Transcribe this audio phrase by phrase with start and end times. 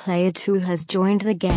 [0.00, 1.50] Player 2 has joined the game.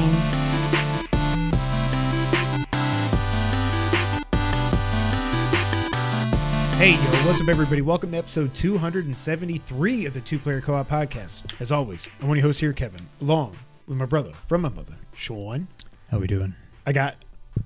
[6.76, 7.80] Hey, yo, what's up, everybody?
[7.82, 11.46] Welcome to episode 273 of the Two Player Co op podcast.
[11.62, 13.56] As always, I'm one of your hosts here, Kevin, along
[13.88, 15.70] with my brother from my mother, Sean.
[16.12, 16.54] How are we doing?
[16.86, 17.16] I got.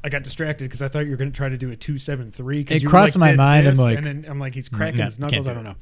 [0.03, 1.97] I got distracted because I thought you were going to try to do a two
[1.97, 2.61] seven three.
[2.69, 5.47] It crossed my mind, I'm like- and then I'm like, he's cracking no, his knuckles.
[5.47, 5.69] I don't it.
[5.69, 5.75] know.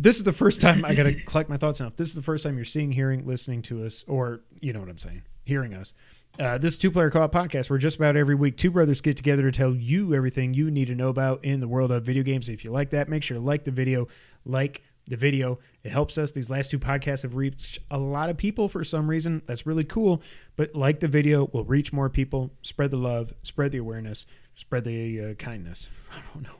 [0.00, 1.88] This is the first time I got to collect my thoughts now.
[1.88, 4.80] If this is the first time you're seeing, hearing, listening to us, or you know
[4.80, 5.92] what I'm saying, hearing us,
[6.38, 9.18] uh, this two player co op podcast, where just about every week two brothers get
[9.18, 12.22] together to tell you everything you need to know about in the world of video
[12.22, 12.48] games.
[12.48, 14.08] If you like that, make sure to like the video,
[14.46, 15.58] like the video.
[15.84, 16.32] It helps us.
[16.32, 19.42] These last two podcasts have reached a lot of people for some reason.
[19.44, 20.22] That's really cool.
[20.56, 24.84] But like the video, will reach more people, spread the love, spread the awareness, spread
[24.84, 25.90] the uh, kindness.
[26.10, 26.56] I don't know.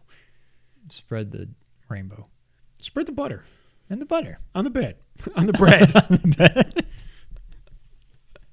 [0.91, 1.49] Spread the
[1.88, 2.27] rainbow
[2.80, 3.45] Spread the butter
[3.89, 4.39] and the butter.
[4.55, 4.97] on the bed,
[5.37, 6.84] on the bread.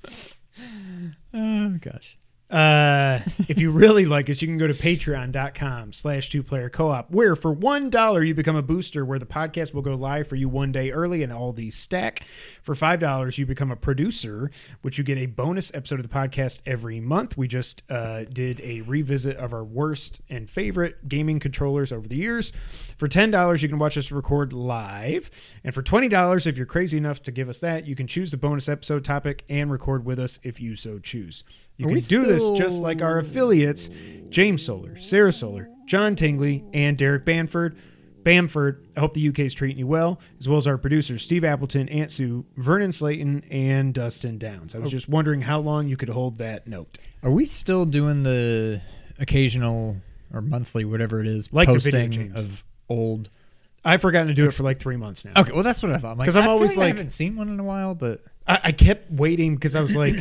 [1.34, 2.18] Oh gosh.
[2.50, 7.12] Uh, if you really like us, you can go to patreon.com slash two player co-op,
[7.12, 10.38] where for one dollar you become a booster where the podcast will go live for
[10.38, 12.22] you one day early and all these stack.
[12.62, 14.50] For five dollars, you become a producer,
[14.82, 17.36] which you get a bonus episode of the podcast every month.
[17.36, 22.16] We just uh, did a revisit of our worst and favorite gaming controllers over the
[22.16, 22.54] years.
[22.98, 25.30] For ten dollars, you can watch us record live.
[25.66, 28.32] And for twenty dollars, if you're crazy enough to give us that, you can choose
[28.32, 31.44] the bonus episode topic and record with us if you so choose.
[31.78, 33.90] You Are can do this just like our affiliates,
[34.30, 37.78] James Solar, Sarah Solar, John Tingley, and Derek Banford.
[38.24, 41.46] Bamford, I hope the UK is treating you well, as well as our producers, Steve
[41.46, 44.76] Appleton, Aunt Sue, Vernon Slayton, and Dustin Downs.
[44.76, 46.98] I was just wondering how long you could hold that note.
[47.24, 48.82] Are we still doing the
[49.18, 49.96] occasional
[50.34, 53.30] or monthly, whatever it is, Like posting of old?
[53.86, 55.32] I've forgotten to do it for like three months now.
[55.38, 56.18] Okay, well that's what I thought.
[56.18, 58.26] 'Cause I'm I feel always I like- I haven't seen one in a while, but
[58.46, 60.18] I, I kept waiting because I was like,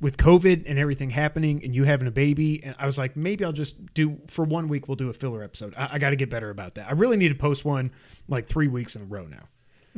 [0.00, 3.44] with COVID and everything happening, and you having a baby, and I was like, maybe
[3.44, 4.88] I'll just do for one week.
[4.88, 5.74] We'll do a filler episode.
[5.76, 6.88] I, I got to get better about that.
[6.88, 7.90] I really need to post one
[8.28, 9.44] like three weeks in a row now.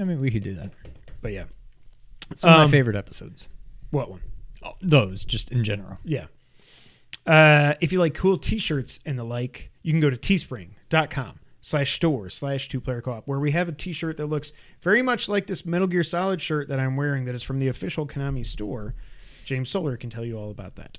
[0.01, 0.71] I mean we could do that.
[1.21, 1.45] But yeah,
[2.37, 3.49] Some of Um, my favorite episodes.
[3.91, 4.21] what one?
[4.63, 5.99] Oh, those, just in general.
[6.05, 6.27] Yeah.
[7.27, 11.95] Uh, if you like cool t-shirts and the like, you can go to teespring.com slash
[11.97, 15.47] store slash two player co-op where we have a t-shirt that looks very much like
[15.47, 18.95] this Metal Gear Solid shirt that I'm wearing that is from the official Konami store.
[19.49, 20.99] James Solar can tell you all about that.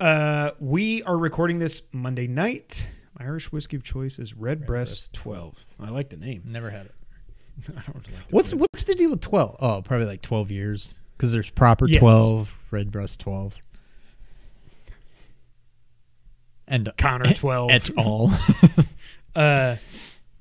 [0.00, 2.88] Uh, we are recording this Monday night.
[3.16, 5.66] My Irish whiskey of choice is Red, Breast Breast 12.
[5.78, 6.42] I like the name.
[6.44, 6.94] Never had it.
[7.68, 8.62] I don't like the What's word.
[8.72, 9.56] what's the deal with twelve?
[9.60, 12.00] Oh, probably like twelve years because there's proper Yes.
[12.00, 13.60] twelve, Redbreast twelve,
[16.66, 17.70] and Connor 12?
[17.70, 18.32] et al.
[19.36, 19.76] Uh,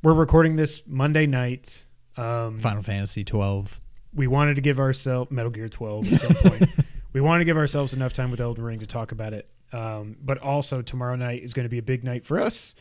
[0.01, 1.85] we're recording this Monday night.
[2.17, 3.79] Um, Final Fantasy twelve.
[4.15, 6.69] we wanted to give ourselves Metal Gear 12 at some point.
[7.13, 9.49] We want to give ourselves enough time with Elden Ring to talk about it.
[9.71, 12.75] Um, but also tomorrow night is going to be a big night for us.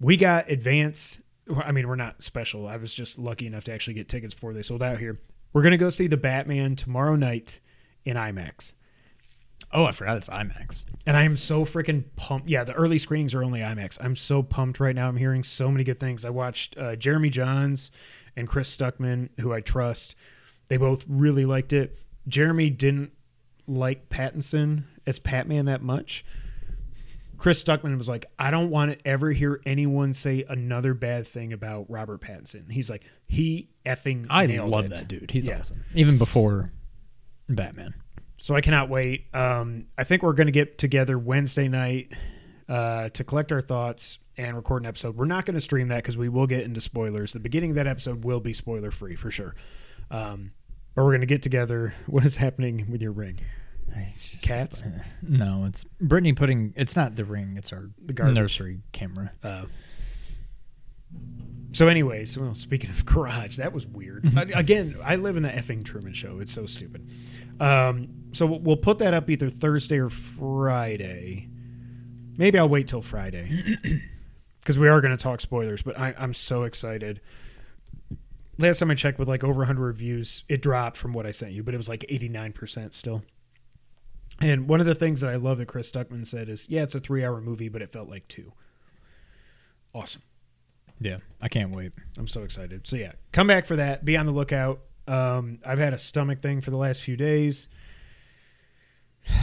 [0.00, 1.20] We got advance.
[1.54, 2.66] I mean, we're not special.
[2.66, 5.20] I was just lucky enough to actually get tickets before they sold out here.
[5.52, 7.60] We're going to go see the Batman tomorrow night
[8.04, 8.74] in IMAX.
[9.72, 10.84] Oh, I forgot it's IMAX.
[11.06, 12.48] And I am so freaking pumped.
[12.48, 13.98] Yeah, the early screenings are only IMAX.
[14.02, 15.08] I'm so pumped right now.
[15.08, 16.24] I'm hearing so many good things.
[16.24, 17.90] I watched uh, Jeremy Jahns
[18.36, 20.14] and Chris Stuckman, who I trust.
[20.68, 21.98] They both really liked it.
[22.28, 23.12] Jeremy didn't
[23.66, 26.24] like Pattinson as Patman that much.
[27.38, 31.52] Chris Stuckman was like, I don't want to ever hear anyone say another bad thing
[31.52, 32.70] about Robert Pattinson.
[32.70, 34.90] He's like, he effing I love it.
[34.90, 35.30] that dude.
[35.30, 35.58] He's Yeah.
[35.58, 35.84] awesome.
[35.94, 36.72] Even before
[37.48, 37.94] Batman.
[38.36, 39.26] So I cannot wait.
[39.34, 42.12] Um, I think we're going to get together Wednesday night
[42.68, 45.16] uh, to collect our thoughts and record an episode.
[45.16, 47.32] We're not going to stream that because we will get into spoilers.
[47.32, 49.54] The beginning of that episode will be spoiler free for sure.
[50.12, 50.52] Um,
[50.94, 51.94] but we're going to get together.
[52.06, 53.38] What is happening with your ring?
[53.94, 54.82] It's just- Cats?
[55.22, 56.72] No, it's Brittany putting.
[56.76, 57.54] It's not the ring.
[57.56, 58.36] It's our The garbage.
[58.36, 59.32] nursery camera.
[59.42, 59.64] Uh,
[61.72, 64.26] so, anyways, well, speaking of garage, that was weird.
[64.36, 66.38] I- Again, I live in the effing Truman Show.
[66.40, 67.08] It's so stupid.
[67.60, 71.48] Um, so we'll- we'll put that up either Thursday or Friday.
[72.36, 73.76] Maybe I'll wait till Friday
[74.60, 75.82] because we are going to talk spoilers.
[75.82, 77.20] But I, I'm so excited.
[78.58, 81.52] Last time I checked, with like over 100 reviews, it dropped from what I sent
[81.52, 83.22] you, but it was like 89% still.
[84.40, 86.94] And one of the things that I love that Chris Stuckman said is, yeah, it's
[86.94, 88.52] a three-hour movie, but it felt like two.
[89.94, 90.22] Awesome.
[91.00, 91.92] Yeah, I can't wait.
[92.18, 92.86] I'm so excited.
[92.86, 94.04] So yeah, come back for that.
[94.04, 94.80] Be on the lookout.
[95.08, 97.68] Um, I've had a stomach thing for the last few days.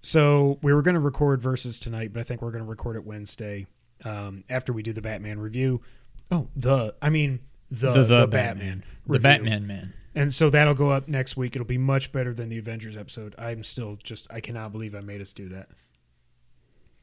[0.00, 2.94] So we were going to record versus tonight, but I think we're going to record
[2.94, 3.66] it Wednesday
[4.04, 5.82] um, after we do the Batman review.
[6.30, 9.18] Oh, the I mean the the, Batman, the.
[9.18, 9.94] Batman man.
[10.14, 11.54] And so that'll go up next week.
[11.54, 13.34] It'll be much better than the Avengers episode.
[13.38, 15.68] I'm still just I cannot believe I made us do that.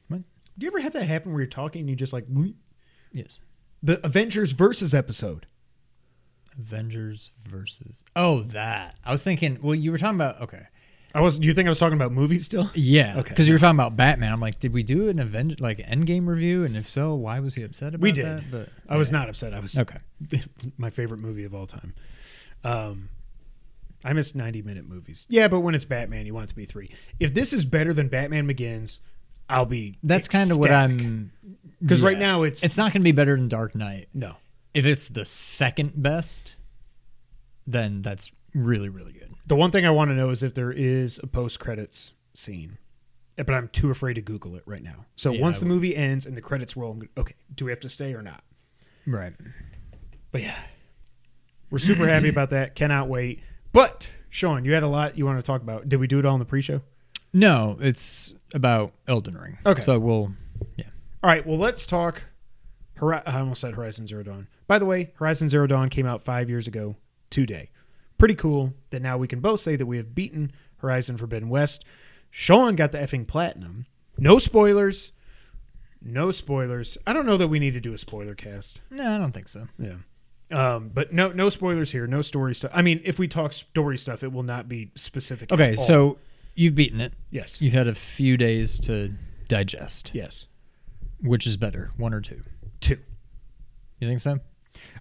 [0.08, 0.22] What?
[0.58, 2.56] Do you ever have that happen where you're talking and you just like "Bleep"?
[3.14, 3.42] Yes.
[3.82, 5.46] the Avengers versus episode?
[6.58, 8.04] Avengers versus.
[8.16, 8.98] Oh, that.
[9.06, 9.60] I was thinking.
[9.62, 10.42] Well, you were talking about.
[10.42, 10.64] Okay.
[11.16, 11.40] I was.
[11.40, 12.70] You think I was talking about movies still?
[12.76, 13.16] Yeah.
[13.20, 13.30] Okay.
[13.30, 14.34] Because you were talking about Batman.
[14.34, 16.66] I'm like, did we do an Avenger like Endgame review?
[16.66, 18.02] And if so, why was he upset about it?
[18.02, 18.26] We did.
[18.26, 18.52] that?
[18.52, 19.54] But I was not upset.
[19.54, 19.98] I was Okay.
[20.78, 21.94] my favorite movie of all time.
[22.66, 23.10] Um,
[24.04, 25.26] I miss 90 minute movies.
[25.30, 26.92] Yeah, but when it's Batman, you want it to be three.
[27.20, 29.00] If this is better than Batman Begins,
[29.50, 29.98] I'll be.
[30.04, 30.72] That's kind of what.
[30.72, 31.32] I'm.
[31.82, 34.10] because right now it's, It's not going to be better than Dark Knight.
[34.14, 34.36] no.
[34.74, 36.56] If it's the second best,
[37.66, 39.32] then that's really really good.
[39.48, 42.78] The one thing I want to know is if there is a post credits scene,
[43.38, 45.06] Eh, but I'm too afraid to Google it right now.
[45.18, 45.74] So Yeah, once I the would.
[45.76, 48.44] movie ends and the credits roll, gonna- okay, do we have to stay or not?
[49.06, 49.34] Right.
[50.32, 50.58] But yeah,
[51.70, 52.76] we're super happy about that.
[52.76, 53.42] Cannot wait.
[53.74, 55.88] But Sean, you had a lot you want to talk about.
[55.90, 56.82] Did we do it all in the pre-show?
[57.34, 59.58] No, it's about Elden Ring.
[59.66, 59.82] Okay.
[59.82, 60.34] So we'll.
[60.78, 60.86] Yeah.
[61.24, 62.24] All right, well, let's talk.
[63.02, 64.48] I almost said Horizon Zero Dawn.
[64.68, 66.96] By the way, Horizon Zero Dawn came out five years ago
[67.30, 67.70] today.
[68.18, 71.84] Pretty cool that now we can both say that we have beaten Horizon Forbidden West.
[72.30, 73.86] Sean got the effing platinum.
[74.18, 75.12] No spoilers.
[76.02, 76.98] No spoilers.
[77.08, 78.82] I don't know that we need to do a spoiler cast.
[78.92, 79.68] No, I don't think so.
[79.80, 79.96] Yeah.
[80.52, 82.06] Um, but no, no spoilers here.
[82.08, 82.72] No story stuff.
[82.74, 85.52] I mean, if we talk story stuff, it will not be specific.
[85.52, 86.20] Okay, so
[86.54, 87.14] you've beaten it.
[87.32, 89.12] yes, You've had a few days to
[89.48, 90.12] digest.
[90.14, 90.46] yes,
[91.22, 92.42] Which is better, one or two?
[92.80, 93.00] two.
[94.00, 94.40] You think so?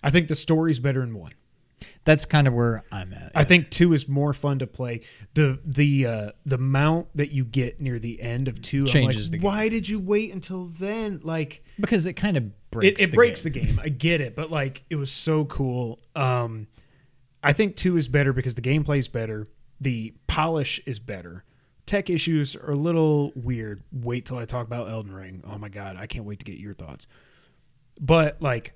[0.03, 1.33] I think the story's better in one.
[2.05, 3.33] That's kind of where I'm at.
[3.35, 5.03] I think two is more fun to play.
[5.35, 9.33] The the uh, the mount that you get near the end of two Changes like,
[9.33, 9.45] the game.
[9.45, 11.21] Why did you wait until then?
[11.23, 13.03] Like because it kind of it, breaks.
[13.03, 13.53] it the breaks game.
[13.53, 13.81] the game.
[13.83, 15.99] I get it, but like it was so cool.
[16.15, 16.67] Um,
[17.43, 19.49] I think two is better because the gameplay is better.
[19.81, 21.45] The polish is better.
[21.87, 23.83] Tech issues are a little weird.
[23.93, 25.43] Wait till I talk about Elden Ring.
[25.47, 27.07] Oh my god, I can't wait to get your thoughts.
[28.01, 28.75] But like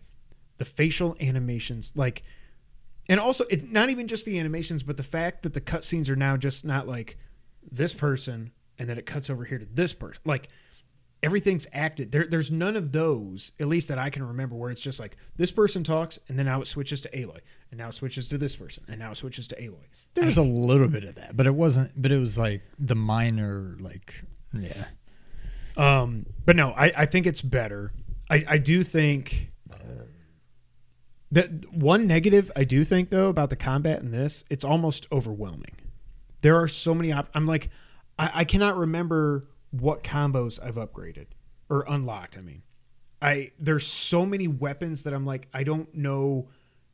[0.59, 2.23] the facial animations, like,
[3.09, 6.17] and also it not even just the animations, but the fact that the cutscenes are
[6.17, 7.17] now just not like
[7.71, 10.21] this person and then it cuts over here to this person.
[10.25, 10.49] Like
[11.23, 12.13] everything's acted.
[12.13, 15.17] There, there's none of those, at least that I can remember, where it's just like
[15.37, 17.41] this person talks and then now it switches to Aloy,
[17.71, 19.85] and now it switches to this person, and now it switches to Aloy.
[20.15, 22.01] There was a little bit of that, but it wasn't.
[22.01, 24.23] But it was like the minor, like
[24.53, 24.87] yeah.
[25.77, 27.93] Um, but no, I, I think it's better.
[28.31, 29.53] I, I do think
[31.33, 35.77] that one negative I do think though about the combat in this, it's almost overwhelming.
[36.41, 37.13] There are so many.
[37.13, 37.71] Op- I'm like,
[38.19, 41.27] I, I cannot remember what combos I've upgraded
[41.69, 42.39] or unlocked.
[42.39, 42.63] I mean,
[43.21, 46.49] I there's so many weapons that I'm like, I don't know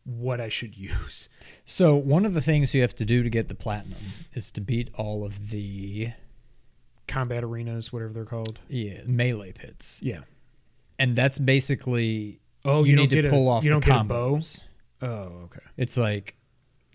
[0.04, 1.28] what I should use.
[1.64, 3.98] So one of the things you have to do to get the platinum
[4.32, 6.10] is to beat all of the
[7.06, 8.60] Combat arenas, whatever they're called.
[8.68, 10.20] yeah melee pits, Yeah.
[10.98, 13.74] and that's basically Oh, you, you, need don't to get pull a, off You the
[13.80, 14.36] don't get a bow.
[14.36, 14.60] combos.
[15.02, 15.60] Oh, okay.
[15.76, 16.36] It's like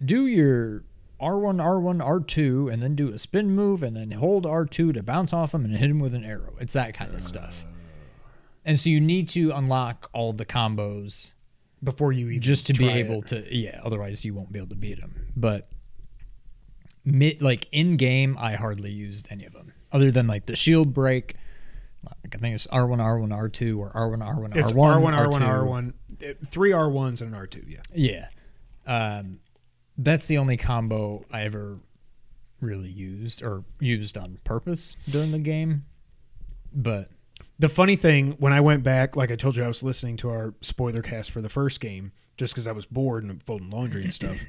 [0.04, 0.83] do your
[1.21, 5.33] R1, R1, R2, and then do a spin move, and then hold R2 to bounce
[5.33, 6.54] off them and hit him with an arrow.
[6.60, 7.66] It's that kind of stuff.
[8.66, 11.33] And so you need to unlock all the combos
[11.83, 13.00] Before you even just to be try it.
[13.06, 13.81] able to, yeah.
[13.83, 15.27] Otherwise, you won't be able to beat them.
[15.36, 15.68] But
[17.04, 20.94] mid, like in game, I hardly used any of them other than like the shield
[20.94, 21.35] break.
[22.31, 25.94] Like I think it's R1, R1, R2, or R1, R1, R1, It's R1, R1, R2.
[26.21, 27.64] R1, uh, three R1s and an R2.
[27.68, 28.28] Yeah.
[28.86, 29.18] Yeah.
[29.18, 29.40] Um,
[29.98, 31.78] that's the only combo I ever
[32.62, 35.86] really used or used on purpose during the game.
[36.71, 37.07] But
[37.57, 40.30] The funny thing, when I went back, like I told you, I was listening to
[40.30, 44.04] our spoiler cast for the first game just because I was bored and folding laundry
[44.04, 44.38] and stuff.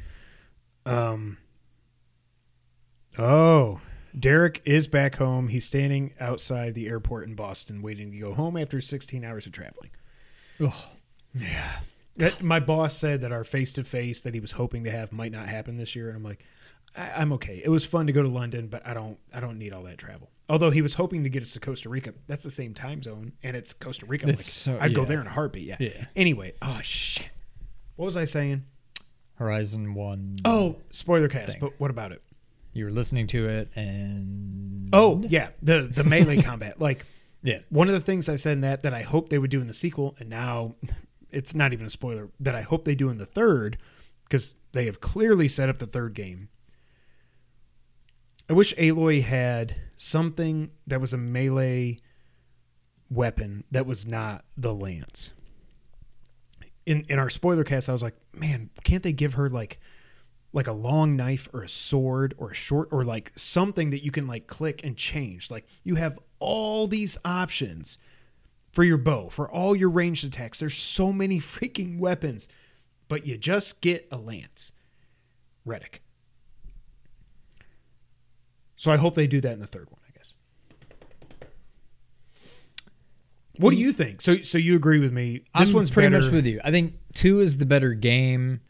[0.86, 1.36] Um.
[3.18, 3.80] Oh,
[4.18, 5.48] Derek is back home.
[5.48, 9.52] He's standing outside the airport in Boston, waiting to go home after 16 hours of
[9.52, 9.90] traveling.
[10.64, 10.72] ugh,
[12.16, 15.12] That, my boss said that our face to face that he was hoping to have
[15.12, 16.44] might not happen this year, and I'm like,
[16.96, 17.62] I, I'm okay.
[17.64, 19.96] It was fun to go to London, but I don't, I don't need all that
[19.98, 20.28] travel.
[20.48, 23.32] Although he was hoping to get us to Costa Rica, that's the same time zone,
[23.44, 24.26] and it's Costa Rica.
[24.26, 25.66] Like, so- I'd go there in a heartbeat.
[25.66, 25.76] Yeah.
[25.78, 26.04] Yeah.
[26.16, 27.28] Anyway, oh shit,
[27.96, 28.64] what was I saying?
[29.36, 30.40] Horizon 1.
[30.44, 31.52] Oh, spoiler cast.
[31.52, 31.60] Thing.
[31.60, 32.22] But what about it?
[32.72, 34.88] You were listening to it and.
[34.92, 36.80] Oh yeah, the the melee combat.
[36.80, 37.04] Like
[37.42, 37.58] Yeah.
[37.68, 39.66] one of the things I said in that that I hope they would do in
[39.66, 40.74] the sequel, and now
[41.30, 43.78] it's not even a spoiler that I hope they do in the third
[44.24, 46.48] because they have clearly set up the third game.
[48.48, 51.98] I wish Aloy had something that was a melee
[53.08, 55.30] weapon that was not the lance.
[56.86, 59.78] In in our spoiler cast, I was like, man, can't they give her like
[60.52, 64.10] like a long knife or a sword or a short or like something that you
[64.10, 65.50] can like click and change.
[65.50, 67.98] Like you have all these options
[68.72, 70.58] for your bow, for all your ranged attacks.
[70.58, 72.48] There's so many freaking weapons,
[73.08, 74.72] but you just get a lance.
[75.64, 76.02] Reddick.
[78.76, 80.32] So I hope they do that in the third one, I guess.
[83.58, 84.22] What do you think?
[84.22, 85.44] So so you agree with me?
[85.58, 86.24] This I'm one's pretty better.
[86.24, 86.60] much with you.
[86.64, 88.60] I think two is the better game.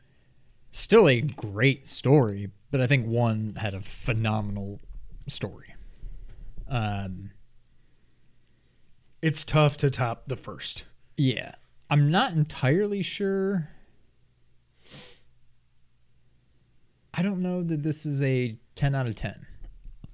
[0.71, 4.81] Still a great story, but I think one had a phenomenal
[5.27, 5.75] story.
[6.69, 7.33] Um,
[9.23, 10.85] It's tough to top the first.
[11.17, 11.53] yeah,
[11.91, 13.69] I'm not entirely sure.
[17.13, 19.47] I don't know that this is a 10 out of 10.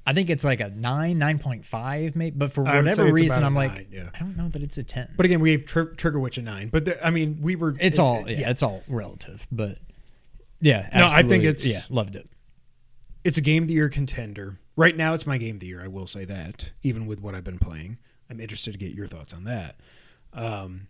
[0.08, 3.42] I think it's like a 9, 9.5 maybe, but for I would say whatever reason
[3.44, 4.08] I'm like yeah.
[4.14, 5.14] I don't know that it's a 10.
[5.16, 6.68] But again, we gave Tr- Trigger Witch a nine.
[6.70, 7.74] But the, I mean, we were.
[7.80, 9.78] It's it- all it- yeah, it's all relative, but
[10.60, 12.28] yeah, No, I think it's- yeah, loved it.
[13.24, 14.58] it's a game of the year contender.
[14.76, 15.82] Right now, it's my game of the year.
[15.82, 17.98] I will say that, even with what I've been playing.
[18.28, 19.76] I'm interested to get your thoughts on that.
[20.32, 20.88] Um,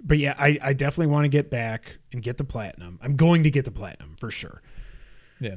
[0.00, 2.98] but yeah, I, I definitely want to get back and get the platinum.
[3.02, 4.60] I'm going to get the platinum for sure.
[5.40, 5.56] Yeah.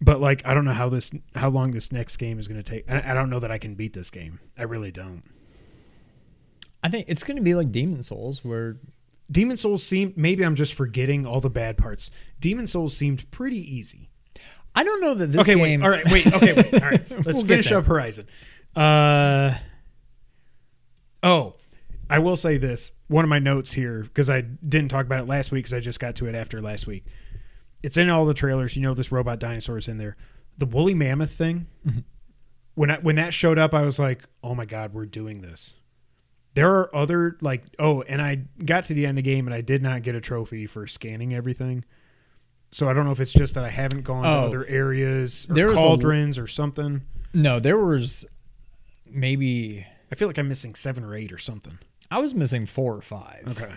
[0.00, 2.68] But like, I don't know how this, how long this next game is going to
[2.68, 2.90] take.
[2.90, 4.40] I, I don't know that I can beat this game.
[4.56, 5.22] I really don't.
[6.82, 8.78] I think it's going to be like Demon's Souls where
[9.30, 10.16] Demon's Souls seemed.
[10.16, 12.10] Maybe I'm just forgetting all the bad parts.
[12.40, 14.10] Demon's Souls seemed pretty easy.
[14.74, 15.82] I don't know that this okay, game wait.
[15.82, 16.26] All right, wait.
[16.32, 16.74] Okay, wait.
[16.82, 17.10] All right.
[17.10, 18.26] Let's We'll finish up Horizon.
[18.74, 19.54] Uh,
[21.22, 21.54] oh,
[22.08, 22.92] I will say this.
[23.08, 25.80] One of my notes here because I didn't talk about it last week because I
[25.80, 27.04] just got to it after last week.
[27.82, 28.76] It's in all the trailers.
[28.76, 30.16] You know, this robot dinosaur is in there.
[30.58, 31.66] The woolly mammoth thing.
[31.86, 32.00] Mm-hmm.
[32.74, 35.74] When I when that showed up, I was like, "Oh my god, we're doing this."
[36.54, 39.54] There are other like oh, and I got to the end of the game and
[39.54, 41.84] I did not get a trophy for scanning everything.
[42.72, 44.46] So I don't know if it's just that I haven't gone to Oh.
[44.46, 47.02] other areas or There was a- cauldrons or something.
[47.32, 48.26] No, there was
[49.08, 51.78] maybe I feel like I'm missing seven or eight or something.
[52.10, 53.44] I was missing 4 or 5.
[53.50, 53.72] Okay.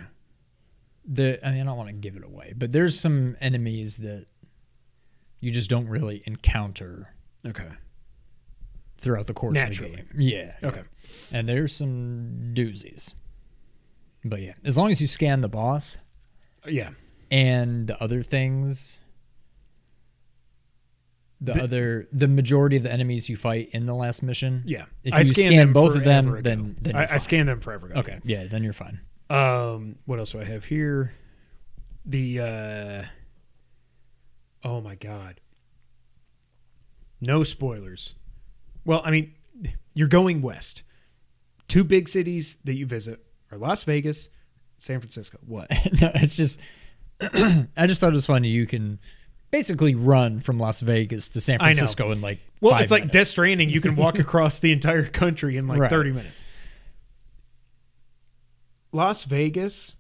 [1.06, 4.26] The I mean I don't want to give it away, but there's some enemies that
[5.40, 7.14] you just don't really encounter
[7.46, 7.68] Okay.
[8.98, 9.92] throughout the course Naturally.
[9.94, 10.22] of the game.
[10.22, 10.56] Yeah.
[10.64, 10.82] Okay.
[11.32, 13.14] And there's some doozies.
[14.26, 15.98] But yeah, as long as you scan the boss
[16.68, 16.92] Yeah.
[17.32, 19.00] and the other things
[21.42, 24.86] the, The- other the majority of the enemies you fight in the last mission Yeah.
[25.04, 26.42] If I you scan them both of them, ago.
[26.42, 28.00] then- then I, I scanned them forever ago.
[28.00, 31.14] okay yeah then you're fine Um, what else do I have here?
[32.06, 33.04] The uh
[34.64, 35.40] oh my god.
[37.22, 38.16] No spoilers.
[38.86, 39.34] Well, I mean,
[39.94, 40.84] you're going west.
[41.68, 44.30] Two big cities that you visit are Las Vegas,
[44.78, 45.38] San Francisco.
[45.46, 45.70] What?
[46.02, 46.60] no, it's just
[47.22, 48.50] I just thought it was funny.
[48.50, 49.00] You can
[49.52, 53.28] basically run from Las Vegas to San Francisco in like Well, it's like Death.
[53.28, 53.70] Stranding.
[53.70, 55.90] You can walk across the entire country in like Right.
[55.90, 56.42] 30 minutes.
[58.92, 59.96] Las Vegas,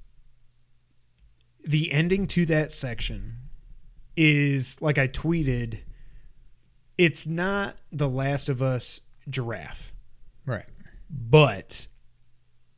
[1.65, 3.37] the ending to that section
[4.15, 5.79] is like I tweeted,
[6.97, 9.91] it's not The Last of Us giraffe,
[10.45, 10.65] right.
[11.15, 11.87] But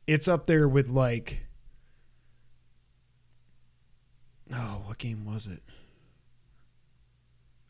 [0.06, 1.40] it's up there with like.
[4.52, 5.62] Oh, what game was it?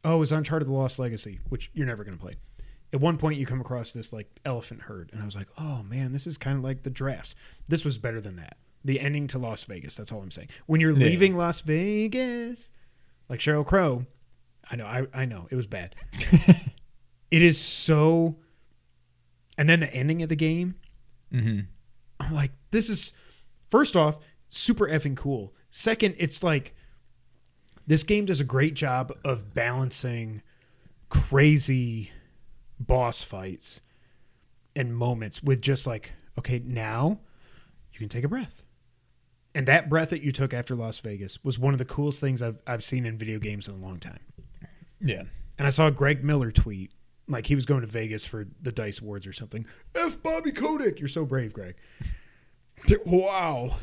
[0.05, 2.35] Oh, it was Uncharted: The Lost Legacy, which you're never going to play.
[2.93, 5.83] At one point, you come across this like elephant herd, and I was like, "Oh
[5.85, 7.35] man, this is kind of like the drafts."
[7.69, 8.57] This was better than that.
[8.85, 9.95] The ending to Las Vegas.
[9.97, 10.49] That's all I'm saying.
[10.67, 11.07] When you're Yeah.
[11.07, 12.71] leaving Las Vegas,
[13.29, 14.05] like Sheryl Crow,
[14.71, 15.95] I know, I, I know, it was bad.
[17.31, 18.37] it is so.
[19.59, 20.75] And then the ending of the game,
[21.33, 21.61] Mm-hmm.
[22.21, 23.13] I'm like, this is
[23.71, 25.55] first off super effing cool.
[25.71, 26.75] Second, it's like
[27.87, 30.43] this game does a great job of balancing
[31.09, 32.11] crazy
[32.79, 33.81] boss fights
[34.75, 37.19] and moments with just like, okay, now
[37.93, 38.63] you can take a breath.
[39.55, 42.43] And that breath that you took after Las Vegas was one of the coolest things
[42.43, 44.21] I've I've seen in video games in a long time.
[45.01, 45.23] Yeah.
[45.59, 46.91] And I saw Greg Miller tweet
[47.29, 49.67] like he was going to Vegas for the Dice Awards or something.
[49.95, 51.75] F Bobby Kotick, you're so brave, Greg.
[53.07, 53.77] Wow,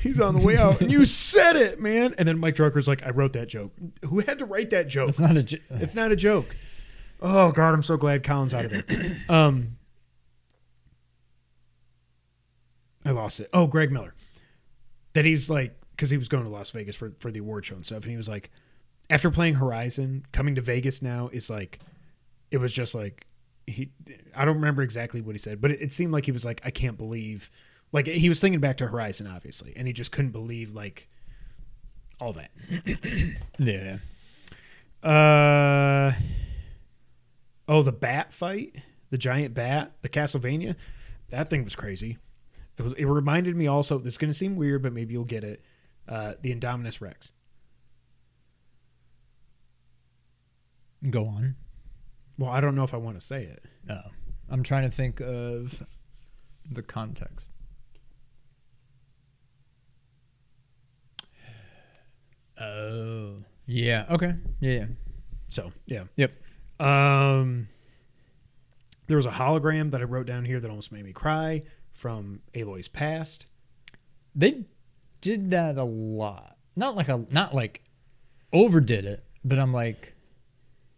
[0.00, 2.12] he's on the way out, and you said it, man.
[2.18, 3.72] And then Mike Drucker's like, "I wrote that joke.
[4.04, 5.10] Who had to write that joke?
[5.10, 5.42] It's not a.
[5.44, 6.56] j- It's not a joke."
[7.20, 9.16] Oh God, I'm so glad Colin's out of there.
[9.28, 9.76] Um,
[13.04, 13.48] I lost it.
[13.52, 14.14] Oh, Greg Miller.
[15.14, 17.76] That he's like, because he was going to Las Vegas for for the award show
[17.76, 18.50] and stuff, and he was like,
[19.10, 21.78] after playing Horizon, coming to Vegas now is like,
[22.52, 23.26] it was just like
[23.66, 23.90] he.
[24.36, 26.60] I don't remember exactly what he said, but it, it seemed like he was like,
[26.64, 27.50] I can't believe,
[27.90, 31.08] like he was thinking back to Horizon, obviously, and he just couldn't believe like
[32.20, 32.50] all that.
[33.58, 33.96] Yeah.
[35.02, 36.12] Uh
[37.66, 38.76] oh, the bat fight,
[39.10, 40.76] the giant bat, the Castlevania,
[41.30, 42.18] that thing was crazy.
[42.78, 42.92] It was.
[42.92, 43.98] It reminded me also.
[43.98, 45.62] This is going to seem weird, but maybe you'll get it.
[46.06, 47.32] Uh, the Indominus Rex.
[51.10, 51.56] Go on.
[52.38, 53.62] Well, I don't know if I want to say it.
[53.90, 54.10] Oh,
[54.50, 55.82] I'm trying to think of
[56.70, 57.50] the context.
[62.60, 63.36] Oh,
[63.66, 64.06] yeah.
[64.10, 64.34] Okay.
[64.60, 64.72] Yeah.
[64.72, 64.86] yeah.
[65.50, 66.04] So yeah.
[66.16, 66.34] Yep.
[66.80, 67.68] Um,
[69.06, 71.62] there was a hologram that I wrote down here that almost made me cry
[71.92, 73.46] from Aloy's past.
[74.34, 74.64] They
[75.20, 76.56] did that a lot.
[76.74, 77.82] Not like a not like
[78.52, 80.11] overdid it, but I'm like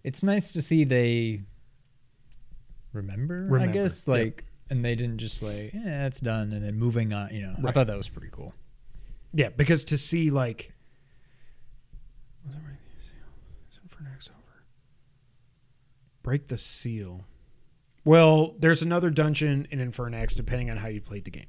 [0.04, 1.40] it's nice to see they
[2.92, 4.16] remember, I Remember, guess, yep.
[4.16, 7.54] like and they didn't just like, yeah, it's done and then moving on, you know.
[7.64, 8.54] I thought that was pretty cool.
[9.32, 10.72] Yeah, because to see like.
[12.46, 13.70] Was it break the seal?
[13.70, 14.64] Is Infernax over?
[16.22, 17.24] Break the seal.
[18.04, 21.46] Well, there's another dungeon in Infernax depending on how you played the game.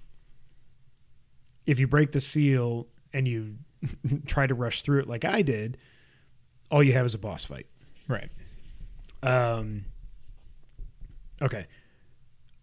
[1.65, 3.55] If you break the seal and you
[4.25, 5.77] try to rush through it like I did,
[6.71, 7.67] all you have is a boss fight.
[8.07, 8.29] Right.
[9.25, 9.85] Um.
[11.41, 11.67] Okay.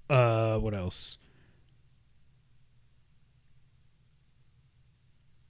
[0.09, 1.19] Uh, what else?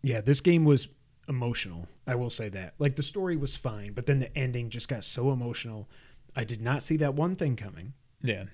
[0.03, 0.89] Yeah, this game was
[1.29, 1.87] emotional.
[2.07, 2.75] I will say that.
[2.79, 5.89] Like the story was fine, but then the ending just got so emotional.
[6.35, 7.93] I did not see that one thing coming.
[8.23, 8.45] Yeah.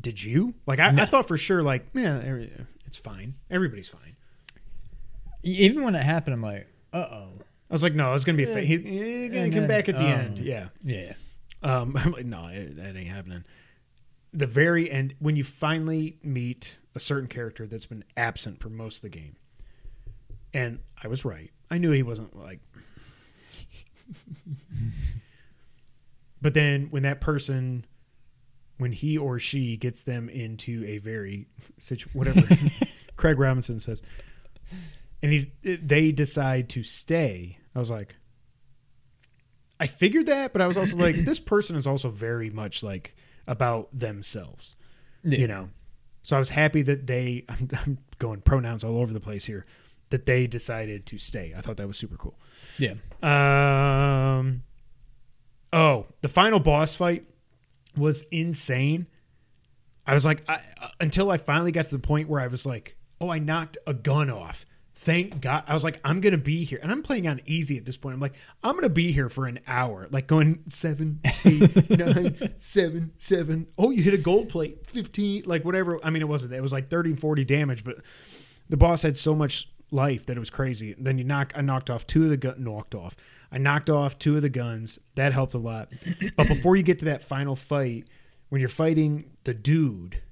[0.00, 0.54] Did you?
[0.66, 1.62] Like I, I thought for sure.
[1.62, 2.20] Like, yeah,
[2.86, 3.34] it's fine.
[3.50, 4.16] Everybody's fine.
[5.44, 7.28] Even when it happened, I'm like, uh oh.
[7.70, 8.46] I was like, no, it's gonna be a.
[8.46, 10.08] Fa- he's gonna come back at the oh.
[10.08, 10.38] end.
[10.38, 10.68] Yeah.
[10.84, 11.14] Yeah.
[11.62, 13.44] Um, I'm like, no, it, that ain't happening.
[14.32, 18.96] The very end, when you finally meet a certain character that's been absent for most
[18.96, 19.36] of the game,
[20.54, 21.50] and I was right.
[21.70, 22.60] I knew he wasn't like.
[26.42, 27.84] but then when that person,
[28.78, 31.46] when he or she gets them into a very
[31.78, 32.42] situ- whatever
[33.16, 34.02] Craig Robinson says,
[35.22, 38.14] and he they decide to stay, I was like,
[39.82, 43.14] I figured that, but I was also like, this person is also very much like
[43.46, 44.76] about themselves,
[45.24, 45.38] Yeah.
[45.40, 45.68] you know.
[46.22, 47.44] So I was happy that they.
[47.48, 49.66] I'm, I'm going pronouns all over the place here.
[50.10, 51.54] That they decided to stay.
[51.56, 52.38] I thought that was super cool.
[52.78, 52.94] Yeah.
[53.22, 54.62] Um.
[55.72, 57.24] Oh, the final boss fight
[57.96, 59.06] was insane.
[60.06, 62.66] I was like, I, uh, until I finally got to the point where I was
[62.66, 64.66] like, oh, I knocked a gun off.
[65.04, 65.64] Thank God.
[65.66, 68.14] I was like, I'm gonna be here, and I'm playing on easy at this point.
[68.14, 73.12] I'm like, I'm gonna be here for an hour, like going seven, eight, nine, seven,
[73.18, 73.66] seven.
[73.76, 75.98] Oh, you hit a gold plate, fifteen, like whatever.
[76.04, 76.52] I mean, it wasn't.
[76.52, 77.96] It was like 30, 40 damage, but
[78.68, 80.94] the boss had so much life that it was crazy.
[80.96, 83.16] Then you knock, I knocked off two of the gun, knocked off.
[83.50, 84.98] I knocked off two of the guns.
[85.16, 85.88] That helped a lot.
[86.36, 88.06] But before you get to that final fight,
[88.50, 90.22] when you're fighting the dude,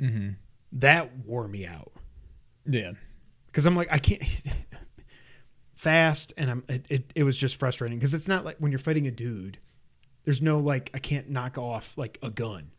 [0.00, 0.30] Mm-hmm.
[0.72, 1.92] that wore me out
[2.66, 2.92] Yeah.
[3.52, 4.22] Because I'm like I can't
[5.74, 6.86] fast, and I'm it.
[6.88, 9.58] It, it was just frustrating because it's not like when you're fighting a dude.
[10.24, 12.70] There's no like I can't knock off like a gun.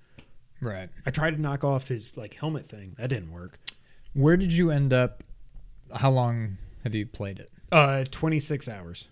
[0.62, 0.90] Right.
[1.06, 2.96] I tried to knock off his like helmet thing.
[2.98, 3.60] That didn't work.
[4.14, 5.24] Where did you end up?
[5.94, 7.52] How long have you played it?
[7.72, 9.10] Uh, 26 hours.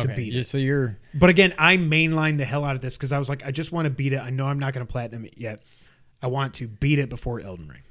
[0.00, 0.46] to beat it.
[0.46, 3.44] So you're But again, I mainlined the hell out of this because I was like,
[3.44, 4.18] I just want to beat it.
[4.18, 5.60] I know I'm not going to platinum it yet.
[6.22, 7.82] I want to beat it before Elden Ring.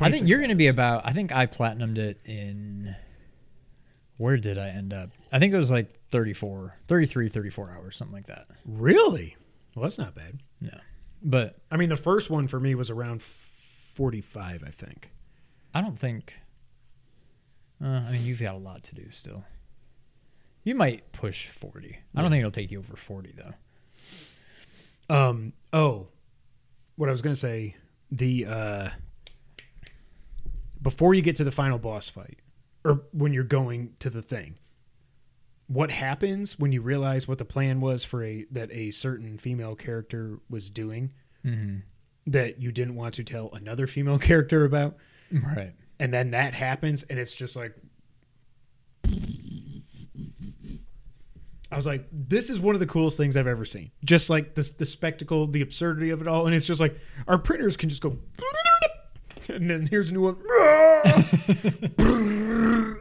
[0.00, 1.06] I think you're going to be about.
[1.06, 2.94] I think I platinumed it in.
[4.16, 5.10] Where did I end up?
[5.32, 8.46] I think it was like 34, 33, 34 hours, something like that.
[8.64, 9.36] really.
[9.74, 10.40] Well, that's not bad.
[10.60, 10.76] No,
[11.22, 15.12] but I mean, the first one for me was around 45, I think.
[15.72, 16.40] I don't think.
[17.82, 19.44] Uh, I mean, you've got a lot to do still.
[20.64, 21.98] You might push forty.
[22.14, 25.14] I don't think it'll take you over forty though.
[25.14, 25.52] Um.
[25.72, 26.08] Oh,
[26.96, 27.76] what I was going to say.
[28.10, 28.88] The uh,
[30.80, 32.38] before you get to the final boss fight,
[32.84, 34.56] or when you're going to the thing,
[35.66, 39.74] what happens when you realize what the plan was for a that a certain female
[39.74, 41.10] character was doing
[41.44, 41.78] Mm-hmm.
[42.26, 44.96] that you didn't want to tell another female character about,
[45.32, 45.72] Right.
[46.00, 47.74] and then that happens, and it's just like.
[51.70, 54.54] I was like, "This is one of the coolest things I've ever seen." Just like
[54.54, 57.88] the the spectacle, the absurdity of it all, and it's just like our printers can
[57.90, 58.16] just go,
[59.48, 60.36] and then here's a new one.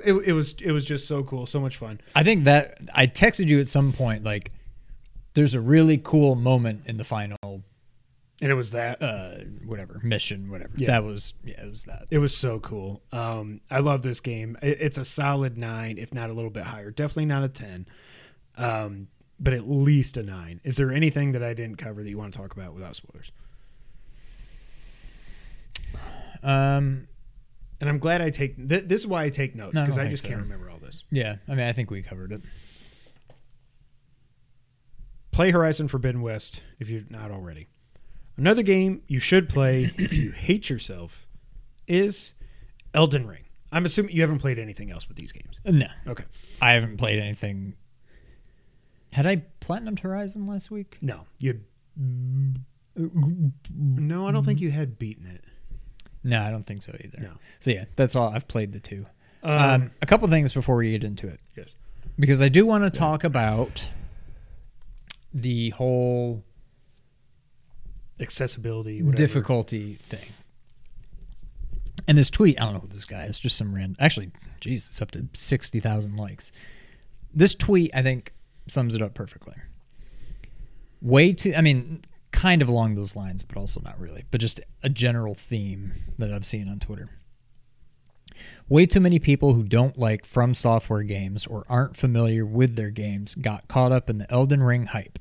[0.06, 2.00] it, it was it was just so cool, so much fun.
[2.16, 4.52] I think that I texted you at some point like,
[5.34, 7.64] there's a really cool moment in the final And
[8.52, 9.02] it was that.
[9.02, 10.88] uh whatever mission whatever Yeah.
[10.88, 13.02] that was yeah it was that It was so cool.
[13.12, 14.58] Um, I love this game.
[14.62, 16.92] It, it's a solid nine, if not a little bit higher.
[16.92, 17.88] Definitely not a ten,
[18.58, 19.08] um,
[19.40, 20.60] but at least a nine.
[20.64, 23.32] Is there anything that I didn't cover that you want to talk about without spoilers?
[26.44, 27.08] Um
[27.80, 28.56] And I'm glad I take.
[28.56, 30.30] Th- this is why I take notes No, I because don't I, think just so.
[30.30, 31.04] can't remember all this.
[31.12, 32.42] yeah i mean i think we covered it
[35.32, 37.68] Play Horizon Forbidden West if you're not already.
[38.38, 41.28] Another game you should play if you hate yourself
[41.88, 42.34] is
[42.96, 43.44] Elden Ring.
[43.72, 45.60] I'm assuming you haven't played anything else with these games.
[45.66, 46.24] no Okay.
[46.62, 47.76] i haven't played anything
[49.12, 51.60] had i platinumed horizon last week No, you.
[53.76, 55.44] No, I don't think you had beaten it.
[56.24, 57.32] No i don't think so either No.
[57.60, 59.06] so yeah that's all i've played the two
[59.44, 59.52] Um,
[59.84, 61.76] um, a couple things before we get into it yes.
[62.20, 63.88] because I do want to talk about
[65.34, 66.44] the whole
[68.20, 69.04] Accessibility.
[69.04, 69.16] Whatever.
[69.16, 70.28] difficulty thing.
[72.08, 73.96] And this tweet, I don't know who this guy is, just some random.
[74.00, 76.52] Actually, geez, it's up to 60,000 likes.
[77.34, 78.32] This tweet, I think,
[78.68, 79.54] sums it up perfectly.
[81.02, 82.02] Way too, I mean,
[82.38, 86.32] kind of along those lines, but also not really, but just a general theme that
[86.32, 87.08] I've seen on Twitter.
[88.70, 92.92] Way too many people who don't like From Software games or aren't familiar with their
[92.92, 95.18] games got caught up in the Elden Ring hype.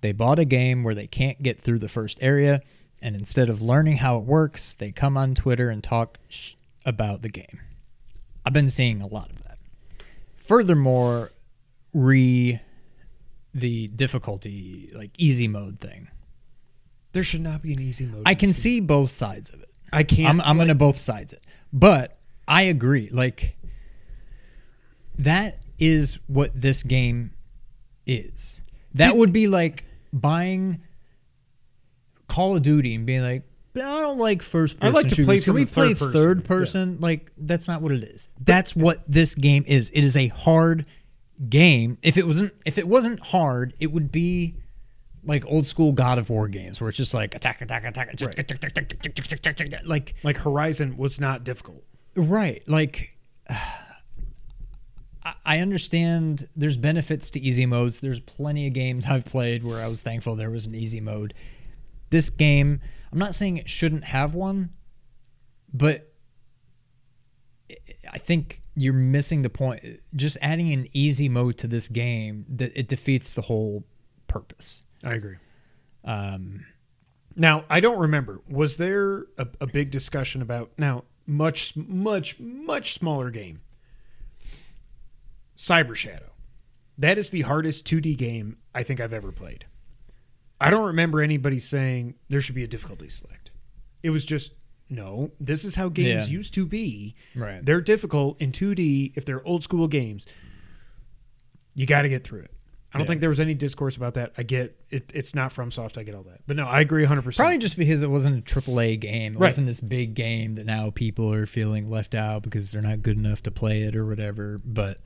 [0.00, 2.60] They bought a game where they can't get through the first area,
[3.00, 7.22] and instead of learning how it works, they come on Twitter and talk sh- about
[7.22, 7.60] the game.
[8.44, 9.60] I've been seeing a lot of that.
[10.36, 11.30] Furthermore,
[11.94, 12.58] re
[13.54, 16.08] the difficulty, like easy mode thing.
[17.12, 18.22] There should not be an easy mode.
[18.26, 19.70] I can see both sides of it.
[19.92, 20.28] I can't.
[20.28, 21.42] I'm, I'm gonna both sides it,
[21.72, 22.16] but
[22.46, 23.08] I agree.
[23.10, 23.56] Like
[25.18, 27.32] that is what this game
[28.06, 28.60] is.
[28.94, 30.82] That would be like buying
[32.26, 34.94] Call of Duty and being like, "But I don't like first person.
[34.94, 35.26] I like to shooters.
[35.26, 36.98] play Can we play third person." third person?
[37.00, 38.28] Like that's not what it is.
[38.40, 39.90] That's what this game is.
[39.90, 40.86] It is a hard
[41.48, 41.98] game.
[42.02, 44.56] If it wasn't, if it wasn't hard, it would be
[45.24, 49.82] like old school God of War games where it's just like attack, attack, attack, attack,
[49.84, 51.84] like like Horizon was not difficult.
[52.16, 52.62] Right.
[52.68, 53.16] Like,
[55.24, 58.00] I- I understand there's benefits to easy modes.
[58.00, 61.34] There's plenty of games I've played where I was thankful there was an easy mode.
[62.10, 62.80] This game,
[63.12, 64.70] I'm not saying it shouldn't have one,
[65.72, 66.12] but
[67.70, 67.76] I-
[68.12, 69.82] I think you're missing the point.
[70.16, 73.84] Just adding an easy mode to this game that it defeats the whole
[74.28, 74.82] purpose.
[75.04, 75.36] I agree.
[76.04, 76.64] Um,
[77.36, 78.40] Now I don't remember.
[78.48, 83.60] Was there a, a big discussion about now much much much smaller game?
[85.56, 86.30] Cyber Shadow.
[86.96, 89.66] That is the hardest 2D game I think I've ever played.
[90.60, 93.50] I don't remember anybody saying there should be a difficulty select.
[94.02, 94.52] It was just
[94.90, 96.32] no, this is how games Yeah.
[96.38, 97.14] used to be.
[97.34, 97.64] Right.
[97.64, 100.26] They're difficult in 2D if they're old school games.
[101.74, 102.50] You got to get through it.
[102.92, 103.08] I don't Yeah.
[103.08, 104.32] think there was any discourse about that.
[104.38, 105.98] I get it, it's not FromSoft.
[105.98, 106.40] I get all that.
[106.46, 107.36] But no, I agree 100%.
[107.36, 109.34] Probably just because it wasn't a AAA game.
[109.34, 109.48] It Right.
[109.48, 113.18] wasn't this big game that now people are feeling left out because they're not good
[113.18, 114.58] enough to play it or whatever.
[114.64, 115.00] But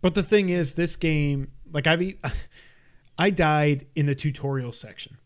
[0.00, 2.02] But the thing is, this game, like I've,
[3.18, 5.16] I died in the tutorial section.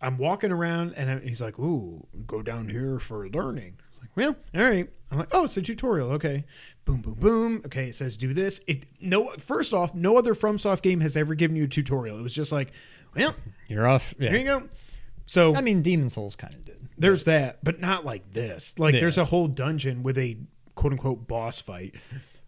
[0.00, 4.10] I'm walking around and he's like, "Ooh, go down here for learning." I was like,
[4.16, 4.88] well, all right.
[5.10, 6.12] I'm like, "Oh, it's a tutorial.
[6.12, 6.44] Okay."
[6.84, 7.62] Boom, boom, boom.
[7.66, 8.60] Okay, it says do this.
[8.66, 9.28] It no.
[9.38, 12.18] First off, no other FromSoft game has ever given you a tutorial.
[12.18, 12.72] It was just like,
[13.16, 13.34] well,
[13.68, 14.14] you're off.
[14.18, 14.68] here you go.
[15.26, 16.88] So I mean, Demon's Souls kind of did.
[16.96, 18.78] there's that, but not like this.
[18.78, 19.00] Like Yeah.
[19.00, 20.36] there's a whole dungeon with a
[20.74, 21.94] quote unquote boss fight.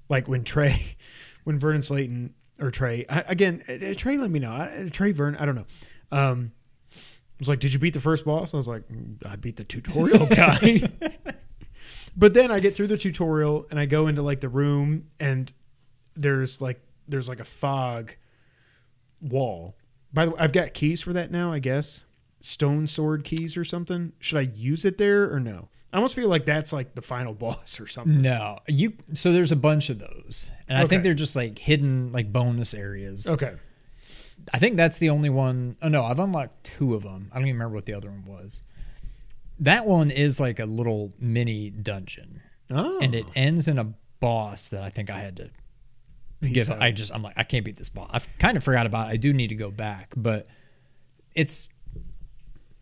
[0.09, 0.97] Like when Trey,
[1.45, 4.53] when Vernon Slayton or Trey I, again, uh, Trey, let me know.
[4.53, 5.67] I- Trey Vern, I don't know.
[6.13, 6.53] Um,
[7.39, 8.53] was like, did you beat the first boss?
[8.53, 10.83] I was like, "Mm, I beat the tutorial guy.
[12.21, 15.53] but then I get through the tutorial and I go into like the room and
[16.15, 18.15] there's like there's like a fog
[19.21, 19.75] wall.
[20.13, 22.05] By the way, I've got keys for that now, I guess.
[22.41, 24.13] Stone sword keys or something.
[24.19, 25.69] Should I use it there or no?
[25.93, 28.23] I almost feel like that's like the final boss or something.
[28.23, 28.93] No, you.
[29.15, 30.89] So there's a bunch of those, and I Okay.
[30.91, 33.29] think they're just like hidden, like bonus areas.
[33.29, 33.55] Okay.
[34.55, 37.29] I think that's the only one oh no, I've unlocked two of them.
[37.33, 38.63] I don't even remember what the other one was.
[39.61, 42.99] That one is like a little mini dungeon, Oh.
[43.01, 45.51] and it ends in a boss that I think I had to
[46.41, 46.71] Peace give.
[46.71, 46.83] out.
[46.83, 48.11] I just I'm like I can't beat this boss.
[48.13, 49.09] I've kind of forgot about.
[49.09, 49.13] it.
[49.13, 50.47] I do need to go back, but
[51.35, 51.69] it's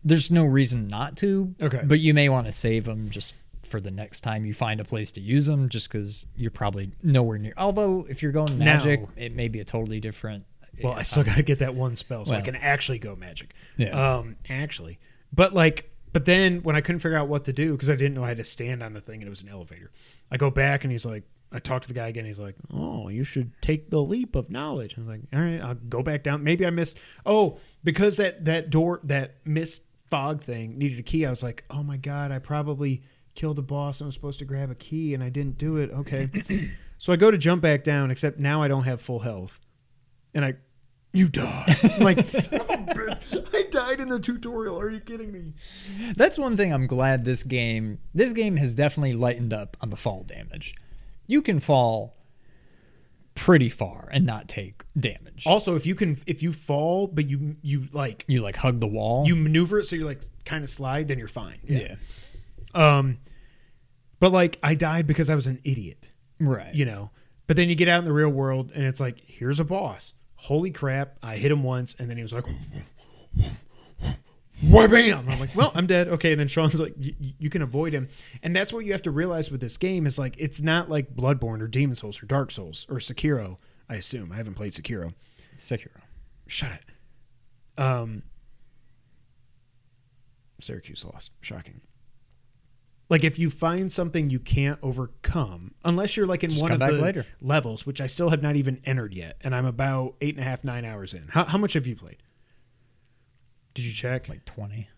[0.04, 1.54] there's no reason not to.
[1.60, 1.82] Okay.
[1.84, 4.84] but you may want to save them just for the next time you find a
[4.84, 7.52] place to use them, just because you're probably nowhere near.
[7.56, 10.44] Although if you're going magic, Now- it may be a totally different.
[10.82, 13.52] Well, I still got to get that one spell so I can actually go magic.
[13.76, 14.18] Yeah.
[14.18, 15.00] Um, actually,
[15.32, 18.14] but like, but then when I couldn't figure out what to do because I didn't
[18.14, 19.92] know I had to stand on the thing and it was an elevator,
[20.32, 22.24] I go back and he's like, I talk to the guy again.
[22.24, 25.62] He's like, "Oh, you should take the leap of knowledge." I was like, "All right,
[25.62, 26.42] I'll go back down.
[26.42, 26.98] Maybe I missed.
[27.24, 31.24] Oh, because that that door that mist fog thing needed a key.
[31.24, 33.02] I was like, oh my god, I probably
[33.34, 35.90] killed the boss I was supposed to grab a key and I didn't do it.
[35.90, 36.28] Okay,
[36.98, 39.60] so I go to jump back down, except now I don't have full health,
[40.34, 40.54] and I,
[41.12, 41.76] you die.
[42.00, 44.78] Like, son of a bitch, I died in the tutorial.
[44.80, 45.52] Are you kidding me?
[46.16, 49.96] That's one thing I'm glad this game this game has definitely lightened up on the
[49.96, 50.74] fall damage.
[51.26, 52.14] You can fall
[53.34, 55.44] pretty far and not take damage.
[55.46, 58.86] Also, if you can, if you fall, but you you like you like hug the
[58.86, 59.26] wall.
[59.26, 61.58] you maneuver it so you're like kind of slide, then you're fine.
[61.66, 61.94] yeah.
[62.74, 63.18] Um,
[64.20, 66.74] but like I died because I was an idiot, Right.
[66.74, 67.10] you know.
[67.46, 70.12] But then you get out in the real world and it's like, here's a boss.
[70.40, 71.16] Holy crap!
[71.22, 72.44] I hit him once, and then he was like,
[74.62, 77.50] "Why bam!" I'm like, "Well, I'm dead." Okay, and then Sean's like, "Y- y- "You
[77.50, 78.08] can avoid him,"
[78.42, 81.14] and that's what you have to realize with this game is like it's not like
[81.14, 83.58] Bloodborne or Demon's Souls or Dark Souls or Sekiro.
[83.88, 85.12] I assume I haven't played Sekiro.
[85.58, 86.00] Sekiro.
[86.46, 87.80] Shut it.
[87.82, 88.22] Um,
[90.60, 91.32] Syracuse lost.
[91.40, 91.80] Shocking.
[93.10, 96.78] Like if you find something you can't overcome, unless you're like in Just one of
[96.78, 97.24] the later.
[97.40, 100.46] levels, which I still have not even entered yet, and I'm about eight and a
[100.48, 101.26] half, nine hours in.
[101.28, 102.18] How, how much have you played?
[103.74, 104.88] Did you check, Like 20.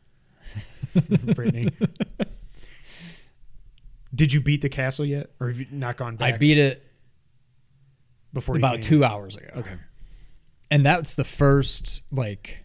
[1.35, 1.69] Brittany?
[4.15, 6.35] Did you beat the castle yet, or have you not gone back?
[6.35, 6.85] I beat it
[8.33, 9.51] before about two hours ago.
[9.59, 9.75] Okay,
[10.71, 12.65] And that's the first like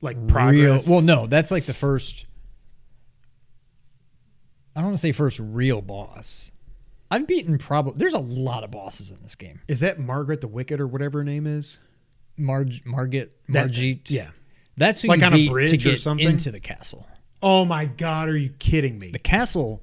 [0.00, 0.88] like real progress.
[0.88, 2.24] well no, that's like the first
[4.76, 6.50] I don't want to say first real boss.
[7.10, 9.60] I've beaten probably there's a lot of bosses in this game.
[9.68, 11.78] is that Margaret the Wicked or whatever her name is?
[12.36, 14.10] Marg Margit That- Margit.
[14.10, 14.30] yeah.
[14.76, 16.26] That's who Like you on a beat to bridge or something?
[16.26, 17.06] into the castle.
[17.42, 19.10] Oh my god, are you kidding me?
[19.12, 19.82] The castle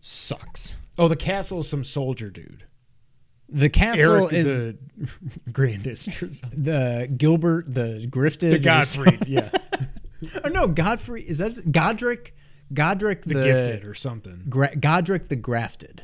[0.00, 0.76] sucks.
[0.98, 2.64] Oh, the castle is some soldier dude.
[3.48, 4.76] The castle Eric is the
[5.52, 9.50] grandest or the Gilbert, the Grifted, The Godfrey, yeah.
[10.42, 12.34] Oh no, Godfrey is that Godric?
[12.72, 14.44] Godric The, the, gifted or something.
[14.48, 16.02] Gra- Godric the Grafted.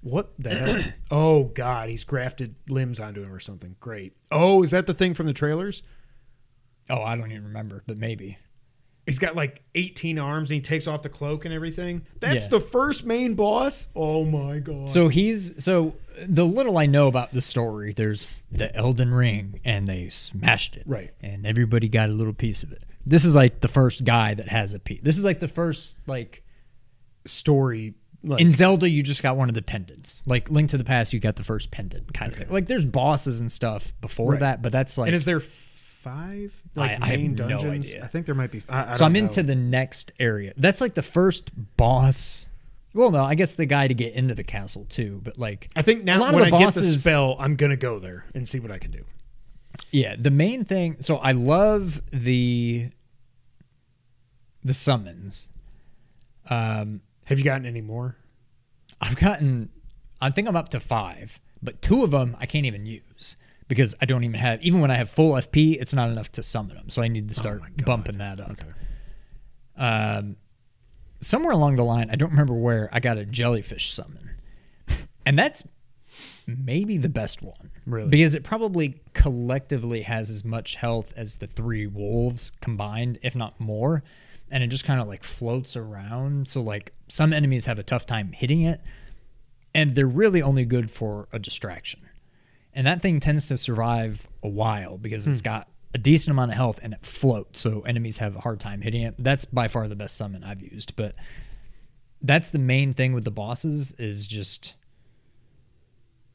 [0.00, 0.82] What the hell?
[1.10, 3.76] Oh god, he's grafted limbs onto him or something.
[3.80, 4.14] Great.
[4.30, 5.82] Oh, is that the thing from the trailers?
[6.90, 8.38] Oh, I don't even remember, but maybe.
[9.06, 12.06] He's got like 18 arms and he takes off the cloak and everything.
[12.20, 12.50] That's Yeah.
[12.50, 13.88] the first main boss.
[13.96, 14.90] Oh my god.
[14.90, 15.94] So he's so
[16.26, 20.82] the little I know about the story, there's the Elden Ring and they smashed it.
[20.86, 21.10] Right.
[21.22, 22.84] And everybody got a little piece of it.
[23.08, 25.00] This is like the first guy that has a piece.
[25.02, 26.42] This is like the first like
[27.26, 27.94] story
[28.24, 30.22] like in Zelda you just got one of the pendants.
[30.26, 32.48] Like Link to the Past you got the first pendant kind of thing.
[32.50, 34.40] Like there's bosses and stuff before Right.
[34.40, 37.88] that, but that's like And is there five like I- I have main no dungeons?
[37.90, 38.04] idea.
[38.04, 38.62] I think there might be.
[38.68, 39.18] I, I So don't I'm know.
[39.20, 40.52] into the next area.
[40.56, 42.46] That's like the first boss.
[42.94, 45.82] Well, no, I guess the guy to get into the castle too, but like I
[45.82, 47.98] think a now lot when of the I get the bosses- spell, I'm gonna go
[48.00, 49.04] there and see what I can do.
[49.92, 50.96] Yeah, the main thing.
[51.00, 52.88] So I love the
[54.68, 55.48] the summons.
[56.48, 58.16] Um, Have you gotten any more?
[59.00, 59.70] I've gotten.
[60.20, 63.36] I think I'm up to five, but two of them I can't even use
[63.68, 64.62] because I don't even have.
[64.62, 66.90] Even when I have full FP, it's not enough to summon them.
[66.90, 68.56] So I need to start Oh bumping that up.
[69.76, 70.36] Um,
[71.20, 74.30] somewhere along the line, I don't remember where I got a jellyfish summon,
[75.24, 75.66] and that's
[76.46, 77.70] maybe the best one.
[77.86, 78.08] Really?
[78.08, 83.60] Because it probably collectively has as much health as the three wolves combined, if not
[83.60, 84.02] more.
[84.50, 86.48] And it just kind of like floats around.
[86.48, 88.80] So, like, some enemies have a tough time hitting it,
[89.74, 92.00] and they're really only good for a distraction.
[92.72, 95.44] And that thing tends to survive a while because it's hmm.
[95.44, 97.60] got a decent amount of health and it floats.
[97.60, 99.14] So, enemies have a hard time hitting it.
[99.18, 100.96] That's by far the best summon I've used.
[100.96, 101.14] But
[102.22, 104.74] that's the main thing with the bosses is just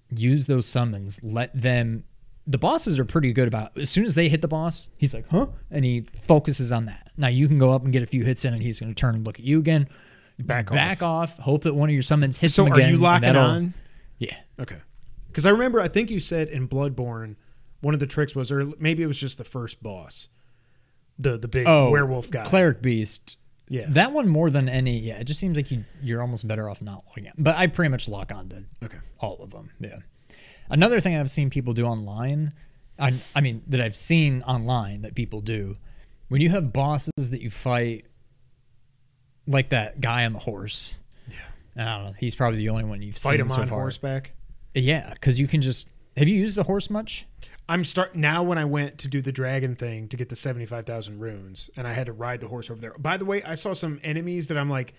[0.09, 2.03] use those summons let them
[2.45, 5.27] the bosses are pretty good about as soon as they hit the boss he's like
[5.29, 8.23] huh and he focuses on that now you can go up and get a few
[8.23, 9.87] hits in and he's going to turn and look at you again
[10.39, 13.35] Back back off hope that one of your summons hits So him are you locking
[13.35, 13.73] on?
[14.19, 14.77] yeah Okay.
[15.27, 17.35] Because I remember, I think you said in Bloodborne,
[17.81, 20.27] one of the tricks was, or maybe it was just the first boss,
[21.19, 22.43] the the big oh werewolf guy.
[22.43, 23.37] cleric beast
[23.69, 23.85] Yeah.
[23.89, 26.81] that one more than any yeah it just seems like you you're almost better off
[26.81, 28.97] not locking on but i pretty much lock on to Okay.
[29.19, 29.69] all of them.
[29.79, 29.97] Yeah.
[30.69, 32.53] Another thing I've seen people do online,
[32.97, 35.75] I, I mean that I've seen online that people do,
[36.33, 38.07] when you have bosses that you fight,
[39.45, 40.95] like that guy on the horse.
[41.27, 41.35] Yeah.
[41.77, 42.13] I don't know.
[42.17, 43.81] He's probably the only one you've Fight seen him so on far.
[43.81, 44.31] horseback.
[44.73, 45.89] Yeah, because you can just.
[46.17, 47.27] Have you used the horse much?
[47.69, 51.19] I'm start now when I went to do the dragon thing to get the 75,000
[51.19, 52.95] runes and I had to ride the horse over there.
[52.97, 54.95] By the way, I saw some enemies that I'm like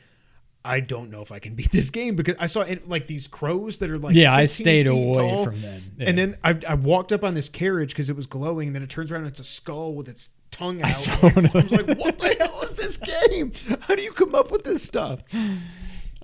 [0.64, 3.26] I don't know if I can beat this game because I saw it, like these
[3.26, 5.44] crows that are like yeah, I stayed away tall.
[5.44, 5.82] from them.
[5.98, 6.08] Yeah.
[6.08, 8.68] And then I, I walked up on this carriage because it was glowing.
[8.68, 11.08] And then it turns around and it's a skull with its tongue out.
[11.24, 13.52] I of was like, what the hell is this game?
[13.80, 15.20] How do you come up with this stuff?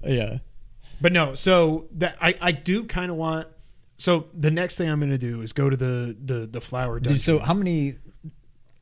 [0.05, 0.39] yeah,
[1.01, 3.49] But no, so that I, I do kind of want.
[3.99, 7.01] So the next thing I'm going to do is go to the the the flower
[7.01, 7.21] dungeon.
[7.21, 7.97] so how many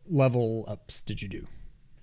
[0.07, 1.47] level ups did you do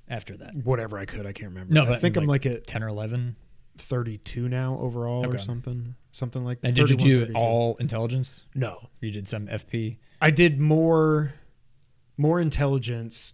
[0.09, 0.55] after that?
[0.63, 1.73] whatever I could, I can't remember.
[1.73, 3.35] No, I think I'm like like at Ten or eleven?
[3.77, 6.67] 32 now overall or something, something like that.
[6.67, 7.37] And did you do 32.
[7.37, 8.45] all intelligence?
[8.55, 9.97] No, You did some FP.
[10.21, 11.33] I did more
[12.17, 13.33] more intelligence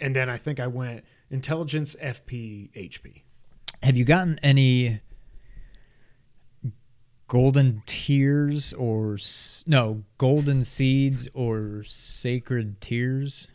[0.00, 3.22] and then I think I went intelligence FP HP.
[3.82, 5.00] Have you gotten any
[7.28, 9.18] golden tears or
[9.66, 13.48] no golden seeds or sacred tears?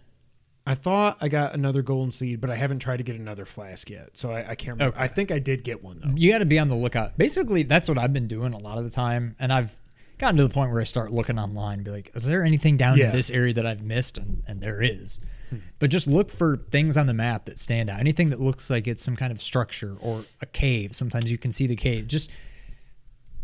[0.68, 3.88] I thought I got another golden seed, but I haven't tried to get another flask
[3.90, 4.18] yet.
[4.18, 4.96] So I, I can't remember.
[4.96, 5.04] Okay.
[5.04, 6.12] I think I did get one though.
[6.16, 7.18] You got to be on the lookout.
[7.18, 9.80] Basically, that's what I've been doing a lot of the time, and I've
[10.18, 12.78] gotten to the point where I start looking online, and be like, "Is there anything
[12.78, 13.08] down Yeah.
[13.08, 15.20] in this area that I've missed?" And, and there is.
[15.50, 15.58] Hmm.
[15.80, 18.00] But just look for things on the map that stand out.
[18.00, 20.96] Anything that looks like it's some kind of structure or a cave.
[20.96, 22.08] Sometimes you can see the cave.
[22.08, 22.32] Just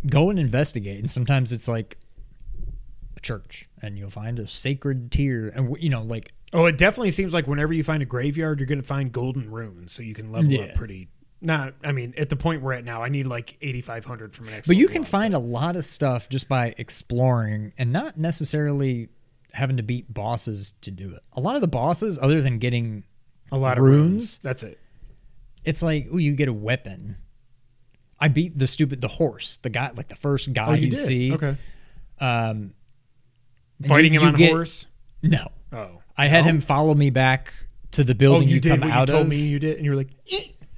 [0.08, 0.98] go and investigate.
[1.00, 1.98] And sometimes it's like
[3.16, 5.50] a church, and you'll find a sacred tear.
[5.50, 8.68] and you know, like Oh, it definitely seems like whenever you find a graveyard, you're
[8.68, 10.64] going to find golden runes, so you can level Yeah.
[10.64, 11.08] up pretty.
[11.44, 14.54] Not, I mean, at the point we're at now, I need like 8,500 from an
[14.54, 14.68] next.
[14.68, 19.10] But you can find a lot of stuff just by exploring and not necessarily
[19.54, 21.22] having to beat bosses to do it.
[21.34, 23.04] A lot of the bosses, other than getting,
[23.52, 24.02] a lot of runes.
[24.12, 24.38] runes.
[24.40, 24.78] That's it.
[25.66, 27.18] it's like, oh, you get a weapon.
[28.20, 30.96] I beat the stupid the horse, the guy, like the first guy Oh, you you,
[30.96, 31.34] see.
[31.34, 31.58] Okay.
[32.20, 32.74] Um,
[33.88, 34.86] Fighting you- him you on get- horse.
[35.24, 36.52] No, Oh, I had No?
[36.52, 37.52] him follow me back
[37.92, 39.28] to the Oh, building you, you, did come what you out told of.
[39.30, 40.10] me you did, and you were like,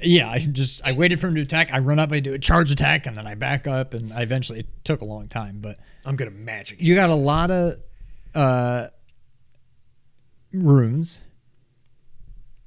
[0.03, 1.71] Yeah, I just I waited for him to attack.
[1.73, 4.21] I run up, I do a charge attack, and then I back up, and I
[4.21, 7.79] eventually it took a long time, but "I'm gonna magic." you got a lot of
[8.35, 8.87] uh
[10.51, 11.21] runes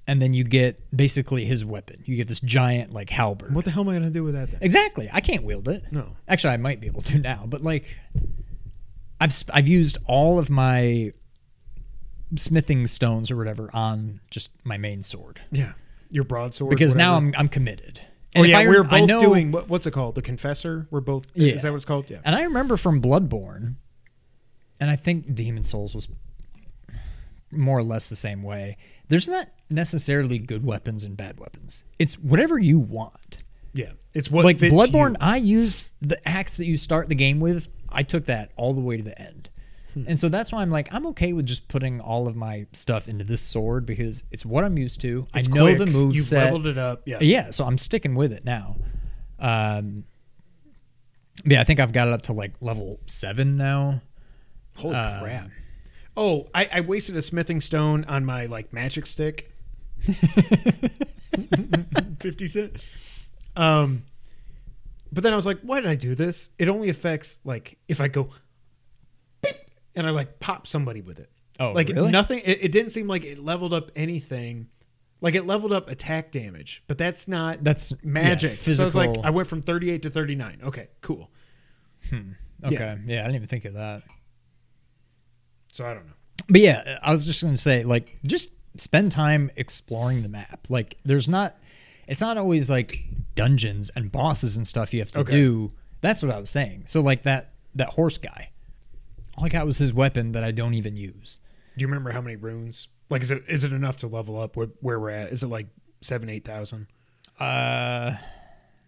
[0.09, 3.71] and then you get basically his weapon you get this giant like halberd What the
[3.71, 4.51] hell am I gonna do with that?
[4.51, 4.59] Then?
[4.63, 6.17] exactly i can't wield it No.
[6.29, 7.85] actually i might be able to now but like
[9.21, 11.13] i've sp- i've used all of my
[12.35, 15.73] smithing stones or whatever on just my main sword Yeah,
[16.11, 16.71] your broadsword.
[16.71, 18.01] because now i'm i'm committed
[18.37, 20.15] Oh if yeah, I, we're both know, doing what, what's it called?
[20.15, 20.87] The Confessor.
[20.91, 21.27] We're both.
[21.35, 21.55] Yeah.
[21.55, 22.11] Is that what it's called?
[22.11, 22.19] Yeah.
[22.25, 23.77] And I remember from Bloodborne,
[24.79, 26.09] and I think Demon's Souls was
[27.51, 28.77] more or less the same way.
[29.09, 31.85] There's not necessarily good weapons and bad weapons.
[31.99, 33.45] It's whatever you want.
[33.73, 33.93] Yeah.
[34.15, 35.17] It's what like Bloodborne, you.
[35.21, 37.69] I used the axe that you start the game with.
[37.89, 39.46] I took that all the way to the end.
[39.97, 40.05] Hmm.
[40.09, 43.09] And so that's why I'm like, I'm okay with just putting all of my stuff
[43.09, 45.27] into this sword because it's what I'm used to.
[45.35, 45.79] It's I know quick.
[45.79, 46.45] the move You've set.
[46.45, 47.03] leveled it up.
[47.07, 47.19] Yeah.
[47.21, 48.77] Yeah, so I'm sticking with it now.
[49.39, 50.05] Um,
[51.45, 54.03] yeah, I think I've got it up to like level seven now.
[54.77, 55.49] Holy Uh, crap.
[56.17, 59.51] Oh, I, I wasted a smithing stone on my like magic stick.
[62.21, 62.73] Fifty cent.
[63.55, 64.03] Um,
[65.13, 66.51] but then I was like, why did I do this?
[66.59, 68.31] It only affects like if I go,
[69.97, 71.31] and I like pop somebody with it.
[71.59, 72.11] Oh, like really?
[72.11, 72.41] nothing.
[72.45, 74.69] It, it didn't seem like it leveled up anything.
[75.23, 78.57] Like it leveled up attack damage, but that's not That's yeah, magic.
[78.57, 80.61] so I was like, I went from thirty eight to thirty nine.
[80.63, 81.31] Okay, cool.
[82.11, 82.33] Hmm.
[82.63, 83.21] okay, yeah.
[83.21, 84.03] I didn't even think of that.
[85.73, 86.13] So I don't know.
[86.49, 90.67] But yeah, I was just gonna say, like, just spend time exploring the map.
[90.69, 91.57] Like, there's not,
[92.07, 92.97] it's not always like
[93.35, 95.31] dungeons and bosses and stuff you have to Okay.
[95.33, 95.71] do.
[96.03, 96.85] That's what I was saying.
[96.87, 98.51] So like that that horse guy,
[99.37, 101.41] all I got was his weapon that I don't even use.
[101.77, 102.89] Do you remember how many runes?
[103.11, 105.33] Like, is it is it enough to level up where, where we're at?
[105.33, 105.67] Is it like
[106.01, 106.87] seven, eight thousand?
[107.39, 108.17] Uh,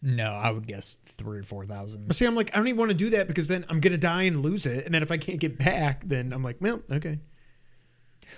[0.00, 2.06] no, I would guess three or four thousand.
[2.06, 3.98] But see, I'm like, I don't even want to do that because then I'm gonna
[3.98, 6.80] die and lose it, and then if I can't get back, then I'm like, well,
[6.90, 7.18] okay.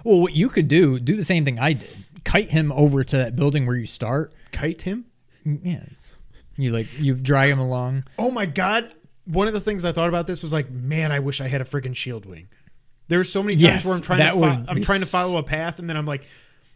[0.05, 1.91] Well, what you could do, do the same thing I did.
[2.25, 4.35] Kite him over to that building where you start.
[4.53, 5.07] Kite him.
[5.45, 5.85] Yeah,
[6.57, 8.05] you like you drag him along.
[8.19, 8.93] Oh my god!
[9.27, 11.61] One of the things I thought about this was like, man, I wish I had
[11.61, 12.49] a freaking shield wing.
[13.09, 15.43] There's so many times Yes, where I'm trying to fo- I'm trying to follow a
[15.43, 16.25] path, and then I'm like,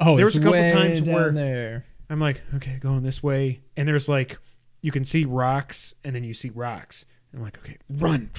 [0.01, 1.85] Oh, There was a couple times where- there.
[2.11, 4.39] I'm like, okay, going this way, and there's like,
[4.83, 7.05] you can see rocks, and then you see rocks.
[7.33, 8.31] And I'm like, okay, run.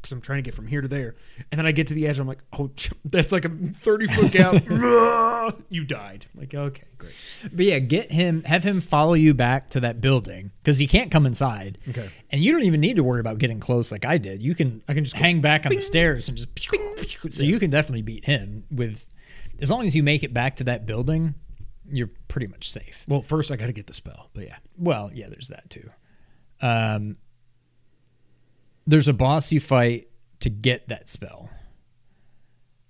[0.00, 1.14] Because I'm trying to get from here to there.
[1.50, 2.18] And then I get to the edge.
[2.18, 2.70] I'm like, oh,
[3.04, 4.64] that's like a 30 foot gap.
[5.68, 6.26] you died.
[6.32, 7.14] I'm like, okay, great.
[7.52, 11.10] But yeah, get him, have him follow you back to that building because he can't
[11.10, 11.78] come inside.
[11.88, 12.08] Okay.
[12.30, 14.42] And you don't even need to worry about getting close like I did.
[14.42, 16.48] You can, I can just hang back on the stairs and just.
[17.30, 19.06] So you can definitely beat him with,
[19.60, 21.34] as long as you make it back to that building,
[21.88, 23.04] you're pretty much safe.
[23.08, 24.56] Well, first I got to get the spell, but yeah.
[24.76, 25.88] Well, yeah, there's that too.
[26.62, 27.16] Um,
[28.86, 30.08] there's a boss you fight
[30.40, 31.50] to get that spell.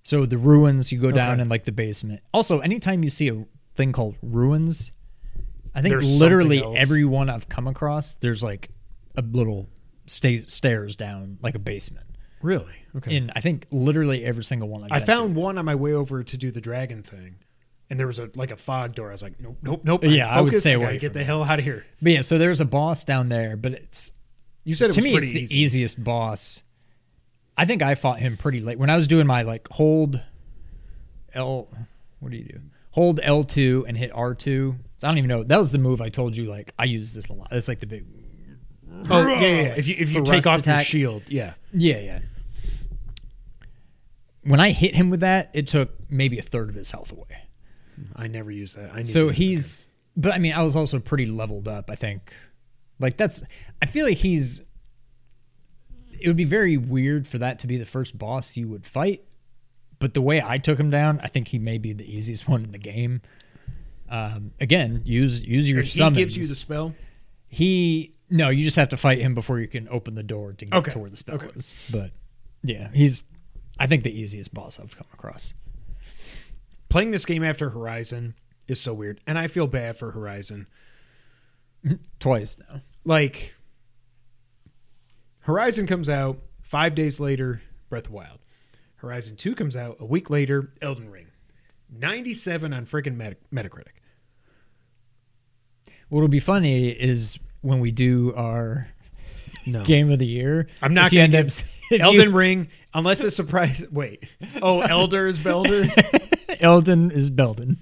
[0.03, 1.41] So the ruins, you go down Okay.
[1.43, 2.21] in like the basement.
[2.33, 4.91] Also, anytime you see a thing called ruins,
[5.75, 6.81] I think There's literally something else.
[6.81, 8.71] every one I've come across, there's like
[9.15, 9.69] a little
[10.07, 12.07] sta- stairs down, like a basement.
[12.41, 12.73] Really?
[12.97, 13.15] Okay.
[13.15, 15.13] In I think literally every single one I've I been to.
[15.13, 17.35] found one on my way over to do the dragon thing.
[17.89, 19.09] And there was a like a fog door.
[19.09, 20.03] I was like, nope, nope, nope.
[20.03, 20.61] Yeah, I would Focus.
[20.61, 21.25] stay gotta away Get the that.
[21.25, 21.85] hell out of here.
[22.01, 24.11] But yeah, so there's a boss down there, but it's
[24.63, 25.59] You said it to was me it's the easy.
[25.59, 26.63] easiest boss.
[27.57, 30.23] I think I fought him pretty late when I was doing my like hold
[31.33, 31.69] L.
[32.19, 32.59] What do you do?
[32.91, 34.75] Hold L two and hit R two.
[35.03, 35.43] I don't even know.
[35.43, 36.45] That was the move I told you.
[36.45, 37.47] Like I use this a lot.
[37.51, 38.05] It's like the big.
[39.09, 39.73] Oh yeah, yeah.
[39.75, 41.53] If you if you take off your shield, yeah.
[41.73, 42.19] Yeah, yeah.
[44.43, 47.45] When I hit him with that, it took maybe a third of his health away.
[48.15, 48.91] I never use that.
[48.91, 49.87] I need So he's,
[50.17, 51.89] but I mean, I was also pretty leveled up.
[51.91, 52.33] I think,
[53.01, 53.43] like that's.
[53.81, 54.63] I feel like he's.
[56.19, 59.23] It would be very weird for that to be the first boss you would fight,
[59.99, 62.63] but the way I took him down, I think he may be the easiest one
[62.63, 63.21] in the game.
[64.09, 66.17] Um, again, use use your And he summons.
[66.17, 66.93] gives you the spell.
[67.47, 70.65] He no, you just have to fight him before you can open the door to
[70.65, 70.91] get Okay.
[70.91, 71.49] to where the spell Okay.
[71.55, 71.73] is.
[71.91, 72.11] But
[72.63, 73.23] yeah, he's
[73.79, 75.53] I think the easiest boss I've come across.
[76.89, 78.35] Playing this game after Horizon
[78.67, 80.67] is so weird, and I feel bad for Horizon.
[82.19, 82.81] Twice now.
[83.03, 83.53] Like
[85.41, 88.39] Horizon comes out five days later, Breath of Wild.
[88.97, 91.27] Horizon Two comes out a week later, Elden Ring.
[91.89, 93.97] Ninety-seven on freaking Meta- Metacritic.
[96.09, 98.87] What'll be funny is when we do our
[99.65, 100.67] No, game of the year.
[100.81, 103.35] I'm not if you going end to up give if you- Elden Ring unless it's
[103.35, 103.83] surprise.
[103.91, 104.23] Wait,
[104.61, 105.89] oh, Elder is Belder.
[106.61, 107.79] Elden is Belden.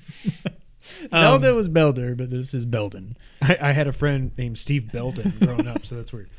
[1.11, 3.15] Um, Zelda was Belder, but this is Belden.
[3.41, 6.29] I, I had a friend named Steve Belden growing up, so that's weird.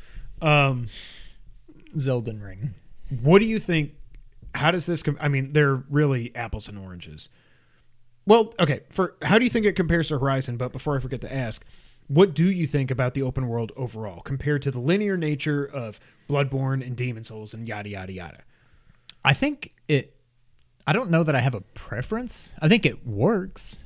[0.41, 0.87] Um,
[1.95, 2.73] Zelden ring.
[3.21, 3.93] what do you think?
[4.53, 5.03] How does this?
[5.03, 7.29] Com- I mean, they're really apples and oranges.
[8.25, 8.81] Well, okay.
[8.89, 10.57] For how do you think it compares to Horizon?
[10.57, 11.63] But before I forget to ask,
[12.07, 15.99] what do you think about the open world overall compared to the linear nature of
[16.29, 18.39] Bloodborne and Demon's Souls and yada yada yada?
[19.23, 20.15] I think it.
[20.85, 22.53] I don't know that I have a preference.
[22.61, 23.83] I think it works.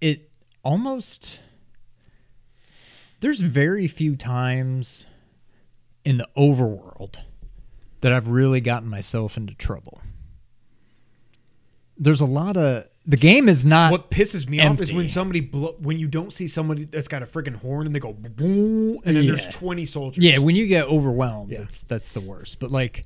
[0.00, 0.30] It
[0.62, 1.40] almost.
[3.20, 5.04] There's very few times
[6.04, 7.18] in the overworld
[8.00, 10.00] that I've really gotten myself into trouble.
[11.98, 15.40] There's a lot of the game is not What pisses me off is when somebody
[15.40, 19.00] blo- when you don't see somebody that's got a freaking horn and they go boom,
[19.04, 20.24] and then there's twenty soldiers.
[20.24, 21.58] Yeah, when you get overwhelmed, Yeah.
[21.58, 22.58] that's that's the worst.
[22.58, 23.04] But like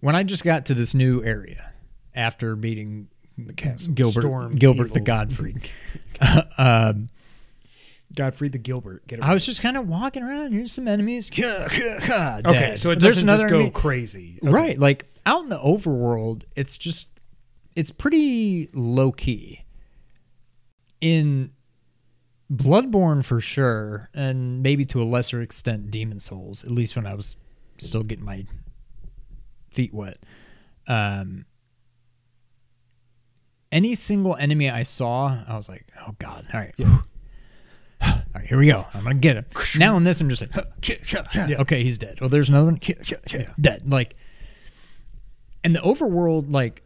[0.00, 1.72] when I just got to this new area
[2.14, 3.08] after beating
[3.38, 5.56] the castle, Gilbert Storm, Gilbert the Godfrey,
[6.58, 7.06] um,
[8.14, 9.06] Godfrey the Gilbert.
[9.06, 10.52] Get it I was just kind of walking around.
[10.52, 11.30] Here's some enemies.
[11.30, 11.98] okay.
[12.42, 12.78] Dead.
[12.78, 14.52] So it There's doesn't another just go enemy- crazy, Okay.
[14.52, 17.08] Right, like out in the overworld, it's just
[17.74, 19.64] it's pretty low key.
[21.00, 21.50] In
[22.52, 27.14] Bloodborne for sure, and maybe to a lesser extent Demon's Souls, at least when I
[27.14, 27.36] was
[27.78, 28.44] still getting my
[29.70, 30.18] feet wet.
[30.86, 31.46] Um
[33.72, 36.74] any single enemy I saw, I was like, oh god, all right.
[38.04, 38.84] All right, here we go.
[38.94, 39.44] I'm gonna get him.
[39.78, 40.50] Now in this, I'm just like,
[41.38, 42.20] okay, he's dead.
[42.20, 42.80] Well, there's another one,
[43.60, 43.88] dead.
[43.88, 44.14] Like,
[45.62, 46.82] and the overworld, like,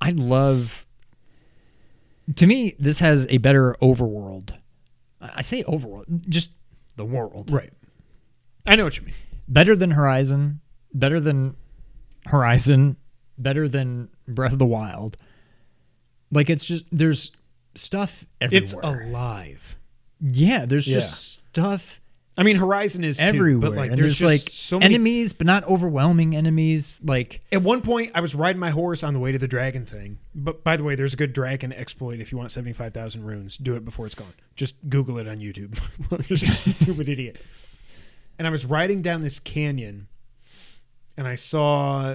[0.00, 0.86] I love.
[2.36, 4.54] To me, this has a better overworld.
[5.22, 6.52] I say overworld, just
[6.96, 7.50] the world.
[7.50, 7.72] Right.
[8.66, 9.14] I know what you mean.
[9.48, 10.60] Better than Horizon.
[10.92, 11.56] Better than
[12.26, 12.96] Horizon.
[13.38, 15.16] Better than Breath of the Wild.
[16.30, 17.30] Like it's just there's
[17.74, 18.62] stuff everywhere.
[18.62, 19.76] It's alive.
[20.20, 20.94] yeah, there's Yeah.
[20.96, 22.00] just stuff
[22.38, 23.70] I mean, Horizon is too, everywhere.
[23.70, 24.94] but like there's, there's, like so many.
[24.94, 27.00] enemies, but not overwhelming enemies.
[27.02, 29.84] Like At one point, I was riding my horse on the way to the dragon
[29.84, 30.18] thing.
[30.36, 33.24] But by the way, there's a good dragon exploit if you want seventy five thousand
[33.24, 33.56] runes.
[33.56, 34.32] Do it before it's gone.
[34.54, 35.76] Just Google it on YouTube.
[36.46, 37.40] Stupid idiot.
[38.38, 40.06] And I was riding down this canyon,
[41.16, 42.14] and I saw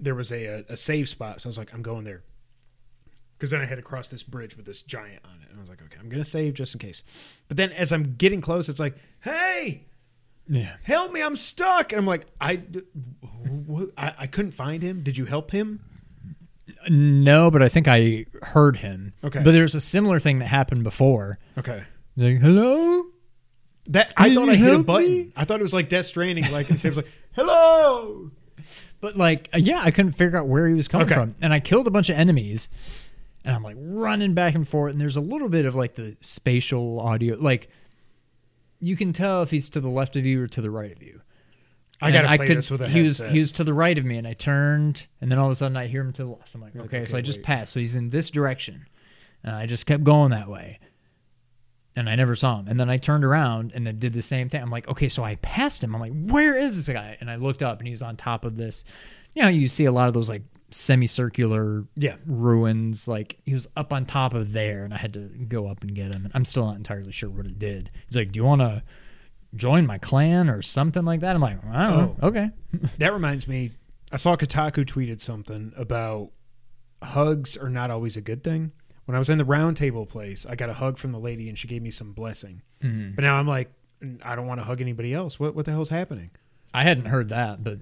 [0.00, 1.40] there was a, a, a save spot.
[1.40, 2.24] So I was like, I'm going there.
[3.38, 5.48] Because then I had to cross this bridge with this giant on it.
[5.50, 7.02] And I was like, okay, I'm going to save just in case.
[7.48, 9.84] But then as I'm getting close, it's like, hey,
[10.48, 10.76] Yeah.
[10.84, 11.92] help me, I'm stuck.
[11.92, 12.62] And I'm like, I,
[13.98, 15.02] I, I couldn't find him.
[15.02, 15.80] Did you help him?
[16.88, 19.12] No, but I think I heard him.
[19.22, 19.42] Okay.
[19.42, 21.38] But there's a similar thing that happened before.
[21.58, 21.82] Okay.
[22.16, 23.04] Like, hello?
[23.88, 25.08] That I Can thought I hit a button.
[25.10, 25.32] me?
[25.36, 27.06] I thought it was like Death Stranding, like and Sam's like,
[27.36, 28.32] "Hello."
[29.00, 31.14] But like, uh, yeah, I couldn't figure out where he was coming Okay.
[31.14, 32.68] from, and I killed a bunch of enemies,
[33.46, 36.16] and I'm like running back and forth, and there's a little bit of like the
[36.20, 37.70] spatial audio, like
[38.80, 41.02] you can tell if he's to the left of you or to the right of
[41.02, 41.22] you.
[42.02, 44.04] I gotta play could- this with a he was he was to the right of
[44.04, 46.28] me, and I turned, and then all of a sudden I hear him to the
[46.28, 46.54] left.
[46.54, 47.46] I'm like, okay, okay, so I just wait.
[47.46, 47.72] passed.
[47.72, 48.86] So he's in this direction,
[49.42, 50.78] and I just kept going that way,
[51.94, 52.66] and I never saw him.
[52.68, 54.60] And then I turned around and then did the same thing.
[54.60, 55.94] I'm like, okay, so I passed him.
[55.94, 57.16] I'm like, where is this guy?
[57.20, 58.84] And I looked up, and he was on top of this.
[59.34, 62.16] You know, you see a lot of those like semicircular Yeah.
[62.26, 63.08] ruins.
[63.08, 65.94] Like he was up on top of there, and I had to go up and
[65.94, 66.24] get him.
[66.24, 67.90] And I'm still not entirely sure what it did.
[68.06, 68.82] He's like, "Do you want to
[69.54, 72.50] join my clan or something like that?" I'm like, "I don't know." Okay.
[72.98, 73.72] That reminds me,
[74.12, 76.30] I saw Kotaku tweeted something about
[77.02, 78.72] hugs are not always a good thing.
[79.06, 81.48] When I was in the round table place, I got a hug from the lady
[81.48, 82.60] and she gave me some blessing.
[82.82, 83.14] Mm-hmm.
[83.14, 83.70] But now I'm like,
[84.22, 85.38] I don't want to hug anybody else.
[85.40, 86.30] What what the hell's happening?
[86.74, 87.78] I hadn't heard that, but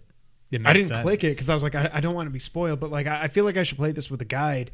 [0.64, 2.80] I didn't click it because I was like, I, I don't want to be spoiled.
[2.80, 4.70] But like, I, I feel like I should play this with a guide.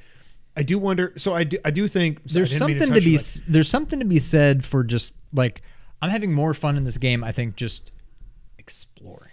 [0.56, 1.12] I do wonder.
[1.16, 1.58] So I do.
[1.64, 4.64] I do think so There's something to touch be s there's something to be said
[4.64, 5.62] for just like
[6.02, 7.22] I'm having more fun in this game.
[7.22, 7.92] I think just
[8.58, 9.30] exploring.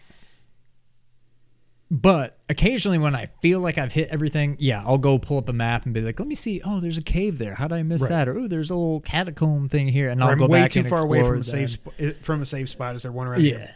[1.90, 5.54] But occasionally, when I feel like I've hit everything, yeah, I'll go pull up a
[5.54, 6.62] map and be like, "Let me see.
[6.66, 7.54] Oh, there's a cave there.
[7.56, 8.10] How did I miss Right.
[8.10, 8.28] that?
[8.28, 10.72] Or oh, there's a little catacomb thing here." And Or I'll I'm go way back
[10.72, 12.98] too far away from a safe sp- from a safe spot.
[12.98, 13.70] Is there one around Yeah, here?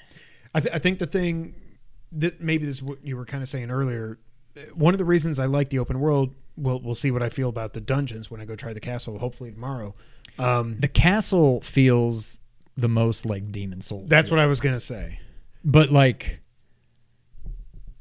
[0.54, 1.56] I, th- I think the thing
[2.14, 4.20] that maybe this is what you were kind of saying earlier.
[4.74, 6.34] One of the reasons I like the open world.
[6.58, 9.18] We'll we'll see what I feel about the dungeons when I go try the castle.
[9.18, 9.94] Hopefully tomorrow.
[10.38, 12.40] Um, the castle feels
[12.78, 14.10] the most like Demon's Souls.
[14.10, 15.20] that's what I was gonna say.
[15.64, 16.42] But like,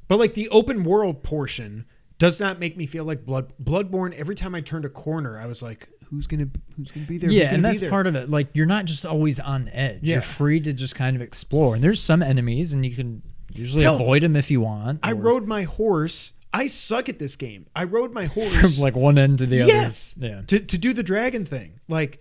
[0.08, 1.86] But like the open world portion
[2.18, 4.12] does not make me feel like blood Bloodborne.
[4.14, 7.30] Every time I turned a corner, I was like, "Who's gonna Who's gonna be there?"
[7.30, 8.28] Yeah, and that's part of it.
[8.28, 10.00] Like, you're not just always on edge.
[10.02, 10.14] Yeah.
[10.16, 11.74] You're free to just kind of explore.
[11.76, 13.22] And there's some enemies, and you can
[13.52, 15.00] usually Hell, avoid them if you want.
[15.02, 16.32] I or- rode my horse.
[16.52, 17.66] I suck at this game.
[17.76, 20.26] I rode my horse from like one end to the yes other.
[20.26, 20.42] Yeah.
[20.48, 22.18] to, to do the dragon thing like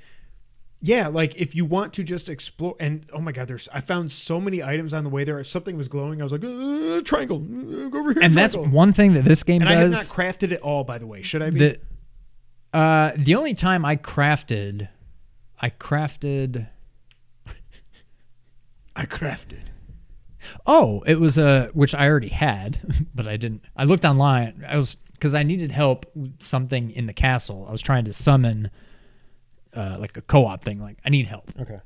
[0.82, 4.10] yeah like if you want to just explore and oh my god there's i found
[4.12, 7.02] so many items on the way there if something was glowing i was like uh,
[7.02, 9.92] triangle uh, go over here And that's one thing that this game and i have
[9.92, 11.82] not crafted it all by the way should i be that
[12.72, 14.90] uh, the only time I crafted,
[15.60, 16.68] I crafted.
[18.96, 19.64] i crafted
[20.66, 22.80] Oh, it was a which I already had,
[23.16, 23.64] but I didn't.
[23.76, 24.66] I looked online.
[24.68, 27.66] I was because I needed help with something in the castle.
[27.68, 28.72] I was trying to summon
[29.74, 30.80] uh, like a co-op thing.
[30.82, 31.52] Like I need help.
[31.60, 31.80] okay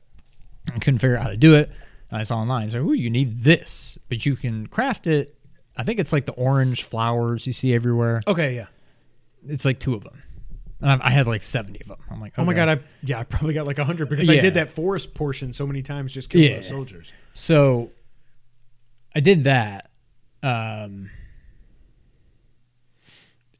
[0.73, 1.69] I couldn't figure out how to do it.
[2.09, 2.69] And I saw online.
[2.69, 5.35] So, ooh, you need this, but you can craft it.
[5.75, 8.21] I think it's like the orange flowers you see everywhere.
[8.27, 8.67] okay yeah
[9.47, 10.21] It's like two of them,
[10.79, 11.97] and I've, I had like seventy of them.
[12.11, 14.53] I'm like, oh my god i yeah i probably got like 100 because i did
[14.53, 16.55] that forest portion so many times just killing Yeah.
[16.57, 17.89] those soldiers So
[19.16, 19.89] I did that.
[20.41, 21.09] Um,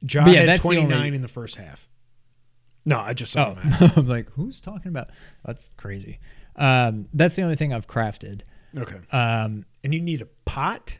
[0.06, 1.88] john yeah, had that's the 29 only- in the first half
[2.86, 5.08] no i just saw oh, I'm like, who's talking about?
[5.46, 6.20] That's crazy.
[6.58, 8.42] Um, that's the only thing I've crafted.
[8.78, 10.98] okay Um, and you need a pot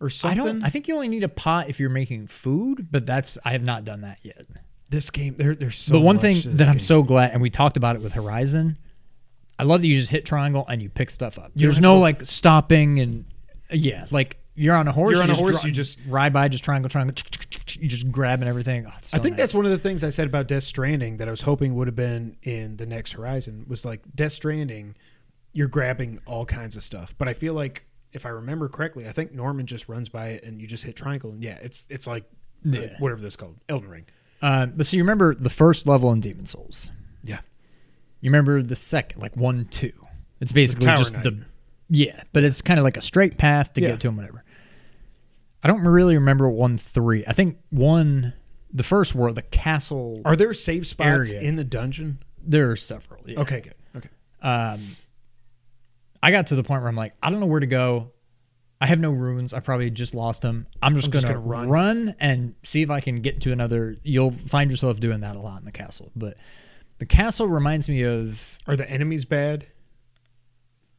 [0.00, 0.38] or something.
[0.38, 0.62] I don't.
[0.62, 3.64] I think you only need a pot if you're making food, but that's I have
[3.64, 4.44] not done that yet.
[4.90, 6.80] this game there, there's so but one much thing to that this I'm game.
[6.80, 8.76] so glad, and we talked about it with Horizon.
[9.58, 11.46] I love that you just hit triangle and you pick stuff up.
[11.46, 13.24] You don't There's have no to- like stopping and
[13.70, 15.12] yeah, like you're on a horse.
[15.14, 17.14] You're on you a horse, dri- you just- ride by, just triangle, triangle.
[17.78, 18.86] You just grabbing everything.
[18.86, 21.18] Oh, it's I so think that's one of the things I said about Death Stranding
[21.18, 24.96] that I was hoping would have been in the next Horizon was like Death Stranding,
[25.52, 27.14] you're grabbing all kinds of stuff.
[27.18, 30.44] But I feel like if I remember correctly, I think Norman just runs by it
[30.44, 32.24] and you just hit triangle and yeah, it's it's like
[32.66, 32.96] uh, Yeah.
[32.98, 34.06] whatever this called Elden Ring.
[34.42, 36.90] Uh, but so you remember the first level in Demon's Souls?
[37.22, 37.40] Yeah,
[38.20, 39.92] You remember the second, like one, two.
[40.40, 41.44] It's basically just the
[41.90, 43.88] yeah, but it's kind of like a straight path to Yeah.
[43.90, 44.44] get to him, whatever.
[45.62, 47.24] I don't really remember one, three.
[47.26, 48.32] I think one,
[48.72, 50.20] the first world, the castle.
[50.24, 51.46] are there save spots Area.
[51.48, 52.18] in the dungeon?
[52.40, 53.22] there are several.
[53.26, 53.40] Yeah.
[53.40, 53.74] Okay, good.
[53.96, 54.08] Okay,
[54.40, 54.80] Um,
[56.22, 58.12] I got to the point where I'm like, I don't know where to go.
[58.80, 59.52] I have no runes.
[59.52, 60.66] I probably just lost them.
[60.80, 61.68] I'm just I'm gonna, just gonna run.
[61.68, 63.96] run and see if I can get to another.
[64.04, 66.38] You'll find yourself doing that a lot in the castle, but
[66.98, 68.56] the castle reminds me of.
[68.68, 69.66] are the enemies bad?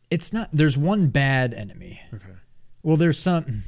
[0.09, 0.49] It's not.
[0.51, 2.01] There's one bad enemy.
[2.13, 2.25] Okay,
[2.83, 3.63] Well, there's some.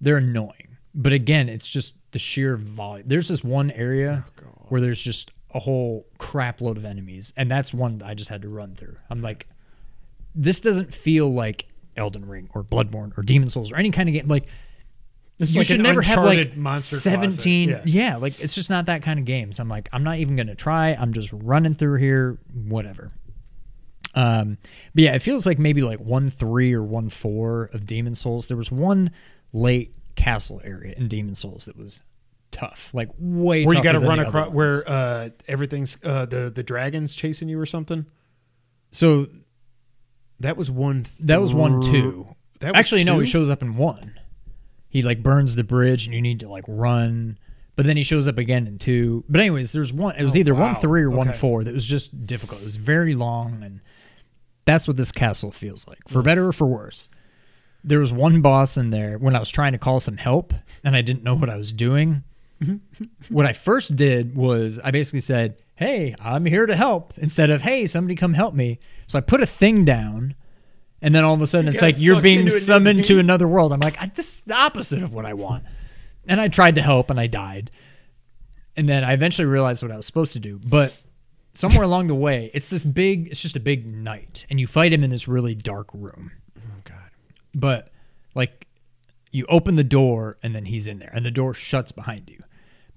[0.00, 3.06] They're annoying, but again, it's just the sheer volume.
[3.06, 4.66] There's this one area oh, God.
[4.68, 8.28] where there's just a whole crap load of enemies, and that's one that I just
[8.30, 8.96] had to run through.
[9.10, 9.46] I'm like,
[10.34, 14.14] this doesn't feel like Elden Ring or Bloodborne or Demon's Souls or any kind of
[14.14, 14.26] game.
[14.28, 14.46] Like
[15.38, 17.80] This is you like should never have like monster 17 Yeah.
[17.84, 18.16] yeah.
[18.16, 20.54] like it's just not that kind of game so i'm like i'm not even gonna
[20.54, 23.10] try i'm just running through here whatever
[24.14, 24.58] um
[24.94, 28.46] but yeah it feels like maybe like one three or one four of demon's souls
[28.48, 29.10] there was one
[29.52, 32.02] late castle area in demon's souls that was
[32.50, 36.62] tough like way Where you got to run across where uh, everything's uh, the the
[36.62, 38.04] dragons chasing you or something.
[38.90, 39.26] so
[40.40, 41.06] That was one.
[41.20, 42.26] that was one two
[42.60, 43.20] That was actually no two?
[43.20, 44.18] he shows up in one
[44.90, 47.38] he like burns the bridge and you need to like run
[47.74, 50.38] but then he shows up again in two but anyways there's one it was Oh,
[50.40, 51.64] either one three or one four.
[51.64, 53.80] that was just difficult it was very long and
[54.64, 56.24] that's what this castle feels like for mm.
[56.24, 57.08] better or for worse.
[57.84, 60.54] There was one boss in there when i was trying to call some help
[60.84, 62.24] and i didn't know what i was doing.
[63.28, 67.62] What i first did was i basically said hey i'm here to help instead of
[67.62, 68.78] hey somebody come help me.
[69.08, 70.34] So i put a thing down
[71.00, 72.60] and then all of a sudden it's got like you're sucked being into a new
[72.60, 73.72] summoned to another world.
[73.72, 75.64] I'm like I, this is the opposite of what i want.
[76.28, 77.72] And i tried to help and i died.
[78.76, 80.96] And then i eventually realized what i was supposed to do but
[81.54, 84.92] somewhere along the way it's this big it's just a big knight and you fight
[84.92, 86.32] him in this really dark room.
[86.58, 87.10] Oh God.
[87.54, 87.90] but
[88.34, 88.66] like
[89.30, 92.38] you open the door and then he's in there and the door shuts behind you.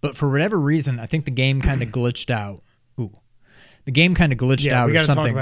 [0.02, 2.62] But for whatever reason i think the game kind of glitched out.
[3.00, 3.12] Ooh.
[3.86, 5.36] The game kind of glitched Yeah, out we or gotta talk something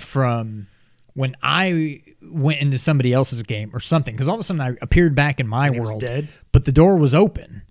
[0.00, 0.66] from
[1.14, 4.74] when i went into somebody else's game or something because all of a sudden i
[4.82, 6.28] appeared back in my was world dead?
[6.52, 7.62] but the door was open.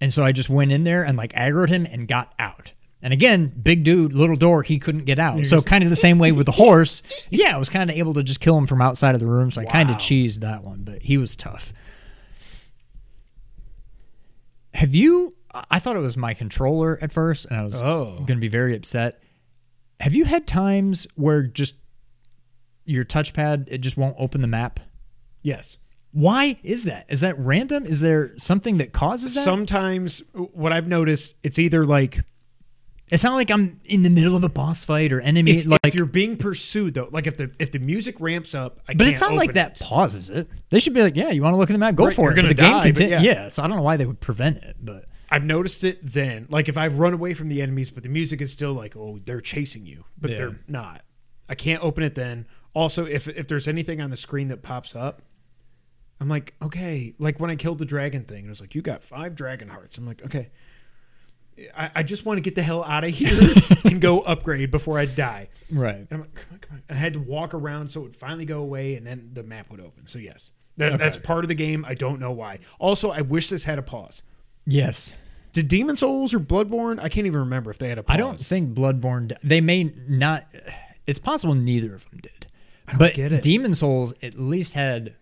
[0.00, 2.72] And so i just went in there and like aggroed him and got out
[3.04, 6.18] and again big dude little door he couldn't get out so kind of the same
[6.18, 8.82] way with the horse yeah i was kind of able to just kill him from
[8.82, 11.72] outside of the room so i kind of cheesed that one but he was tough
[14.74, 18.14] have you I- i thought it was my controller at first and i was Oh.
[18.26, 19.20] going to be very upset
[20.00, 21.74] have you had times where just
[22.84, 24.80] your touchpad it just won't open the map
[25.42, 25.76] Yes.
[26.12, 27.04] why is that?
[27.10, 27.84] Is that random?
[27.84, 29.42] Is there something that causes that?
[29.44, 32.20] Sometimes what I've noticed, it's either like
[33.10, 35.58] it's not like I'm in the middle of a boss fight or enemy.
[35.58, 38.80] if, like, if you're being pursued though, like if the if the music ramps up,
[38.88, 40.48] I but it's not like open that pauses it.
[40.70, 42.32] They should be like, yeah, you want to look at the map, go Right, for
[42.32, 42.36] it.
[42.36, 43.20] but the game die, but conti- yeah.
[43.20, 43.48] yeah.
[43.50, 46.46] So I don't know why they would prevent it, but I've noticed it then.
[46.48, 49.18] Like if I've run away from the enemies, but the music is still like, oh,
[49.24, 50.36] they're chasing you, but Yeah.
[50.38, 51.02] they're not.
[51.48, 52.46] I can't open it then.
[52.72, 55.22] Also, if if there's anything on the screen that pops up,
[56.20, 57.14] I'm like, okay.
[57.18, 59.98] Like when I killed the dragon thing, it was like, you got five dragon hearts.
[59.98, 60.48] I'm like, okay.
[61.76, 63.38] I, I just want to get the hell out of here
[63.84, 65.48] and go upgrade before I die.
[65.70, 65.96] right.
[65.96, 66.82] And I'm like, come on, come on.
[66.88, 69.42] And I had to walk around so it would finally go away, and then the
[69.42, 70.06] map would open.
[70.06, 71.84] So yes, that, that's part of the game.
[71.84, 72.58] I don't know why.
[72.78, 74.22] Also, I wish this had a pause.
[74.66, 75.14] Yes,
[75.52, 76.98] Did Demon's Souls or Bloodborne?
[76.98, 78.14] I can't even remember if they had a pause.
[78.14, 79.28] I don't think Bloodborne.
[79.28, 80.46] d- They may not.
[81.06, 82.46] It's possible neither of them did.
[82.88, 83.42] I don't but get it.
[83.42, 85.14] Demon's Souls at least had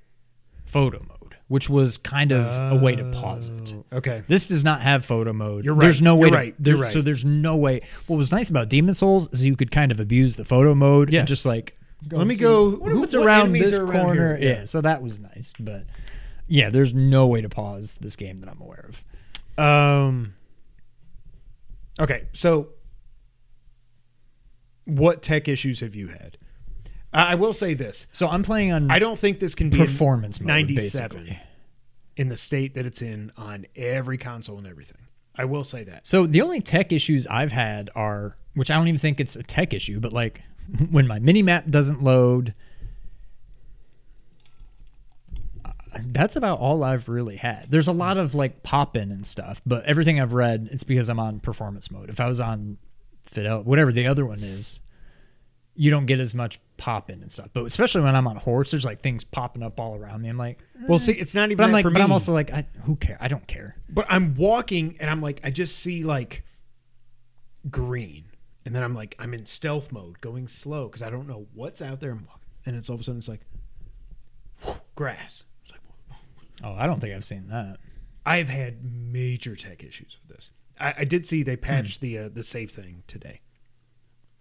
[0.65, 1.22] photo mode,
[1.53, 3.75] which was kind of a way to pause it.
[3.93, 4.23] Okay.
[4.27, 5.67] This does not have photo mode.
[5.67, 5.83] You're right.
[5.83, 6.55] There's no way to, right.
[6.59, 6.89] there- right.
[6.91, 7.81] So there's no way.
[8.07, 11.13] What was nice about Demon's Souls is you could kind of abuse the photo mode
[11.13, 11.77] and just like
[12.11, 14.39] Let me go- who- what's what around this around corner.
[14.41, 14.49] Yeah.
[14.49, 14.65] Yeah.
[14.65, 15.85] so that was nice, but
[16.49, 19.63] yeah, there's no way to pause this game that I'm aware of.
[19.63, 20.35] Um.
[22.01, 22.69] Okay, so
[24.87, 26.39] what tech issues have you had?
[27.13, 30.41] I will say this: So I'm playing on I don't think this can be performance
[30.41, 31.41] mode, 97 basically.
[32.17, 34.99] in the state that it's in on every console and everything.
[35.35, 36.07] I will say that.
[36.07, 39.43] So the only tech issues I've had are, which I don't even think it's a
[39.43, 40.43] tech issue, but like
[40.91, 42.55] when my mini map doesn't load.
[46.05, 47.71] That's about all I've really had.
[47.71, 51.11] There's a lot of like pop in and stuff, but everything I've read, it's because
[51.11, 52.09] I'm on performance mode.
[52.09, 52.79] If I was on
[53.25, 54.81] Fidel, whatever the other one is,
[55.75, 57.49] you don't get as much pop in and stuff.
[57.53, 60.29] But especially when I'm on horse, there's like things popping up all around me.
[60.29, 60.59] I'm like,
[60.89, 61.59] Well, see, it's not even.
[61.59, 63.17] but I'm like, for but I'm also like, I, who care?
[63.21, 63.77] I don't care.
[63.89, 66.43] But I'm walking and I'm like, I just see like
[67.71, 68.25] green.
[68.65, 71.81] And then I'm like, I'm in stealth mode, going slow because I don't know what's
[71.81, 72.11] out there.
[72.11, 72.43] I'm walking.
[72.67, 73.43] And it's all of a sudden, it's like
[74.97, 75.45] grass.
[75.63, 75.81] It's like,
[76.65, 77.79] Oh, I don't think I've seen that.
[78.27, 80.51] I've had major tech issues with this.
[80.81, 83.41] I, I did see they patched the uh, the save thing today.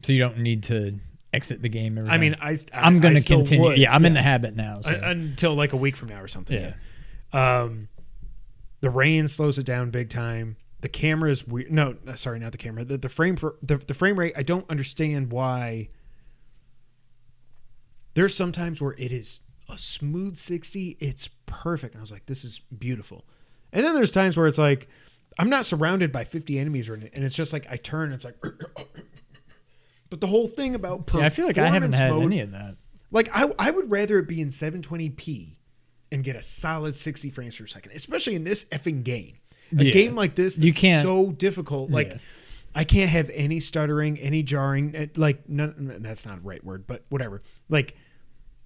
[0.04, 1.00] So you don't need to
[1.34, 1.98] exit the game.
[1.98, 2.36] Every I mean.
[2.40, 3.64] I, I I'm going to continue.
[3.64, 4.82] would, yeah, I'm in the habit now.
[4.82, 4.96] So.
[4.96, 6.60] Un- until like a week from now or something.
[6.60, 6.74] Yeah.
[7.34, 7.62] Yeah.
[7.62, 7.88] Um,
[8.82, 10.58] the rain slows it down big time.
[10.82, 11.72] The camera is weird.
[11.72, 12.84] No, uh, sorry, not the camera.
[12.84, 14.34] The, the frame for the, the frame rate.
[14.36, 15.90] I don't understand why.
[18.14, 20.98] There's sometimes where it is a smooth 60.
[21.00, 21.94] It's perfect.
[21.94, 23.26] And I was like, this is beautiful.
[23.72, 24.90] And then there's times where it's like,
[25.40, 28.12] I'm not surrounded by 50 enemies or anything, and it's just like I turn.
[28.12, 28.38] And it's like,
[30.12, 32.52] but the whole thing about See, I feel like I haven't had mode- any of
[32.52, 32.76] that.
[33.10, 35.56] Like I I would rather it be in 720p
[36.12, 39.38] and get a solid 60 frames per second, especially in this effing game.
[39.78, 39.92] A Yeah.
[39.92, 41.90] game like this, You can't- so difficult.
[41.92, 42.18] Like Yeah.
[42.76, 44.96] I can't have any stuttering, any jarring.
[44.96, 47.42] eh, Like none, that's not a right word, but whatever.
[47.70, 47.96] Like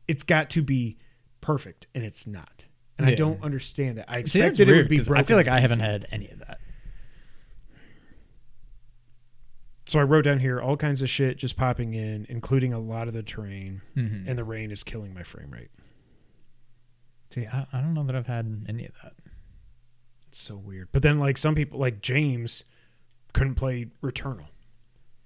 [0.08, 0.98] it's got to be
[1.41, 2.66] perfect, and it's not.
[2.98, 4.06] And I don't understand that.
[4.08, 5.00] I See, that's it would be.
[5.14, 6.60] I feel like I haven't had any of that.
[9.88, 13.08] So I wrote down here all kinds of shit just popping in, including a lot
[13.08, 14.28] of the terrain, Mhm.
[14.28, 15.70] and the rain is killing my frame rate.
[17.30, 19.14] See, I, I don't know that I've had any of that.
[20.30, 20.90] It's so weird.
[20.92, 22.64] But then, like some people, like James,
[23.34, 24.48] couldn't play Returnal.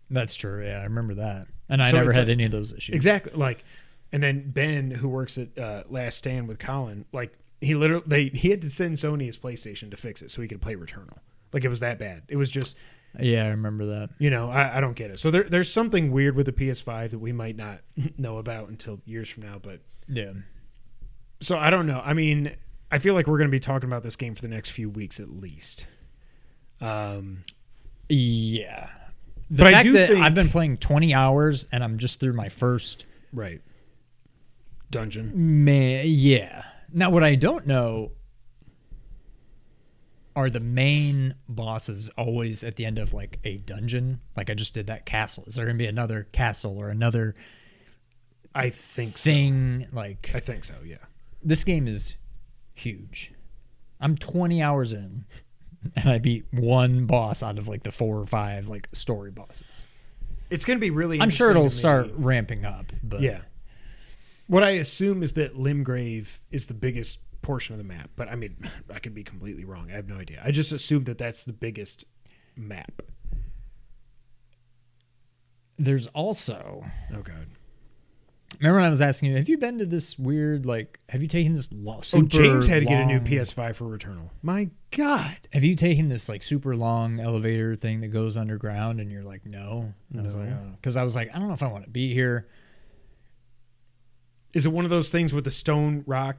[0.10, 0.66] That's true.
[0.66, 1.48] Yeah, I remember that.
[1.70, 2.96] And I So never had like- any of those issues.
[2.96, 3.34] Exactly.
[3.34, 3.64] Like,
[4.12, 7.32] and then Ben, who works at uh, Last Stand with Colin, like
[7.62, 10.48] he literally they he had to send Sony his PlayStation to fix it so he
[10.48, 11.20] could play Returnal.
[11.54, 12.24] Like it was that bad.
[12.28, 12.76] It was just
[13.20, 14.10] Yeah, I remember that.
[14.20, 15.20] you know I, I don't get it.
[15.20, 17.80] So there, there's something weird with the PS5 that we might not
[18.18, 19.58] know about until years from now.
[19.62, 20.34] But Yeah.
[21.42, 22.02] so I don't know.
[22.04, 22.56] I mean,
[22.92, 24.90] I feel like we're going to be talking about this game for the next few
[24.90, 25.86] weeks at least.
[26.82, 27.44] Um,
[28.10, 28.90] Yeah.
[29.52, 32.34] The But I do that think- I've been playing 20 hours and I'm just through
[32.34, 33.62] my first right.
[34.92, 35.32] Dungeon.
[35.66, 36.64] man, yeah.
[36.92, 38.12] Now what I don't know
[40.40, 44.22] are the main bosses always at the end of like a dungeon?
[44.38, 45.44] Like I just did that castle.
[45.48, 47.36] Is there going to be another castle or another
[48.56, 49.30] I think so.
[49.30, 50.76] thing like I think so.
[50.86, 50.98] Yeah.
[51.44, 52.16] this game is
[52.74, 53.34] huge.
[54.00, 55.26] I'm 20 hours in
[55.96, 59.88] and I beat one boss out of like the four or five like story bosses.
[60.50, 61.20] It's going to be really.
[61.22, 63.42] I'm sure it'll start ramping up, but Yeah.
[64.48, 67.20] What I assume is that Limgrave is the biggest
[67.50, 68.56] portion of the map, but I mean,
[68.94, 69.90] I could be completely wrong.
[69.92, 70.40] I have no idea.
[70.46, 72.06] I just assume that that's the biggest
[72.56, 73.02] map.
[75.80, 77.48] there's also Oh god.
[78.60, 81.28] Remember when I was asking you, have you been to this weird like have you
[81.28, 84.30] taken this lo- Oh, James had to get a new PS5 for Returnal.
[84.44, 85.38] My god.
[85.52, 89.44] Have you taken this like super long elevator thing that goes underground and you're like,
[89.46, 89.92] no?
[90.12, 91.02] And I was like, because oh.
[91.02, 92.48] I was like, I don't know if I want to be here.
[94.54, 96.38] Is it one of those things with the stone rock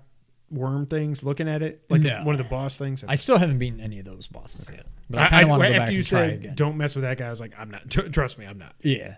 [0.50, 1.82] worm things looking at it?
[1.88, 2.22] Like No.
[2.24, 3.04] one of the boss things?
[3.06, 4.86] I still haven't beaten any of those bosses yet.
[5.08, 6.54] But I, I, kind of want to go after back you and try said again.
[6.56, 7.88] don't mess with that guy, I was like, I'm not.
[7.90, 8.74] Tr- trust me, I'm not.
[8.82, 9.16] Yeah.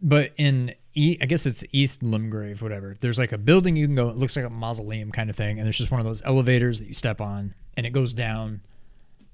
[0.00, 2.96] But in e- I guess it's East Limgrave, whatever.
[3.00, 4.08] There's like a building you can go.
[4.08, 6.78] It looks like a mausoleum kind of thing, and there's just one of those elevators
[6.80, 8.60] that you step on, and it goes down.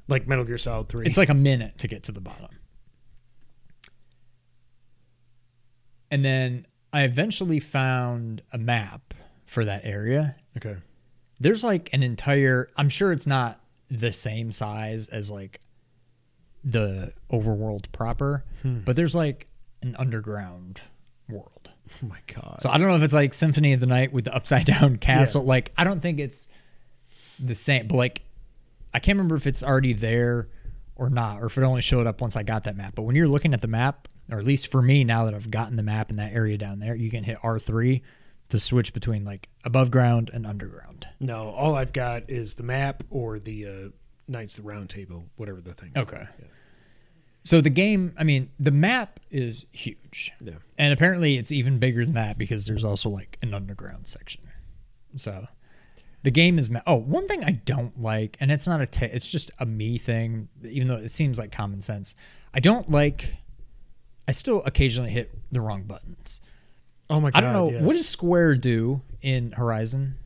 [0.08, 1.04] Like Metal Gear Solid 3.
[1.04, 2.48] It's like a minute to get to the bottom.
[6.10, 9.14] And then I eventually found a map
[9.46, 10.36] for that area.
[10.56, 10.76] okay.
[11.41, 13.61] There's like an entire I'm sure it's not
[13.91, 15.61] the same size as like
[16.64, 18.80] the overworld proper, hmm.
[18.80, 19.47] but there's like
[19.82, 20.80] an underground
[21.28, 21.70] world.
[22.03, 22.59] Oh my god.
[22.61, 24.97] So I don't know if it's like Symphony of the Night with the upside down
[24.97, 25.45] castle.
[25.45, 26.49] Like I don't think it's
[27.39, 28.22] the same, but like
[28.93, 30.49] I can't remember if it's already there
[30.97, 32.95] or not, or if it only showed up once I got that map.
[32.97, 35.51] But when you're looking at the map, or at least for me, now that I've
[35.51, 38.03] gotten the map in that area down there, you can hit R three
[38.49, 41.07] to switch between like above ground and underground.
[41.20, 43.88] No, all I've got is the map or the uh,
[44.26, 45.92] Knights of the Round Table, whatever the thing.
[45.96, 46.26] Okay.
[47.44, 50.32] So the game, I mean, the map is huge.
[50.40, 50.55] Yeah.
[50.76, 54.42] And apparently it's even bigger than that because there's also like an underground section.
[55.16, 55.46] So
[56.22, 59.07] the game is ma- Oh, one thing I don't like and it's not a ta
[59.07, 62.14] it's just a me thing even though it seems like common sense.
[62.53, 63.34] I don't like
[64.26, 66.42] I still occasionally hit the wrong buttons.
[67.11, 67.38] Oh my god.
[67.38, 67.82] I don't know yes.
[67.82, 70.16] what does Square do in Horizon?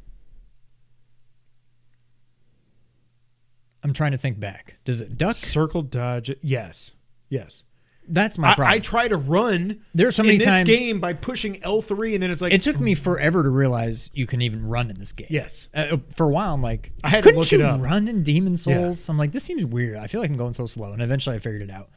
[3.85, 4.79] I'm trying to think back.
[4.85, 5.35] Does it duck?
[5.35, 6.31] circle dodge?
[6.41, 6.93] Yes.
[7.29, 7.65] Yes.
[8.09, 8.75] That's my problem.
[8.75, 12.23] I try to run There's so many in this times game by pushing L3 and
[12.23, 15.13] then it's like it took me forever to realize you can even run in this
[15.13, 15.29] game.
[15.31, 15.69] Yes.
[15.73, 17.81] Uh, for a while, I'm like, I had to couldn't look you it up.
[17.81, 19.09] run in Demon's Souls?
[19.09, 19.97] I'm like, this seems weird.
[19.97, 21.91] I feel like I'm going so slow, and eventually I figured it out.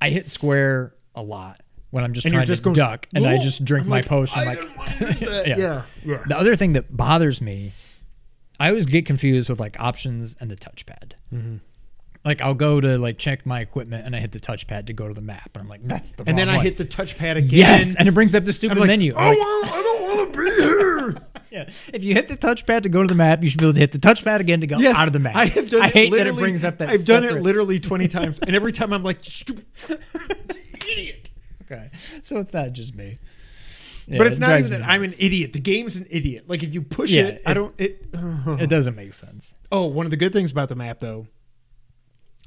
[0.00, 3.26] I hit square a lot when I'm just And trying just to going, duck, and
[3.26, 4.44] I just drink I'm my like, potion.
[4.44, 5.46] Like, didn't want to use that.
[5.48, 5.56] Yeah.
[5.58, 5.82] yeah.
[6.04, 6.22] Yeah.
[6.26, 7.72] the other thing that bothers me,
[8.60, 11.12] I always get confused with like options and the touchpad.
[11.32, 11.56] Mm-hmm.
[12.24, 15.08] Like I'll go to like check my equipment, and I hit the touchpad to go
[15.08, 16.64] to the map, and I'm like, that's the And then I one.
[16.64, 17.48] hit the touchpad again.
[17.50, 19.14] yes, and it brings up the stupid like, menu.
[19.16, 21.14] Oh, like, I don't want to be here.
[21.50, 21.64] Yeah.
[21.94, 23.80] If you hit the touchpad to go to the map, you should be able to
[23.80, 25.34] hit the touchpad again to go Yes, out of the map.
[25.34, 25.80] I have done.
[25.80, 26.90] I hate that it brings up that.
[26.90, 29.64] I've done it literally twenty times, and every time I'm like, stupid
[30.86, 31.27] idiot.
[31.70, 31.90] Okay,
[32.22, 33.18] so it's not just me.
[34.06, 35.52] Yeah, but it's it not even that I'm an idiot.
[35.52, 36.44] The game's an idiot.
[36.48, 37.74] Like if you push Yeah, it, I don't.
[37.78, 38.06] It.
[38.14, 38.56] Uh-huh.
[38.58, 39.54] It doesn't make sense.
[39.70, 41.26] Oh, one of the good things about the map, though,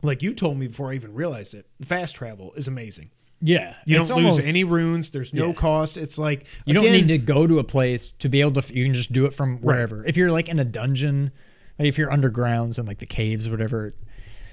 [0.01, 3.11] like you told me before I even realized it, fast travel is amazing.
[3.43, 5.09] Yeah, You don't lose almost- any runes.
[5.09, 5.53] There's no Yeah.
[5.53, 5.97] cost.
[5.97, 8.73] It's like You don't need to go to a place to be able to.
[8.75, 10.05] You can just do it from wherever.
[10.05, 11.31] If you're like in a dungeon,
[11.79, 13.93] like if you're undergrounds and like the caves, or whatever.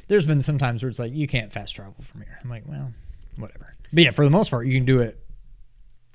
[0.09, 2.39] There's been some times where it's like you can't fast travel from here.
[2.43, 2.93] I'm like, well,
[3.37, 3.68] whatever.
[3.93, 5.19] But yeah, for the most part, you can do it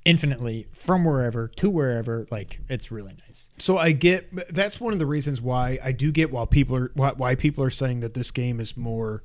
[0.06, 2.28] infinitely from wherever to wherever.
[2.30, 3.50] Like it's really nice.
[3.58, 6.92] So I get that's one of the reasons why I do get why people are
[6.94, 9.24] why, why people are saying that this game is more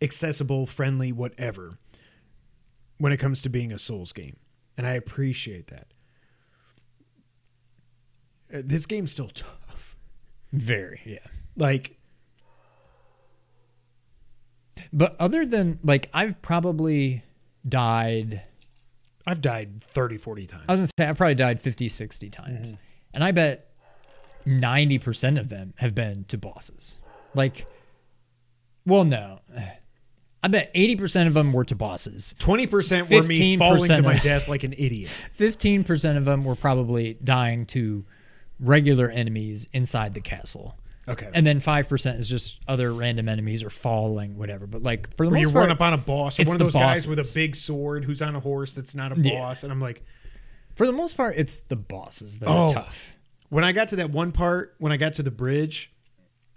[0.00, 1.78] accessible, friendly, whatever
[2.98, 4.36] when it comes to being a Souls game,
[4.76, 5.86] and I appreciate that.
[8.52, 9.96] Uh, This game's still tough.
[10.52, 11.18] Very, yeah.
[11.56, 11.98] Like
[14.92, 17.22] But other than like, I've probably
[17.68, 18.44] died.
[19.26, 20.64] I've died 30, 40 times.
[20.68, 22.82] I was gonna say I've probably died 50, 60 times, mm-hmm.
[23.14, 23.72] and I bet
[24.44, 26.98] ninety percent of them have been to bosses.
[27.34, 27.66] Like,
[28.86, 29.40] well, no,
[30.42, 32.34] I bet eighty percent of them were to bosses.
[32.38, 35.10] Twenty percent were me 15% falling to my death like an idiot.
[35.32, 38.04] Fifteen percent of them were probably dying to
[38.60, 40.76] regular enemies inside the castle.
[41.08, 41.28] Okay.
[41.34, 44.66] And then five percent is just other random enemies or falling, whatever.
[44.68, 46.54] But like for the Where you most run part, up on a boss or one
[46.54, 49.40] of those guys with a big sword who's on a horse that's not a Yeah.
[49.40, 50.04] boss, and I'm like,
[50.76, 52.66] for the most part, it's the bosses that Oh.
[52.66, 53.18] are tough.
[53.48, 55.92] when I got to that one part, when I got to the bridge,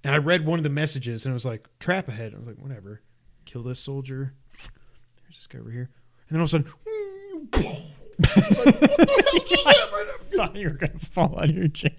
[0.04, 2.34] and I read one of the messages, and it was like trap ahead.
[2.36, 3.02] I was like, whatever,
[3.46, 4.34] kill this soldier.
[4.54, 5.90] There's this guy over here,
[6.30, 6.72] and then all of a sudden,
[9.66, 11.92] I thought you were gonna fall of your chair.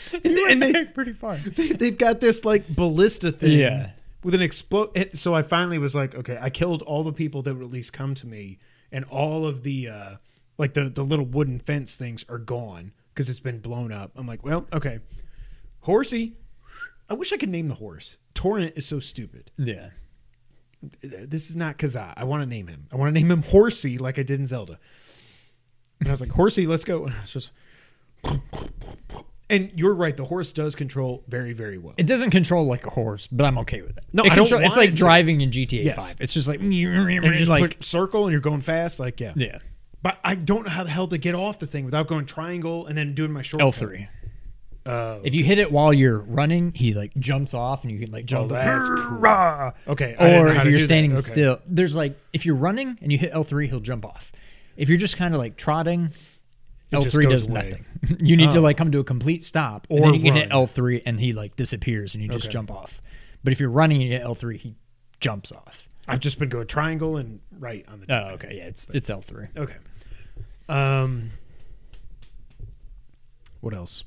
[0.12, 1.36] and, and they, pretty far.
[1.56, 3.90] they they've got this like ballista thing, Yeah.
[4.24, 5.10] with an explode.
[5.14, 7.92] So I finally was like, okay, I killed all the people that would at least
[7.92, 8.58] come to me,
[8.90, 10.10] and all of the uh
[10.58, 14.12] like the the little wooden fence things are gone because it's been blown up.
[14.16, 15.00] I'm like, well, okay,
[15.80, 16.36] horsey.
[17.10, 18.16] I wish I could name the horse.
[18.32, 19.50] Torrent is so stupid.
[19.58, 19.90] Yeah.
[21.02, 22.14] this is not Kazaa.
[22.16, 22.86] I want to name him.
[22.90, 24.78] I want to name him Horsey like I did in Zelda.
[26.00, 27.04] And I was like, Horsey, let's go.
[27.04, 27.50] And I was just,
[29.52, 30.16] and you're right.
[30.16, 31.94] The horse does control very, very well.
[31.96, 34.04] It doesn't control like a horse, but I'm okay with it.
[34.12, 36.08] No, It I don't control- It's like it driving in GTA Yes.
[36.08, 36.16] 5.
[36.20, 38.98] It's just like, And you just like put circle and you're going fast.
[38.98, 39.32] Like, yeah.
[39.36, 39.58] yeah,
[40.02, 42.86] But I don't know how the hell to get off the thing without going triangle
[42.86, 44.08] and then doing my short L3.
[44.84, 48.10] Uh, If you hit it while you're running, he like jumps off and you can
[48.10, 48.50] like jump.
[48.50, 49.92] Oh, that's cool.
[49.92, 50.16] Okay.
[50.18, 51.20] I didn't know Or if you're standing Okay.
[51.20, 54.32] still, there's like if you're running and you hit L3, he'll jump off.
[54.76, 56.10] If you're just kind of like trotting,
[56.92, 57.54] Just L3 does away.
[58.00, 58.16] nothing.
[58.26, 58.62] you need to Oh.
[58.62, 60.50] like come to a complete stop, and Or then you can hit.
[60.50, 62.52] L3 and he like disappears and you just Okay.
[62.52, 63.00] jump off.
[63.44, 64.74] But if you're running and you hit L3, he
[65.20, 65.88] jumps off.
[66.06, 68.06] I've just been going triangle and right on the.
[68.14, 69.48] Oh, okay, yeah, it's it's L3.
[69.56, 69.76] Okay.
[70.68, 71.30] Um.
[73.60, 74.04] What else?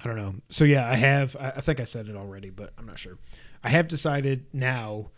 [0.00, 0.34] I don't know.
[0.50, 1.36] So yeah, I have.
[1.40, 3.18] I, I think I said it already, but I'm not sure.
[3.64, 5.10] I have decided now,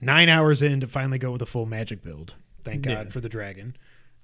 [0.00, 2.34] nine hours in, to finally go with a full magic build.
[2.62, 3.10] Thank God Yeah.
[3.10, 3.74] for the dragon.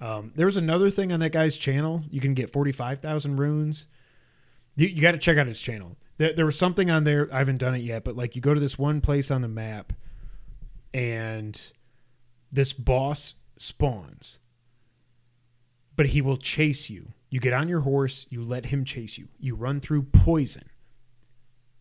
[0.01, 2.03] Um, there was another thing on that guy's channel.
[2.11, 3.87] You can get forty five thousand runes.
[4.77, 5.97] You, you got to check out his channel.
[6.19, 7.29] There, there was something on there.
[7.33, 9.49] I haven't done it yet, but like you go to this one place on the
[9.49, 9.93] map,
[10.95, 11.61] and
[12.53, 14.39] this boss spawns,
[15.97, 17.09] but he will chase you.
[17.31, 19.29] You get on your horse, you let him chase you.
[19.39, 20.69] You run through poison.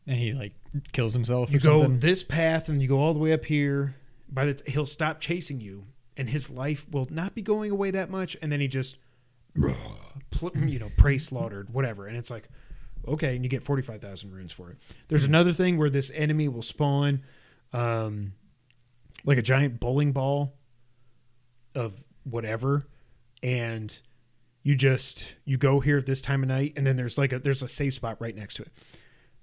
[0.06, 0.54] And he like
[0.92, 2.00] kills himself You go something.
[2.00, 3.96] this path and you go all the way up here.
[4.30, 5.86] By the t- he'll stop chasing you,
[6.18, 8.36] and his life will not be going away that much.
[8.42, 8.98] And then he just,
[10.32, 12.08] pl- you know, prey slaughtered, whatever.
[12.08, 12.50] And it's like,
[13.08, 14.78] okay, and you get forty five thousand runes for it.
[15.08, 17.22] There's another thing where this enemy will spawn,
[17.72, 18.34] um,
[19.24, 20.54] like a giant bowling ball
[21.76, 22.88] of whatever,
[23.44, 23.98] and
[24.64, 27.40] you just you go here at this time of night, and then there's like a
[27.40, 28.72] there's a safe spot right next to it.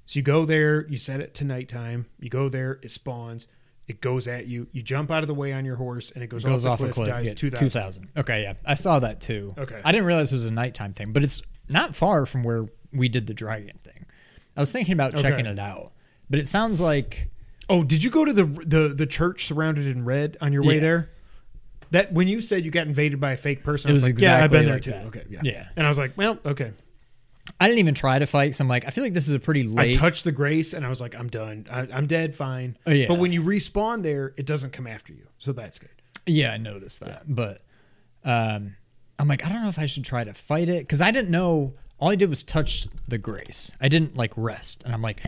[0.07, 2.07] So you go there, you set it to nighttime.
[2.18, 3.47] You go there, it spawns,
[3.87, 4.66] it goes at you.
[4.72, 6.78] You jump out of the way on your horse, and it goes, goes off off
[6.80, 7.16] the a cliff, cliff.
[7.16, 8.09] dies yeah, two 2000.
[8.16, 8.55] Okay, yeah.
[8.64, 9.55] I saw that too.
[9.59, 9.80] Okay.
[9.85, 13.09] I didn't realize it was a nighttime thing, but it's not far from where we
[13.09, 14.07] did the dragon thing.
[14.57, 15.22] I was thinking about Okay.
[15.22, 15.93] checking it out,
[16.30, 17.28] but it sounds like
[17.68, 20.74] Oh, did you go to the the the church surrounded in red on your way
[20.74, 20.80] Yeah.
[20.80, 21.11] there?
[21.91, 24.12] That when you said you got invaded by a fake person, It I was, was
[24.12, 24.91] like, yeah, I've exactly been there like too.
[24.91, 25.07] that.
[25.07, 25.41] Okay, yeah.
[25.45, 25.68] Yeah.
[25.76, 26.72] And I was like, well, okay.
[27.61, 28.55] I didn't even try to fight.
[28.55, 29.78] So I'm like, I feel like this is a pretty late.
[29.78, 29.97] I late.
[29.97, 31.66] touched the grace, and I was like, I'm done.
[31.70, 32.34] I, I'm dead.
[32.34, 32.76] Fine.
[32.86, 33.07] Oh, yeah.
[33.07, 35.90] But when you respawn there, it doesn't come after you, so that's good.
[36.26, 37.61] yeah, I noticed that, but
[38.24, 38.76] um,
[39.18, 41.30] I'm like, I don't know if I should try to fight it because I didn't
[41.30, 41.74] know.
[41.99, 43.70] All I did was touch the grace.
[43.80, 45.20] I didn't like rest, and I'm like,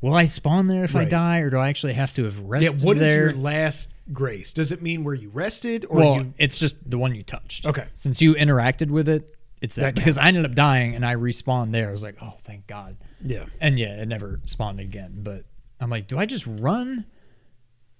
[0.00, 1.08] will I spawn there if I Right.
[1.08, 2.64] die, or do I actually have to have rested?
[2.66, 2.70] Yeah.
[2.72, 3.20] rested What is there?
[3.30, 4.52] your last grace?
[4.52, 6.34] Does it mean where you rested or well, you?
[6.38, 7.66] it's just the one you touched.
[7.66, 7.86] Okay.
[7.94, 11.14] Since you interacted with it, it's that, That because I ended up dying and I
[11.16, 11.88] respawned there.
[11.88, 12.96] I was like, oh, thank God.
[13.24, 13.44] Yeah.
[13.60, 15.20] And yeah, it never spawned again.
[15.22, 15.44] But
[15.80, 17.06] I'm like, do I just run?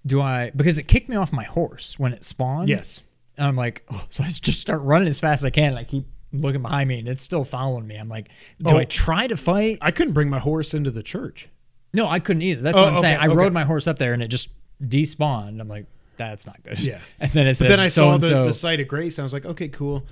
[0.07, 2.69] do I because it kicked me off my horse when it spawned.
[2.69, 3.01] Yes.
[3.39, 5.69] And I'm like, oh, so I just start running as fast as I can.
[5.71, 7.97] And I keep looking behind me, and it's still following me.
[7.97, 8.29] I'm like,
[8.61, 8.77] do Oh.
[8.77, 9.79] I try to fight?
[9.81, 11.49] I couldn't bring my horse into the church.
[11.95, 12.61] No, I couldn't either.
[12.61, 13.17] That's Oh, what I'm saying.
[13.19, 13.35] I okay.
[13.37, 14.51] rode my horse up there, and it just
[14.83, 15.61] despawned.
[15.61, 15.87] I'm like,
[16.17, 16.79] that's not good.
[16.81, 16.99] Yeah.
[17.21, 18.45] And then it said, But then I so saw the, so.
[18.47, 19.17] the site of grace.
[19.19, 20.05] And I was like, okay, cool.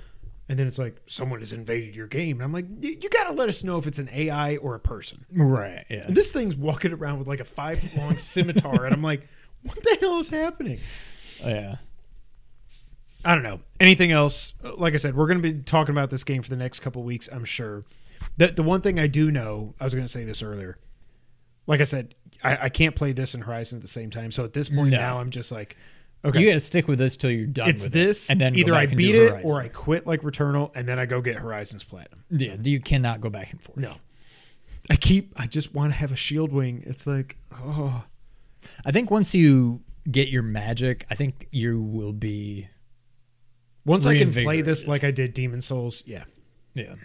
[0.49, 3.33] And then it's like someone has invaded your game, and I'm like, you got to
[3.33, 5.25] let us know if it's an AI or a person.
[5.33, 5.83] Right.
[5.89, 6.01] Yeah.
[6.05, 9.27] And this thing's walking around with like a five foot long scimitar, and I'm like,
[9.63, 10.79] what the hell is happening?
[11.43, 11.75] Oh, yeah.
[13.25, 13.61] I don't know.
[13.79, 14.51] Anything else?
[14.63, 16.81] Uh, like I said, we're going to be talking about this game for the next
[16.81, 17.83] couple weeks, I'm sure.
[18.35, 20.77] The, the one thing I do know, I was going to say this earlier.
[21.67, 24.29] Like I said, I, I can't play this and Horizon at the same time.
[24.31, 24.97] So at this point No.
[24.97, 25.77] now, I'm just like,
[26.25, 28.33] okay, You got to stick with this till you're done it's this, it.
[28.33, 29.49] And then either I back and do beat it Horizon.
[29.49, 32.23] or I quit like Returnal, and then I go get Horizons Platinum.
[32.29, 32.55] Yeah.
[32.61, 33.77] You cannot go back and forth.
[33.77, 33.93] No.
[34.89, 36.83] I keep, I just want to have a shield wing.
[36.85, 38.03] It's like, oh,
[38.85, 42.67] I think once you get your magic, I think you will be.
[43.85, 46.25] once I can play this like I did Demon's Souls, yeah.
[46.73, 46.95] Yeah.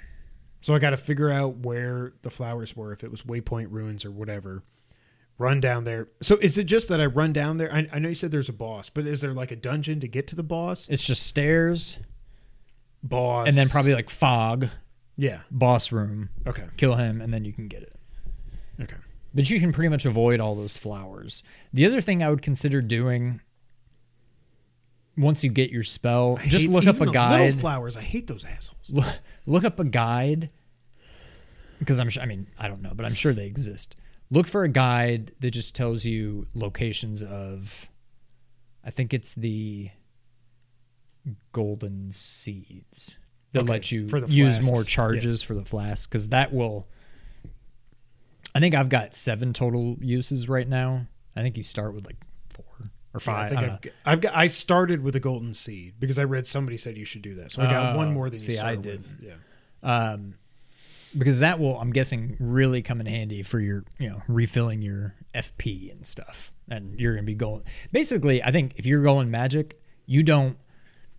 [0.60, 4.04] So I got to figure out where the flowers were, if it was Waypoint Ruins
[4.04, 4.64] or whatever.
[5.39, 6.09] Run down there.
[6.20, 7.72] So is it just that I run down there?
[7.72, 10.09] I, I know you said there's a boss, but is there like a dungeon to
[10.09, 10.89] get to the boss?
[10.89, 11.99] It's just stairs
[13.05, 14.66] Boss, and then probably like fog,
[15.16, 15.41] yeah.
[15.53, 17.95] boss room, Okay, kill him, and then you can get it.
[18.82, 18.97] okay.
[19.32, 21.45] But you can pretty much avoid all those flowers.
[21.72, 23.41] The other thing I would consider doing
[25.16, 27.61] once you get your spell, just look up a the little guide.
[27.61, 27.97] flowers.
[27.97, 28.91] I hate those assholes.
[28.91, 29.07] look,
[29.47, 30.51] look up a guide
[31.78, 32.22] because I'm sure.
[32.24, 33.95] I mean, I don't know, but I'm sure they exist.
[34.31, 37.87] Look for a guide that just tells you locations of.
[38.85, 39.91] I think it's the
[41.53, 43.18] golden seeds
[43.53, 44.87] that Okay, let you use more Yeah.
[44.87, 46.89] charges for the flask because that will.
[48.55, 51.07] I think I've got seven total uses right now.
[51.37, 52.16] I think you start with like
[52.51, 53.51] four or Yeah, I five.
[53.51, 54.35] think I I've, got- I've got.
[54.35, 57.53] I started with a golden seed because I read somebody said you should do that.
[57.53, 59.01] So I got Oh, one more than you see, I did.
[59.03, 59.16] with.
[59.22, 59.35] Yeah.
[59.83, 60.35] um,
[61.18, 65.14] because that will I'm guessing really come in handy for your you know refilling your
[65.34, 67.62] FP and stuff, and you're gonna be going.
[67.92, 70.56] Basically, I think if you're going magic, you don't.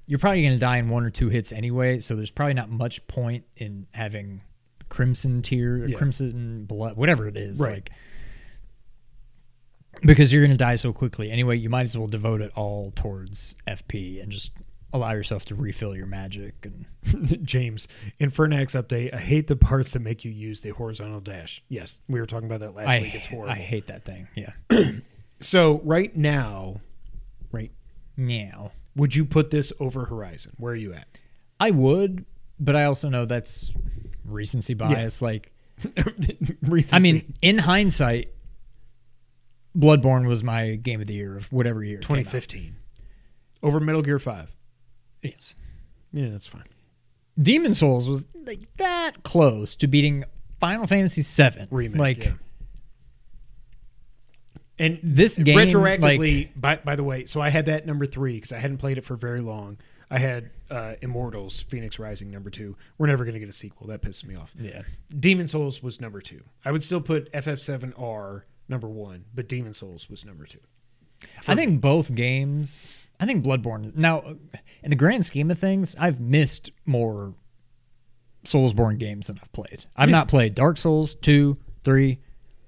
[0.08, 3.06] You're probably gonna die in one or two hits anyway, so there's probably not much
[3.08, 4.42] point in having
[4.90, 5.96] crimson tear, Yeah.
[5.98, 7.74] crimson blood, whatever it is, Right.
[7.74, 7.92] like.
[10.02, 13.56] Because you're gonna die so quickly anyway, you might as well devote it all towards
[13.68, 14.52] FP and just
[14.94, 16.86] allow yourself to refill your magic and
[17.46, 17.88] James,
[18.20, 21.64] in Fernax update, I hate the parts that make you use the horizontal dash.
[21.70, 23.16] Yes, we were talking about that last I, week.
[23.16, 23.52] It's horrible.
[23.52, 24.28] I hate that thing.
[24.36, 24.52] Yeah.
[25.40, 26.82] so right now,
[27.52, 27.72] right,
[28.18, 30.54] now, would you put this over Horizon?
[30.58, 31.08] Where are you at?
[31.60, 32.26] I would,
[32.60, 33.72] but I also know that's
[34.26, 35.22] recency bias.
[35.22, 35.52] Like,
[36.62, 36.96] Recency.
[36.96, 38.30] I mean, in hindsight,
[39.78, 42.00] Bloodborne was my game of the year of whatever year.
[42.00, 42.26] it came out.
[42.26, 42.76] 2015
[43.64, 44.56] over Metal Gear Five.
[45.22, 45.56] Yes.
[46.12, 46.66] Yeah, that's fine.
[47.42, 50.26] Demon's Souls was like that close to beating
[50.60, 51.68] Final Fantasy VII.
[51.72, 52.34] Remake, like yeah.
[54.78, 58.36] And this game, retroactively, like, by by the way, so I had that number three
[58.36, 59.78] because I hadn't played it for very long.
[60.10, 62.78] I had uh, Immortals: Phoenix Rising number two.
[62.98, 63.88] We're never going to get a sequel.
[63.88, 64.54] That pisses me off.
[64.58, 64.84] yeah,
[65.20, 66.42] Demon's Souls was number two.
[66.64, 70.60] I would still put FF7R number one, but Demon's Souls was number two.
[71.48, 72.88] I think both games.
[73.20, 73.96] I think Bloodborne.
[73.96, 74.24] Now,
[74.84, 77.36] in the grand scheme of things, I've missed more
[78.46, 79.84] Soulsborne games than I've played.
[79.96, 80.16] I've Yeah.
[80.18, 82.20] not played Dark Souls two, three,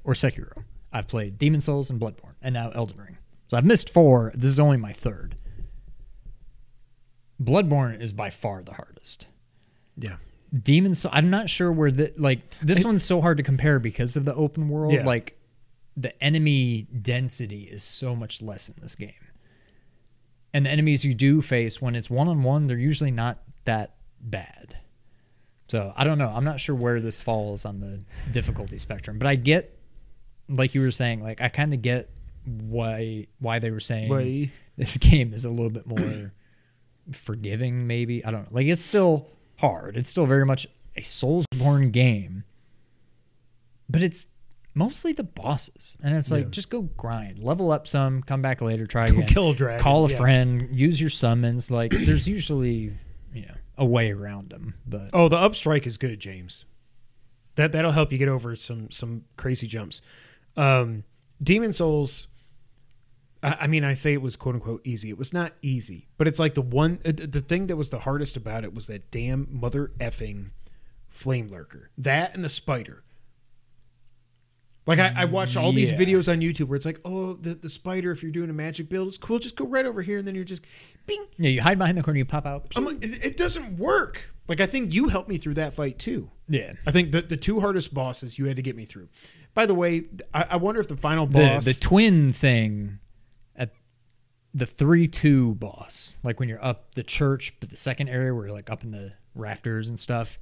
[0.04, 0.52] or Sekiro.
[0.91, 3.18] I've played Demon's Souls and Bloodborne, and now Elden Ring.
[3.47, 4.34] So I've missed four.
[4.36, 5.36] This is only my third.
[7.41, 9.28] Bloodborne is by far the hardest.
[9.97, 10.18] Yeah.
[10.62, 11.12] Demon Soul.
[11.14, 14.26] I'm not sure where the like this I- one's so hard to compare because of
[14.26, 14.93] the open world.
[14.93, 15.06] Yeah.
[15.06, 15.38] Like
[15.95, 19.12] the enemy density is so much less in this game,
[20.54, 23.95] and the enemies you do face when it's one on one, they're usually not that
[24.20, 24.78] bad.
[25.68, 26.28] So I don't know.
[26.28, 29.78] I'm not sure where this falls on the difficulty spectrum, but I get,
[30.49, 32.10] like you were saying, like I kind of get
[32.45, 34.52] why why they were saying Why?
[34.78, 36.34] this game is a little bit more
[37.12, 39.28] forgiving maybe i don't know like it's still
[39.60, 42.43] hard it's still very much a soulsborne game
[43.89, 44.28] but it's
[44.74, 46.49] mostly the bosses and it's like Yeah.
[46.51, 49.84] just go grind level up some come back later try Go again kill a dragon.
[49.84, 50.17] call a yeah.
[50.17, 52.93] friend use your summons like there's usually
[53.34, 56.65] you know a way around them but Oh, the upstrike is good, James.
[57.55, 60.01] That that'll help you get over some some crazy jumps.
[60.55, 61.03] Um,
[61.43, 62.28] Demon's Souls.
[63.43, 65.09] I, I mean, I say it was quote unquote easy.
[65.09, 67.99] It was not easy, but it's like the one uh, the thing that was the
[67.99, 70.51] hardest about it was that damn mother effing
[71.09, 71.89] flame lurker.
[71.97, 73.03] That and the spider.
[74.88, 75.97] Like I, I watched all these Yeah.
[75.97, 78.11] videos on YouTube where it's like, oh, the, the spider.
[78.11, 79.38] If you're doing a magic build, it's cool.
[79.39, 80.63] Just go right over here, and then you're just,
[81.05, 81.23] bing.
[81.38, 82.71] Yeah, you hide behind the corner, you pop out.
[82.75, 84.23] I'm like, it, doesn't work.
[84.47, 86.29] Like I think you helped me through that fight too.
[86.49, 86.73] yeah.
[86.86, 89.07] I think the the two hardest bosses you had to get me through.
[89.53, 91.65] By the way, I, I wonder if the final The boss.
[91.65, 92.99] the twin thing
[93.55, 93.69] at
[94.53, 98.47] the three two boss, like when you're up the church, but the second area where
[98.47, 100.38] you're like up in the rafters and stuff.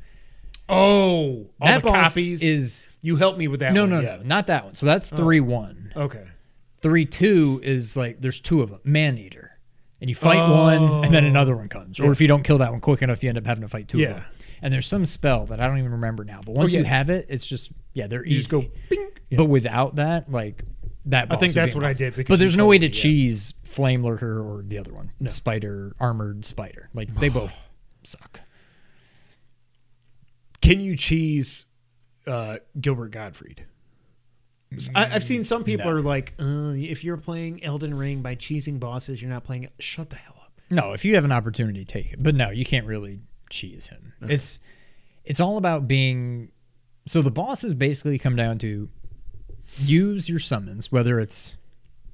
[0.69, 3.73] Oh, all that the boss copies is You helped me with that.
[3.73, 4.17] no one, no yeah.
[4.17, 4.75] no not that one.
[4.75, 5.17] So that's oh.
[5.17, 5.91] three one.
[5.95, 6.25] Okay.
[6.81, 9.51] Three two is like there's two of them, man eater,
[9.99, 11.99] and you fight one and then another one comes.
[11.99, 13.87] Or if you don't kill that one quick enough, you end up having to fight
[13.87, 14.09] two Yeah.
[14.09, 14.25] of them.
[14.61, 16.79] And there's some spell that I don't even remember now, but once yeah.
[16.79, 18.39] you have it, it's just yeah they're You easy.
[18.39, 18.63] just go.
[19.35, 20.63] But without that, like
[21.05, 23.01] that, I think that's what I did because But there's no way me, to yeah.
[23.03, 26.89] cheese Flame Lurker or the other one, Spider Armored Spider.
[26.93, 27.53] Like they both
[28.03, 28.41] suck.
[30.61, 31.65] Can you cheese
[32.27, 33.65] uh, Gilbert Gottfried?
[34.93, 35.97] I, I've seen some people No.
[35.97, 39.73] are like, uh, if you're playing Elden Ring by cheesing bosses, you're not playing it.
[39.79, 40.51] Shut the hell up.
[40.69, 42.21] No, if you have an opportunity, take it.
[42.21, 44.13] But no, you can't really cheese him.
[44.21, 44.59] It's
[45.25, 46.51] it's all about being.
[47.07, 48.87] So the bosses basically come down to
[49.79, 51.55] use your summons, whether it's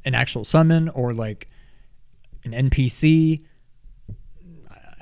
[0.05, 1.47] an actual summon or like
[2.45, 3.43] an NPC,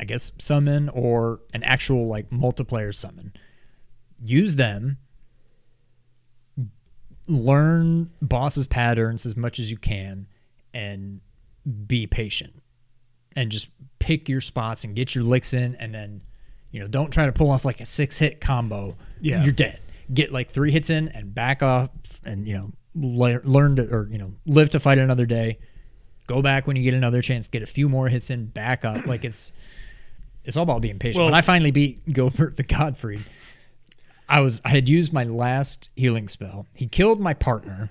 [0.03, 3.31] I guess summon or an actual like multiplayer summon.
[4.21, 4.97] Use them.
[7.29, 10.27] Learn bosses' patterns as much as you can,
[10.73, 11.21] and
[11.87, 12.61] be patient
[13.37, 16.19] and just pick your spots and get your licks in and then
[16.71, 19.41] you know don't try to pull off like a six hit combo Yeah.
[19.43, 19.79] you're dead
[20.13, 21.89] get like three hits in and back off
[22.25, 25.59] and you know le- learn to or you know live to fight another day
[26.27, 29.05] go back when you get another chance get a few more hits in back up
[29.05, 29.53] like it's
[30.45, 31.19] it's all about being patient.
[31.19, 33.19] Well- when i finally beat gilbert the godfrey
[34.29, 36.65] i was i had used my last healing spell.
[36.73, 37.89] He killed my partner.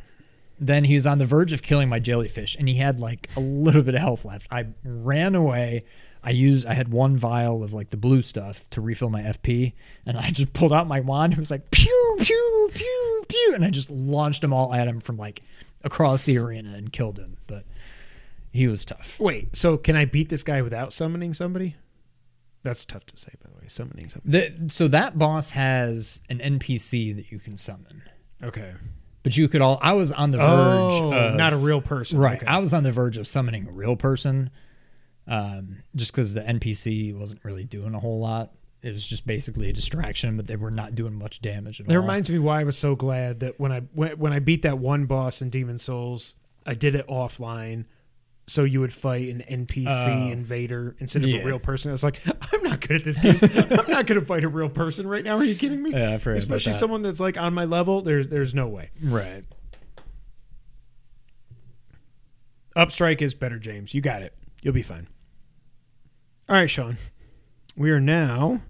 [0.61, 3.41] Then he was on the verge of killing my jellyfish and he had like a
[3.41, 4.47] little bit of health left.
[4.53, 5.83] I ran away.
[6.23, 9.73] I used i had one vial of like the blue stuff to refill my fp
[10.07, 11.33] and i just pulled out my wand.
[11.33, 15.01] And was like pew pew pew pew and i just launched them all at him
[15.01, 15.41] from like
[15.85, 17.37] across the arena and killed him.
[17.47, 17.65] But
[18.53, 19.19] he was tough.
[19.19, 21.75] Wait, so can I beat this guy without summoning somebody?
[22.63, 23.65] That's tough to say, by the way.
[23.69, 28.03] Summoning the, so that boss has an npc that you can summon
[28.43, 28.73] Okay.
[29.23, 32.19] but you could all i was on the verge Oh, of, not a real person.
[32.19, 32.37] Right.
[32.39, 32.47] Okay.
[32.47, 34.51] I was on the verge of summoning a real person,
[35.27, 38.53] um, just because the NPC wasn't really doing a whole lot.
[38.83, 41.95] It was just basically a distraction, but they were not doing much damage at That
[41.95, 42.01] all.
[42.01, 44.79] reminds me why I was so glad that when I when, when I beat that
[44.79, 46.35] one boss in Demon's Souls,
[46.67, 47.85] I did it offline.
[48.53, 49.87] So you would fight an NPC
[50.29, 50.31] Oh.
[50.31, 51.39] invader instead of Yeah.
[51.39, 51.89] a real person.
[51.91, 52.21] I was like,
[52.53, 53.35] I'm not good at this game.
[53.43, 55.39] I'm not going to fight a real person right now.
[55.39, 55.93] Are you kidding me?
[55.93, 56.79] Yeah, I forgot about Especially that.
[56.79, 58.03] someone that's like on my level.
[58.03, 58.91] There's there's no way.
[59.03, 59.43] right.
[62.77, 63.95] Upstrike is better, James.
[63.95, 64.35] You got it.
[64.61, 65.09] You'll be fine.
[66.51, 66.99] All right, Sean.
[67.75, 68.61] We are now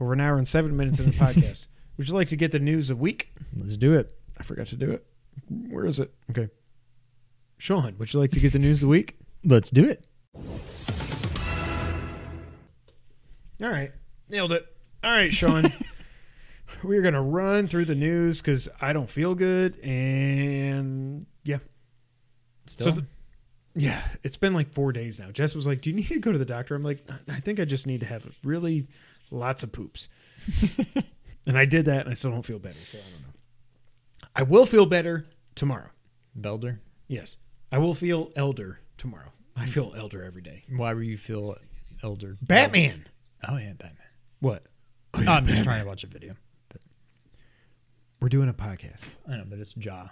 [0.00, 1.68] over an hour and seven minutes in the podcast.
[1.96, 3.32] Would you like to get the news of the week?
[3.56, 4.12] Let's do it.
[4.38, 5.06] I forgot to do it.
[5.48, 6.12] Where is it?
[6.30, 6.48] Okay.
[7.58, 9.16] Sean, would you like to get the news of the week?
[9.44, 10.06] Let's do it.
[13.60, 13.92] All right.
[14.28, 14.64] Nailed it.
[15.02, 15.64] All right, Sean.
[16.82, 19.78] We're going to run through the news because I don't feel good.
[19.84, 21.58] And yeah.
[22.66, 22.92] Still.
[22.92, 23.06] the-
[23.74, 25.30] yeah, it's been like four days now.
[25.30, 26.74] Jess was like, Do you need to go to the doctor?
[26.74, 28.88] I'm like, I think I just need to have really
[29.30, 30.08] lots of poops.
[31.46, 32.78] and I did that and I still don't feel better.
[32.90, 34.28] So I don't know.
[34.34, 35.90] I will feel better tomorrow.
[36.38, 36.78] Belder.
[37.06, 37.36] Yes.
[37.70, 39.32] I will feel elder tomorrow.
[39.56, 40.64] I feel elder every day.
[40.70, 41.56] Why were you feel
[42.02, 42.36] elder?
[42.42, 43.06] Batman.
[43.46, 44.06] Oh yeah, Batman.
[44.40, 44.64] What?
[45.14, 46.34] Oh, I'm just trying to watch a video.
[48.20, 49.04] We're doing a podcast.
[49.28, 50.10] I know, but it's Jaw.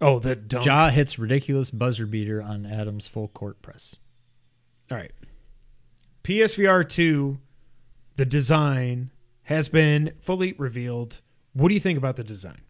[0.00, 0.62] Oh, the dumb.
[0.62, 3.96] Jaw hits ridiculous buzzer beater on Adams full court press.
[4.90, 5.12] All right.
[6.22, 7.38] PSVR 2,
[8.16, 9.10] the design
[9.44, 11.20] has been fully revealed.
[11.52, 12.60] What do you think about the design?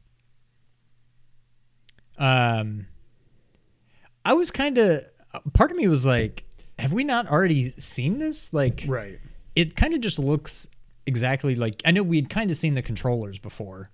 [2.19, 2.87] Um,
[4.27, 5.05] I was kind of
[5.53, 6.45] part of me was like,
[6.79, 8.53] have we not already seen this?
[8.53, 9.19] Like, Right.
[9.55, 10.69] it kind of just looks
[11.07, 13.91] exactly like I know we'd kind of seen the controllers before,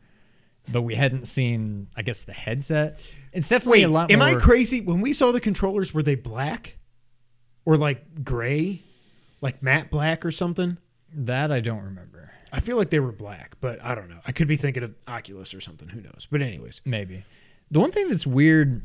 [0.71, 2.99] but we hadn't seen, I guess, the headset.
[3.33, 4.29] It's definitely Wait, a lot am more.
[4.29, 4.81] I crazy?
[4.81, 6.77] When we saw the controllers, were they black
[7.65, 8.83] or like gray,
[9.41, 10.79] like matte black or something?
[11.15, 12.31] that I don't remember.
[12.53, 14.21] I feel like they were black, but I don't know.
[14.27, 15.89] I could be thinking of Oculus or something.
[15.89, 16.27] Who knows?
[16.31, 17.25] But anyways, Maybe.
[17.71, 18.81] The one thing that's weird,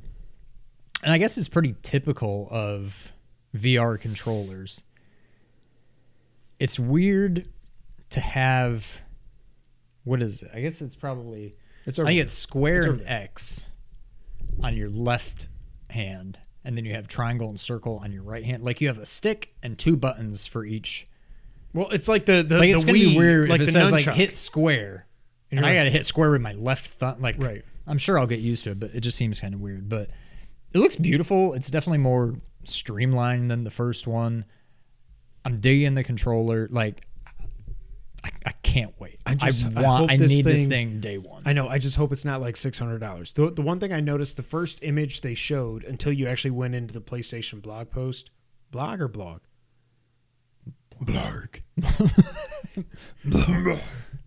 [1.04, 3.12] and I guess it's pretty typical of
[3.56, 4.84] VR controllers,
[6.60, 7.48] it's weird
[8.12, 9.02] to have.
[10.04, 10.52] What is it?
[10.54, 11.54] I guess it's probably
[11.86, 12.10] It's I over.
[12.10, 13.08] think it's square It's and.
[13.08, 13.68] X
[14.64, 15.50] on your left
[15.90, 18.64] hand, and then you have triangle and circle on your right hand.
[18.66, 21.06] Like you have a stick and two buttons for each.
[21.74, 23.92] well, it's like the the Like it's the gonna be weird like if it says
[23.92, 25.06] like hit square,
[25.52, 27.22] and you're I got to hit square with my left thumb.
[27.22, 27.64] Like Right.
[27.86, 29.88] I'm sure I'll get used to it, but it just seems kind of weird.
[29.90, 30.10] But
[30.78, 31.54] it looks beautiful.
[31.54, 32.36] It's definitely more
[32.66, 34.46] streamlined than the first one.
[35.44, 36.68] I'm digging the controller.
[36.70, 37.06] Like
[38.24, 39.20] I, I can't wait.
[39.26, 40.12] I just- I want.
[40.12, 41.44] I, this need this thing- thing day one.
[41.46, 41.68] I know.
[41.68, 43.34] I just hope it's not like six hundred dollars.
[43.34, 46.76] The the one thing I noticed, the first image they showed until you actually went
[46.76, 48.30] into the PlayStation blog post,
[48.72, 49.42] blog or blog,
[51.02, 51.58] blog.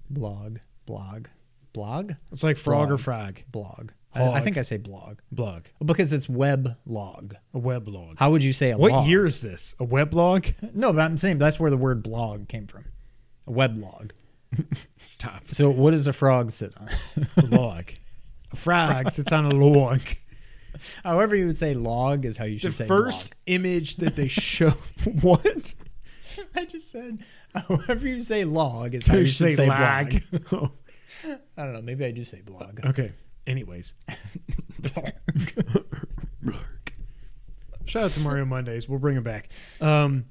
[0.09, 1.29] blog, blog,
[1.73, 3.01] blog, It's like frog or Blog.
[3.01, 3.91] frog, blog.
[4.15, 7.35] I, I think I say blog blog, because it's web log.
[7.55, 8.19] a web log.
[8.19, 9.07] How would you say a What log?
[9.07, 9.75] year is this?
[9.79, 10.47] A web log?
[10.75, 12.85] No, but I'm saying that's where the word blog came from.
[13.47, 14.13] A web log.
[14.99, 15.43] Stop.
[15.53, 16.89] So what does a frog sit on?
[17.37, 17.93] A log.
[18.53, 20.01] A frog sits on a log.
[21.05, 24.27] However you would say log is how you The should say first image that they
[24.29, 24.71] show.
[25.21, 25.75] what?
[26.57, 27.19] I just said
[27.55, 30.25] however you say log is how you should say, lag.
[30.49, 30.71] blog.
[31.25, 31.83] I don't know.
[31.83, 32.81] Maybe I do say blog.
[32.87, 33.13] okay.
[33.47, 33.95] Anyways.
[37.85, 38.89] Shout out to Mario Mondays.
[38.89, 39.49] We'll bring him back.
[39.81, 40.27] Um,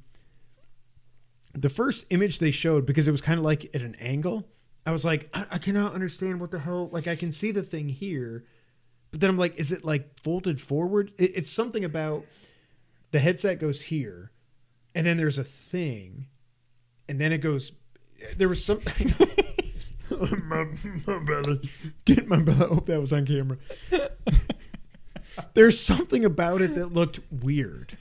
[1.53, 4.47] the first image they showed, because it was kind of like at an angle,
[4.85, 6.89] I was like, I, I cannot understand what the hell.
[6.89, 8.45] Like, I can see the thing here,
[9.11, 11.11] but then I'm like, is it like folded forward?
[11.17, 12.25] It, it's something about
[13.11, 14.31] the headset goes here,
[14.95, 16.27] and then there's a thing,
[17.07, 17.71] and then it goes.
[18.37, 18.79] There was some.
[20.43, 20.67] my,
[21.07, 21.69] my belly.
[22.05, 22.65] Get my belly.
[22.65, 23.57] I hope that was on camera.
[25.53, 27.97] There's something about it that looked weird.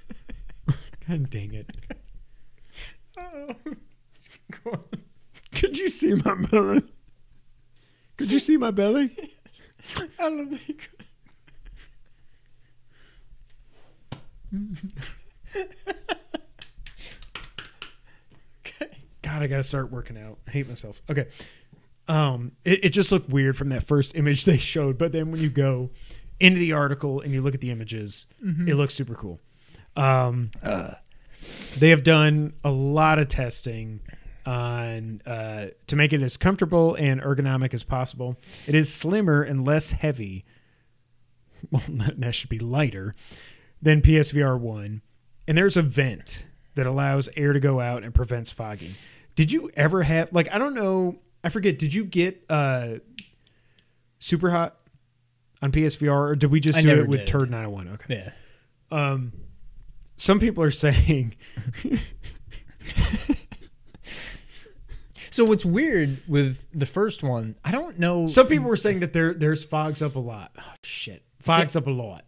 [1.09, 1.71] God dang it.
[5.55, 6.83] Could you see my belly?
[8.17, 9.11] Could you see my belly?
[9.97, 10.91] I don't think.
[19.23, 20.39] God, I gotta start working out.
[20.47, 21.03] I hate myself.
[21.11, 21.29] Okay.
[22.09, 25.41] Um, it, it just looked weird from that first image they showed, but then when
[25.41, 25.91] you go
[26.41, 28.27] into the article and you look at the images,
[28.69, 29.41] it looks super cool.
[29.97, 30.51] Um,
[31.79, 34.01] they have done a lot of testing
[34.47, 38.37] on uh, to make it as comfortable and ergonomic as possible.
[38.67, 40.45] It is slimmer and less heavy.
[41.73, 43.15] Well, that that should be lighter
[43.83, 45.03] than PSVR one,
[45.49, 48.93] and there's a vent that allows air to go out and prevents fogging.
[49.35, 52.95] Did you ever have like I don't know I forget did you get uh
[54.19, 54.77] super hot
[55.63, 57.29] on PSVR or did we just I do it with did.
[57.29, 57.89] Turd 901?
[57.89, 58.33] Okay.
[58.91, 59.07] Yeah.
[59.13, 59.33] Um
[60.17, 61.35] some people are saying
[65.31, 68.27] So what's weird with the first one, I don't know.
[68.27, 70.51] some people were saying that there there's fogs up a lot.
[70.59, 71.23] Oh shit.
[71.39, 72.25] Fogs up a lot.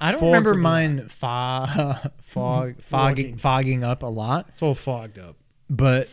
[0.00, 0.62] I don't fogs remember up a lot.
[0.62, 4.46] mine fog, fog, fogging, fogging up a lot.
[4.48, 5.36] It's all fogged up.
[5.70, 6.08] But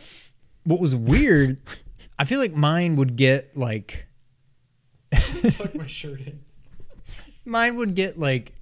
[0.62, 1.60] what was weird,
[2.22, 4.06] I feel like mine would get like
[5.50, 6.38] Tuck my shirt in.
[7.44, 8.54] mine would get like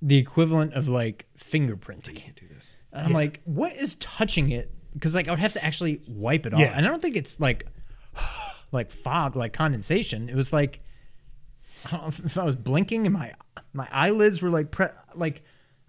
[0.00, 2.10] the equivalent of like fingerprinting.
[2.10, 2.76] I can't do this.
[2.92, 4.70] And I'm like, what is touching it?
[4.94, 6.74] Because like I would have to actually wipe it off, Yeah.
[6.76, 7.64] and I don't think it's like
[8.72, 10.28] like fog, like condensation.
[10.28, 10.78] It was like
[11.86, 13.32] I don't know if, if I was blinking and my
[13.72, 15.40] my eyelids were like pre- like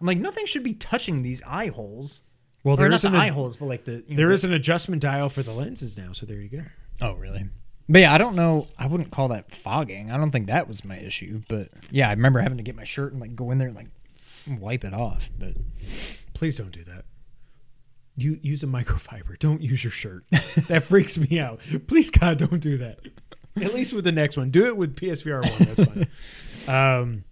[0.01, 2.23] I'm like nothing should be touching these eye holes.
[2.63, 4.33] Well, there is not isn't the eye holes, but like the you know, There the-
[4.43, 6.61] an adjustment dial for the lenses now, so there you go.
[7.03, 7.45] Oh, really?
[7.89, 8.67] But yeah, I don't know.
[8.79, 10.09] I wouldn't call that fogging.
[10.09, 11.41] I don't think that was my issue.
[11.49, 13.75] But yeah, I remember having to get my shirt and like go in there and
[13.75, 13.89] like
[14.59, 15.29] wipe it off.
[15.37, 15.53] But
[16.33, 17.05] Please don't do that.
[18.15, 19.37] You use a microfiber.
[19.39, 20.23] Don't use your shirt.
[20.67, 21.61] that freaks me out.
[21.87, 22.99] Please God, don't do that.
[23.61, 24.49] At least with the next one.
[24.49, 25.67] Do it with PSVR one.
[25.67, 26.07] That's
[26.65, 27.01] fine.
[27.01, 27.23] um,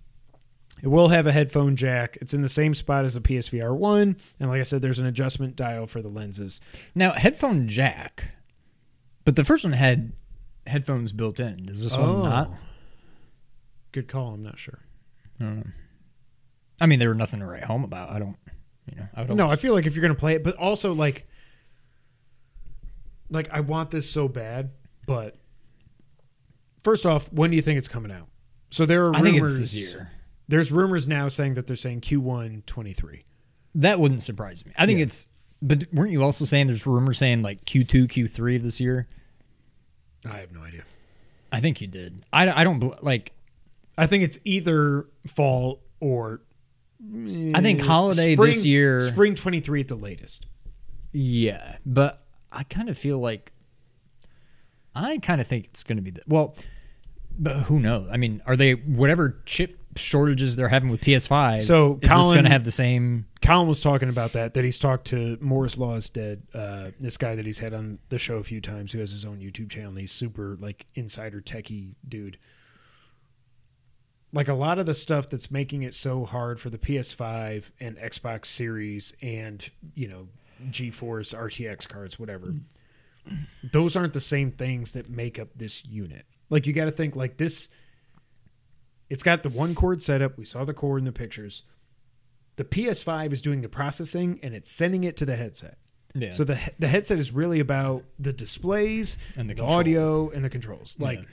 [0.83, 2.17] it will have a headphone jack.
[2.21, 5.05] It's in the same spot as the PSVR one, and like I said, there's an
[5.05, 6.59] adjustment dial for the lenses.
[6.95, 8.35] now headphone jack,
[9.25, 10.13] but the first one had
[10.67, 11.65] headphones built in.
[11.65, 12.23] Does this one oh.
[12.23, 12.51] not?
[13.91, 14.33] Good call.
[14.33, 14.79] I'm not sure.
[15.39, 15.71] I don't know.
[16.79, 18.09] I mean, there were nothing to write home about.
[18.09, 18.37] I don't,
[18.89, 19.37] you know, I don't.
[19.37, 21.27] No, I feel like if you're gonna play it, but also like,
[23.29, 24.71] like I want this so bad,
[25.05, 25.37] but
[26.83, 28.27] first off, when do you think it's coming out?
[28.71, 29.19] So there are rumors.
[29.19, 30.11] I think it's this year.
[30.47, 33.25] There's rumors now saying that they're saying Q1 23.
[33.75, 34.73] That wouldn't surprise me.
[34.77, 35.03] I think Yeah.
[35.05, 35.27] it's.
[35.61, 39.07] But weren't you also saying there's rumors saying like Q2, Q3 of this year?
[40.25, 40.83] I have no idea.
[41.51, 42.23] I think you did.
[42.31, 43.33] I, I don't like.
[43.97, 46.41] I think it's either fall or.
[47.03, 50.45] I think eh, holiday this year- spring 23 at the latest.
[51.11, 53.51] Yeah, but I kind of feel like
[54.95, 56.55] I kind of think it's going to be the well.
[57.37, 58.07] But who knows?
[58.11, 61.63] I mean, are they whatever chip shortages they're having with PS5?
[61.63, 63.25] So, is this going to have the same?
[63.41, 64.53] Colin was talking about that.
[64.53, 66.43] That he's talked to Moore's Law is Dead.
[66.53, 69.25] Uh, this guy that he's had on the show a few times, who has his
[69.25, 69.93] own YouTube channel.
[69.95, 72.37] He's super like insider techie dude.
[74.33, 77.97] Like a lot of the stuff that's making it so hard for the PS5 and
[77.97, 80.27] Xbox Series and you know
[80.69, 82.53] GeForce RTX cards, whatever.
[83.71, 86.25] Those aren't the same things that make up this unit.
[86.49, 87.69] Like you got to think like this.
[89.11, 90.37] It's got the one cord setup.
[90.37, 91.63] We saw the cord in the pictures
[92.55, 95.77] the PS5 is doing the processing and it's sending it to the headset.
[96.13, 96.31] Yeah.
[96.31, 100.49] So the the headset is really about the displays And the the audio and the
[100.49, 100.95] controls.
[100.99, 101.25] Like Yeah.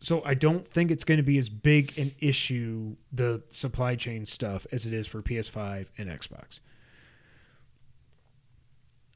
[0.00, 4.24] so I don't think it's going to be as big an issue the supply chain
[4.24, 6.60] stuff as it is for PS5 and Xbox.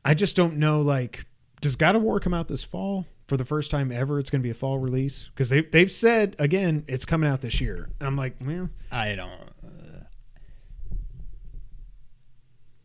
[0.05, 1.25] I just don't know like
[1.61, 4.19] does God of War come out this fall for the first time ever?
[4.19, 7.40] It's going to be a fall release because they they've said again it's coming out
[7.40, 7.89] this year.
[8.01, 9.31] And I'm like, well, I don't.
[9.65, 10.05] Uh,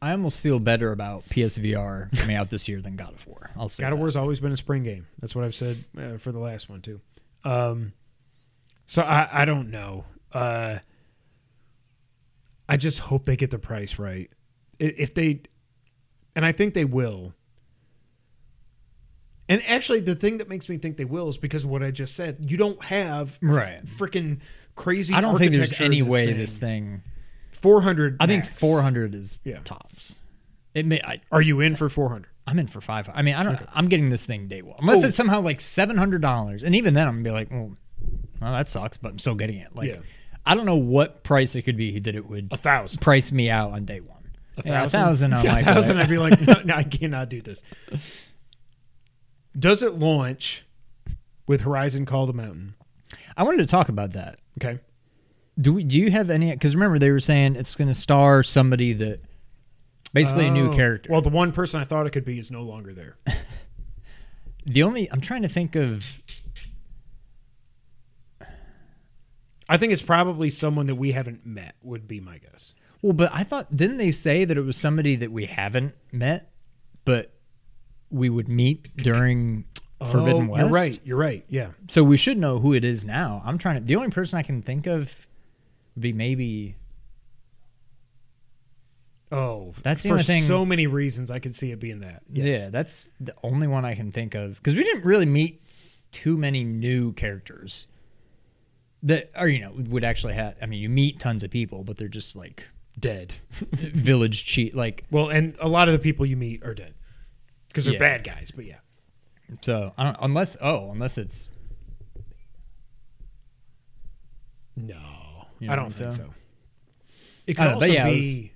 [0.04, 3.50] I almost feel better about PSVR coming out this year than God of War.
[3.58, 4.00] I'll say God of.
[4.00, 5.08] War's always been a spring game.
[5.20, 7.02] That's what I've said uh, for the last one too.
[7.44, 7.92] Um,
[8.86, 10.06] so I I don't know.
[10.32, 10.78] Uh,
[12.70, 14.30] I just hope they get the price right.
[14.78, 15.42] If they,
[16.36, 17.34] and I think they will.
[19.48, 21.92] And actually, the thing that makes me think they will is because of what I
[21.92, 22.50] just said.
[22.50, 23.84] You don't have Right.
[23.86, 24.40] freaking
[24.76, 25.14] crazy.
[25.14, 27.04] I don't think there's any in way this thing.
[27.52, 28.18] Four hundred.
[28.20, 29.60] I think 400 is Yeah.
[29.64, 30.20] tops.
[30.74, 31.00] It may.
[31.02, 32.30] I, Are you in for four hundred?
[32.48, 33.10] I'm in for five.
[33.14, 33.60] I mean, I don't.
[33.74, 35.08] I'm getting this thing day one, unless Oh.
[35.08, 37.72] it's somehow like seven hundred dollars, and even then, I'm gonna be like, well,
[38.42, 39.76] well, that sucks, but I'm still getting it.
[39.76, 40.00] Like, Yeah.
[40.46, 43.00] I don't know what price it could be that it would A thousand.
[43.02, 44.12] price me out on day one.
[44.58, 45.32] A Yeah, a thousand.
[45.32, 45.98] Yeah, a thousand.
[45.98, 47.64] I'd be like, no, no, I cannot do this.
[49.58, 50.66] Does it launch
[51.48, 52.76] with Horizon Call the Mountain?
[53.38, 54.40] I wanted to talk about that.
[54.60, 54.80] Okay.
[55.60, 55.84] Do we?
[55.84, 56.52] Do you have any?
[56.52, 59.22] Because remember, they were saying it's going to star somebody that
[60.14, 60.76] basically a new Oh.
[60.76, 61.12] character.
[61.12, 63.18] Well, the one person I thought it could be is no longer there.
[64.66, 66.22] the only I'm trying to think of.
[69.68, 71.76] I think it's probably someone that we haven't met.
[71.84, 72.74] Would be my guess.
[73.02, 76.52] Well, but I thought didn't they say that it was somebody that we haven't met,
[77.06, 77.34] but
[78.12, 79.66] we would meet during
[80.02, 80.64] oh, Forbidden Oh, West?
[80.66, 81.00] You're right.
[81.06, 81.46] You're right.
[81.50, 81.68] Yeah.
[81.90, 83.42] So we should know who it is now.
[83.46, 83.82] I'm trying to.
[83.86, 85.16] The only person I can think of
[85.96, 86.76] would be maybe.
[89.32, 92.24] Oh, That's the for only thing- so many reasons I could see it being that.
[92.32, 92.64] Yes.
[92.64, 95.62] Yeah, that's the only one I can think of because we didn't really meet
[96.12, 97.88] too many new characters
[99.04, 100.56] that are you know would actually have.
[100.62, 103.34] I mean, you meet tons of people, but they're just like Dead.
[103.74, 104.74] village cheat.
[104.76, 106.94] Like Well, and a lot of the people you meet are dead
[107.76, 108.00] because they're Yeah.
[108.00, 108.52] bad guys.
[108.56, 108.78] But yeah.
[109.62, 111.50] so, I don't unless oh unless it's
[114.78, 114.96] No,
[115.60, 116.18] You I don't think so?
[116.24, 116.34] so.
[117.48, 118.52] It could know, also yeah, be.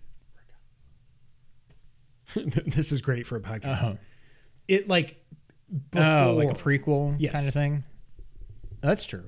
[2.68, 3.84] this is great for a podcast.
[3.84, 3.96] uh,
[4.68, 5.24] It like
[5.92, 7.32] before, oh like a prequel Yes.
[7.34, 7.84] kind of thing.
[8.82, 9.26] That's true.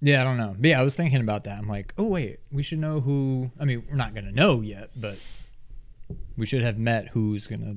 [0.00, 0.54] Yeah, I don't know.
[0.58, 1.58] But yeah, I was thinking about that.
[1.58, 3.50] I'm like, oh wait, we should know who.
[3.58, 5.18] I mean, we're not gonna know yet, but
[6.36, 7.76] we should have met who's gonna,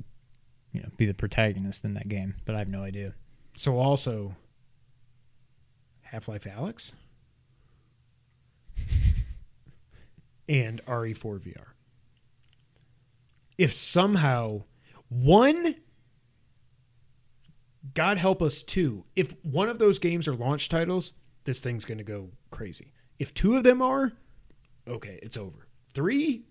[0.72, 2.34] you know, be the protagonist in that game.
[2.44, 3.14] But I have no idea.
[3.56, 4.36] so also
[6.02, 6.92] Half Life Alyx
[10.48, 11.66] and RE4 VR.
[13.58, 14.64] If somehow
[15.08, 15.76] one,
[17.94, 21.12] God help us two, if one of those games are launch titles,
[21.44, 22.92] this thing's going to go crazy.
[23.18, 24.12] If two of them are,
[24.88, 25.68] okay, it's over.
[25.92, 26.44] Three,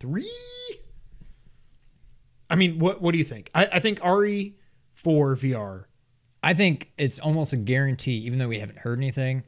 [0.00, 0.30] three.
[2.52, 3.50] I mean, what what do you think?
[3.54, 4.52] I, I think RE4
[5.04, 5.84] VR.
[6.42, 9.42] I think it's almost a guarantee, even though we haven't heard anything.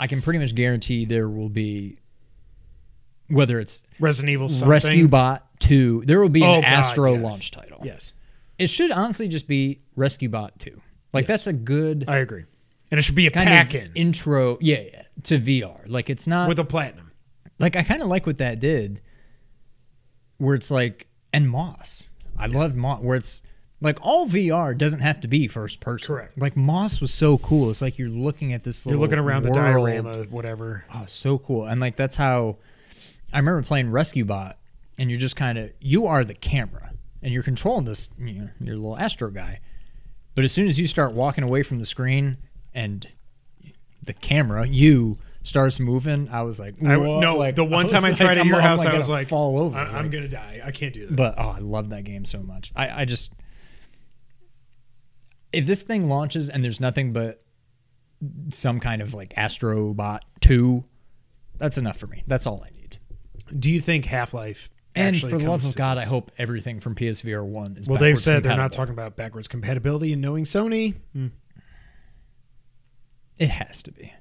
[0.00, 1.98] I can pretty much guarantee there will be,
[3.28, 4.68] whether it's Resident Evil something.
[4.68, 7.22] Rescue Bot 2, there will be Oh, an God, Astro yes.
[7.22, 7.80] launch title.
[7.84, 8.14] Yes,
[8.58, 10.80] It should honestly just be Rescue Bot 2.
[11.12, 11.28] Like, Yes.
[11.28, 12.44] that's a good I agree.
[12.90, 15.82] And it should be a kind pack of in intro, yeah, yeah, to VR.
[15.86, 17.12] Like, it's not, with a platinum.
[17.60, 19.00] like, I kind of like what that did,
[20.38, 22.08] where it's like, and Moss.
[22.38, 23.42] I love Moss, where it's,
[23.80, 26.06] like all VR doesn't have to be first person.
[26.06, 26.40] Correct.
[26.40, 27.68] Like Moss was so cool.
[27.68, 28.86] It's like you're looking at this.
[28.86, 29.62] Little You're looking around the world.
[29.62, 30.84] diorama, whatever.
[30.94, 31.66] Oh, so cool.
[31.66, 32.56] And like that's how
[33.32, 34.56] I remember playing Rescue Bot
[34.96, 36.92] and you're just kind of you are the camera
[37.22, 39.58] and you're controlling this you know, your little astro guy.
[40.34, 42.38] But as soon as you start walking away from the screen
[42.72, 43.06] and
[44.02, 47.92] the camera, you starts moving, I was like, I, "Whoa," no, like, the one was
[47.92, 49.76] time I like, tried at I'm- your I'm, house, like, I was like, fall over.
[49.78, 50.60] I, I'm like- gonna die.
[50.64, 51.14] I can't do this.
[51.16, 52.72] but oh, I love that game so much.
[52.74, 53.32] I, I just
[55.52, 57.40] if this thing launches and there's nothing but
[58.50, 60.82] some kind of like Astrobot 2,
[61.58, 62.24] that's enough for me.
[62.26, 62.96] That's all I need.
[63.60, 64.68] Do you think Half Life?
[64.96, 68.18] And for the love of God, I hope everything from PSVR 1 is Well, they've
[68.18, 70.94] said they're not talking about backwards compatibility and knowing Sony.
[71.12, 71.26] Hmm.
[73.38, 74.12] It has to be.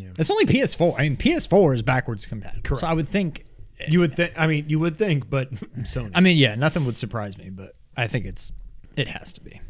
[0.00, 0.10] Yeah.
[0.18, 0.94] It's only PS4.
[0.98, 2.62] I mean, PS4 is backwards compatible.
[2.62, 2.80] Correct.
[2.80, 3.44] So I would think.
[3.88, 4.32] You would think.
[4.36, 6.12] I mean, you would think, but Sony.
[6.14, 8.52] I mean, yeah, nothing would surprise me, but I think it's.
[8.96, 9.60] It has to be.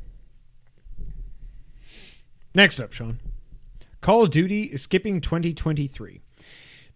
[2.54, 3.20] Next up, Sean.
[4.00, 6.20] Call of Duty is skipping 2023.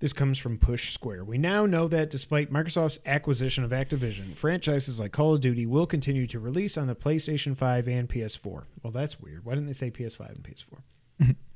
[0.01, 1.25] This comes from Push Square.
[1.25, 5.87] We now know that despite Microsoft's acquisition of Activision, franchises like Call of Duty will
[5.87, 8.65] continue to release on the PlayStation 5 and PS4.
[8.83, 9.45] Well, that's weird.
[9.45, 11.35] Why didn't they say PS5 and PS4?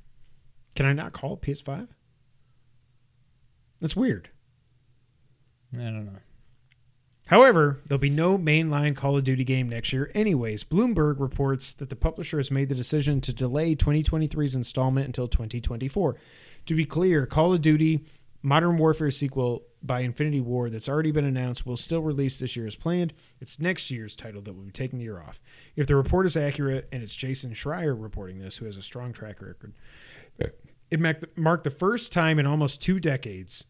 [0.74, 1.88] Can I not call it PS5?
[3.80, 4.30] That's weird.
[5.74, 6.18] I don't know.
[7.26, 10.64] However, there'll be no mainline Call of Duty game next year, anyways.
[10.64, 16.16] Bloomberg reports that the publisher has made the decision to delay 2023's installment until 2024.
[16.66, 18.04] To be clear, Call of Duty
[18.42, 22.66] Modern Warfare sequel by Infinity Ward that's already been announced will still release this year
[22.66, 23.12] as planned.
[23.40, 25.40] It's next year's title that will be taking the year off.
[25.76, 29.12] If the report is accurate, and it's Jason Schreier reporting this, who has a strong
[29.12, 29.72] track record,
[30.38, 33.64] it marked the first time in almost two decades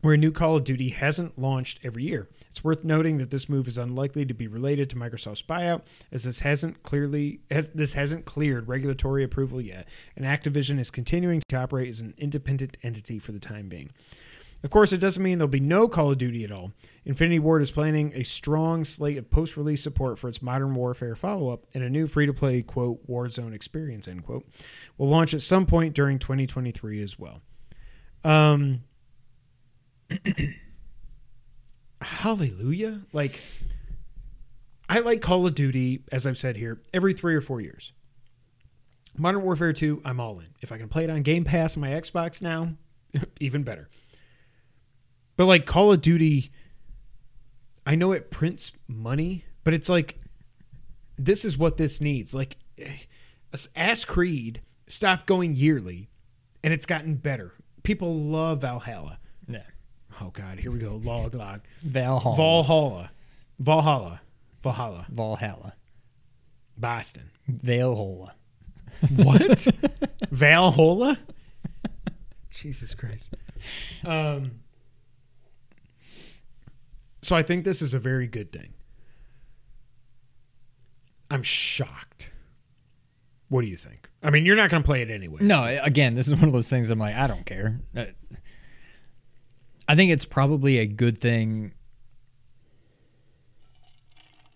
[0.00, 2.28] where a new Call of Duty hasn't launched every year.
[2.48, 5.82] It's worth noting that this move is unlikely to be related to Microsoft's buyout,
[6.12, 11.42] as this hasn't clearly has this hasn't cleared regulatory approval yet, and Activision is continuing
[11.48, 13.90] to operate as an independent entity for the time being.
[14.64, 16.72] Of course, it doesn't mean there'll be no Call of Duty at all.
[17.04, 21.64] Infinity Ward is planning a strong slate of post-release support for its Modern Warfare follow-up
[21.74, 24.46] and a new free-to-play quote Warzone experience end quote
[24.96, 27.40] will launch at some point during 2023 as well.
[28.24, 28.82] Um,
[32.00, 33.40] hallelujah like
[34.88, 37.92] i like call of duty as i've said here every three or four years
[39.16, 41.80] modern warfare 2 i'm all in if i can play it on game pass on
[41.80, 42.72] my xbox now
[43.40, 43.88] even better
[45.38, 46.50] but like call of duty
[47.86, 50.18] i know it prints money but it's like
[51.16, 52.56] this is what this needs like
[53.74, 56.10] ass creed stopped going yearly
[56.62, 57.52] and it's gotten better
[57.82, 59.62] people love valhalla Yeah.
[60.20, 61.00] Oh God, here we go.
[61.04, 61.60] Log log.
[61.82, 62.36] Valhalla.
[62.36, 63.10] Valhalla.
[63.60, 64.20] Valhalla.
[64.62, 65.06] Valhalla.
[65.10, 65.72] Valhalla.
[66.76, 67.30] Boston.
[67.46, 68.34] Valhalla.
[69.14, 69.66] What?
[70.32, 71.18] Valhalla?
[72.50, 73.34] Jesus Christ.
[74.04, 74.50] Um
[77.28, 78.72] So I think this is a very good thing.
[81.30, 82.30] I'm shocked.
[83.50, 84.08] What do you think?
[84.22, 85.40] I mean, you're not going to play it anyway.
[85.42, 87.80] No, again, this is one of those things I'm like, I don't care.
[87.94, 88.06] Uh,
[89.86, 91.74] I think it's probably a good thing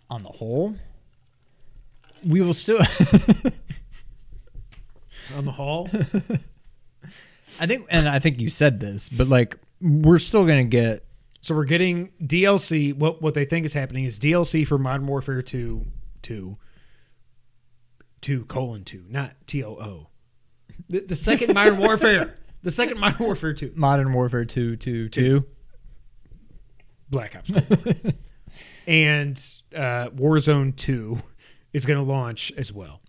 [0.09, 0.75] on the whole.
[2.27, 2.79] We will still
[5.37, 5.91] On the whole?
[7.61, 11.05] I think and I think you said this, but like we're still going to get
[11.43, 12.95] So we're getting DLC.
[12.97, 15.85] What what they think is happening is DLC for Modern Warfare 2
[16.23, 16.57] 2
[18.23, 20.09] 2 colon 2, not T O O.
[20.89, 22.37] The, the second Modern Warfare.
[22.63, 23.73] The second Modern Warfare 2.
[23.75, 25.47] Modern Warfare 2 2 2.
[27.11, 27.51] Black Ops.
[28.87, 29.37] And
[29.75, 31.19] uh, Warzone 2
[31.73, 33.01] is going to launch as well.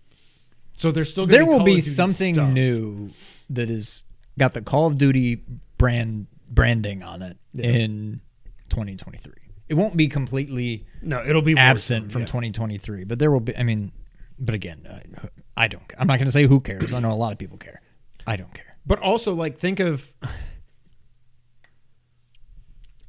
[0.73, 2.49] So there's still gonna There will be something stuff.
[2.49, 3.09] new
[3.49, 4.03] that is
[4.39, 5.43] got the Call of Duty
[5.77, 7.65] brand branding on it Yeah.
[7.67, 8.21] in
[8.69, 9.33] 2023.
[9.69, 12.27] It won't be completely No, it'll be absent from yeah.
[12.27, 13.55] 2023, but there will be.
[13.57, 13.91] I mean,
[14.39, 15.83] but again, I, I don't.
[15.97, 16.93] I'm not going to say who cares.
[16.93, 17.79] I know a lot of people care.
[18.27, 18.71] I don't care.
[18.85, 20.13] But also, like, think of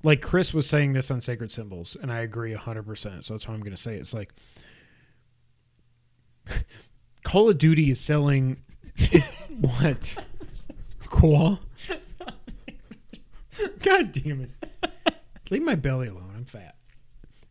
[0.02, 3.24] like Chris was saying this on Sacred Symbols, and I agree hundred percent.
[3.24, 4.32] So that's what I'm going to say it's like
[7.24, 8.58] Call of Duty is selling
[9.60, 10.16] what?
[11.08, 11.58] Cool.
[13.82, 14.50] God damn it!
[15.50, 16.32] Leave my belly alone.
[16.36, 16.74] I'm fat.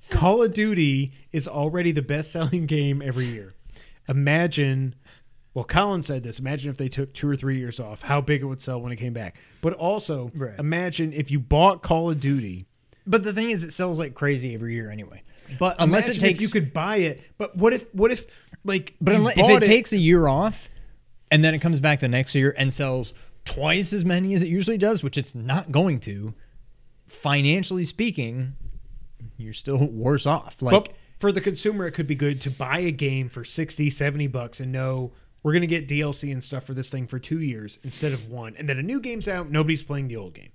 [0.09, 3.53] Call of Duty is already the best-selling game every year.
[4.07, 4.95] Imagine
[5.53, 6.39] well, Colin said this.
[6.39, 8.91] Imagine if they took two or three years off, how big it would sell when
[8.91, 9.37] it came back.
[9.61, 10.57] But also, Right.
[10.57, 12.65] imagine if you bought Call of Duty,
[13.05, 15.21] But the thing is, it sells like crazy every year anyway.
[15.59, 17.21] but Unless it if takes- you could buy it.
[17.37, 18.25] But what if, what if,
[18.63, 20.69] like, But you unless, if bought it, takes a year off,
[21.29, 23.13] and then it comes back the next year and sells
[23.45, 26.33] twice as many as it usually does, which it's not going to,
[27.07, 28.53] financially speaking,
[29.37, 30.61] you're still worse off.
[30.61, 33.89] Like, but for the consumer, it could be good to buy a game for 60,
[33.89, 35.11] 70 bucks and know
[35.43, 38.29] we're going to get DLC and stuff for this thing for two years instead of
[38.29, 38.55] one.
[38.57, 40.51] And then a new game's out, nobody's playing the old game.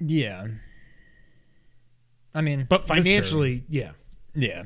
[0.00, 0.46] yeah.
[2.36, 3.92] I mean, But financially, yeah.
[4.34, 4.62] yeah.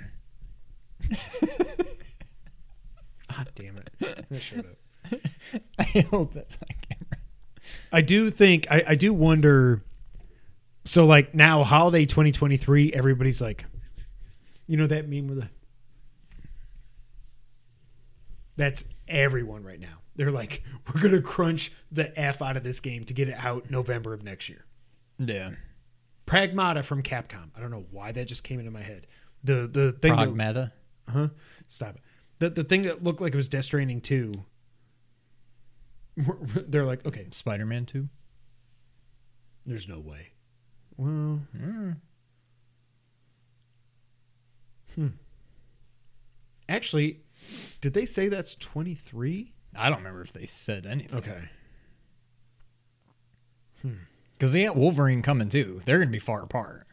[3.29, 3.91] God damn it!
[5.79, 6.88] I hope that's camera.
[7.93, 9.83] I do think I, I do wonder.
[10.85, 13.65] So like now, holiday 2023, everybody's like,
[14.67, 15.49] you know that meme with the.
[18.57, 19.99] That's everyone right now.
[20.17, 20.63] They're like,
[20.95, 24.23] we're gonna crunch the f out of this game to get it out November of
[24.23, 24.65] next year.
[25.19, 25.51] Yeah.
[26.27, 27.51] Pragmata from Capcom.
[27.57, 29.07] I don't know why that just came into my head.
[29.45, 30.15] The the thing.
[30.17, 30.73] that- Pragmata.
[31.09, 31.29] Huh?
[31.69, 32.03] Stop it.
[32.41, 34.33] The the thing that looked like it was Death Stranding 2.
[36.69, 38.09] They're like, okay, Spider Man 2.
[39.67, 40.29] there's no way.
[40.97, 41.93] Well, hmm.
[46.69, 47.21] Actually,
[47.81, 49.53] did they say that's 23?
[49.77, 51.19] I don't remember if they said anything.
[51.19, 51.41] Okay.
[53.83, 53.93] Hmm.
[54.33, 55.81] Because they got Wolverine coming too.
[55.85, 56.85] They're going to be far apart.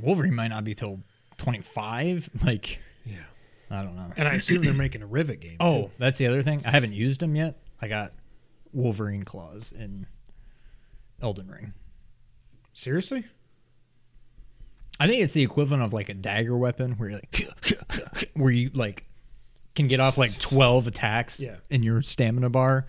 [0.00, 1.00] Wolverine might not be till
[1.36, 2.30] 25.
[2.44, 3.16] Like, Yeah.
[3.70, 4.10] I don't know.
[4.16, 5.56] And I assume they're making a Rivet game.
[5.60, 5.90] Oh, too.
[5.98, 6.62] that's the other thing.
[6.64, 7.58] I haven't used them yet.
[7.80, 8.12] I got
[8.72, 10.06] Wolverine claws in
[11.20, 11.74] Elden Ring.
[12.72, 13.24] seriously?
[15.00, 18.70] I think it's the equivalent of like a dagger weapon where you're like where you
[18.74, 19.06] like
[19.76, 21.56] can get off like 12 attacks Yeah.
[21.70, 22.86] in your stamina bar.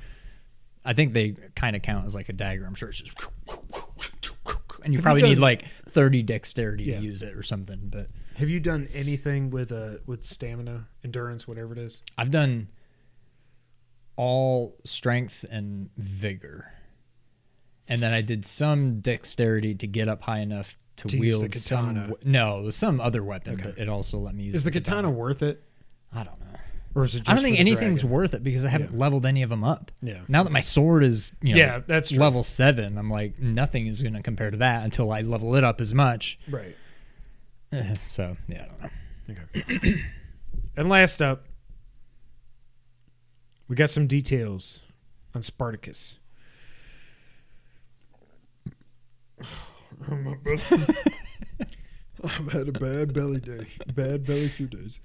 [0.84, 2.66] I think they kind of count as like a dagger.
[2.66, 3.16] I'm sure it's just
[4.90, 6.98] and you you probably need done- like 30 dexterity Yeah.
[7.00, 11.48] to use it or something, but Have you done anything with uh with stamina, endurance,
[11.48, 12.02] whatever it is?
[12.18, 12.70] I've done
[14.16, 16.72] all strength and vigor.
[17.88, 21.42] And then I did some dexterity to get up high enough to, To use the
[21.44, 21.96] wield some.
[21.96, 22.08] katana.
[22.24, 24.56] we- No, it was some other weapon, but it also let me use.
[24.58, 25.64] Is the katana worth it,
[26.12, 26.46] I don't know.
[26.96, 27.20] Or is it?
[27.20, 28.16] Just I don't think anything's dragon?
[28.18, 29.00] worth it because I haven't Yeah.
[29.00, 29.92] leveled any of them up.
[30.02, 30.22] Yeah.
[30.28, 32.18] Now that my sword is, you know, Yeah, that's true.
[32.20, 35.64] level seven, I'm like nothing is going to compare to that until I level it
[35.64, 36.38] up as much.
[36.50, 36.76] Right.
[38.08, 38.90] So yeah, I
[39.28, 39.60] don't know.
[39.84, 40.02] Okay.
[40.78, 41.46] and last up,
[43.68, 44.80] we got some details
[45.36, 46.18] on Spartacus.
[52.24, 53.68] I've had a bad belly day.
[53.94, 55.00] Bad belly few days.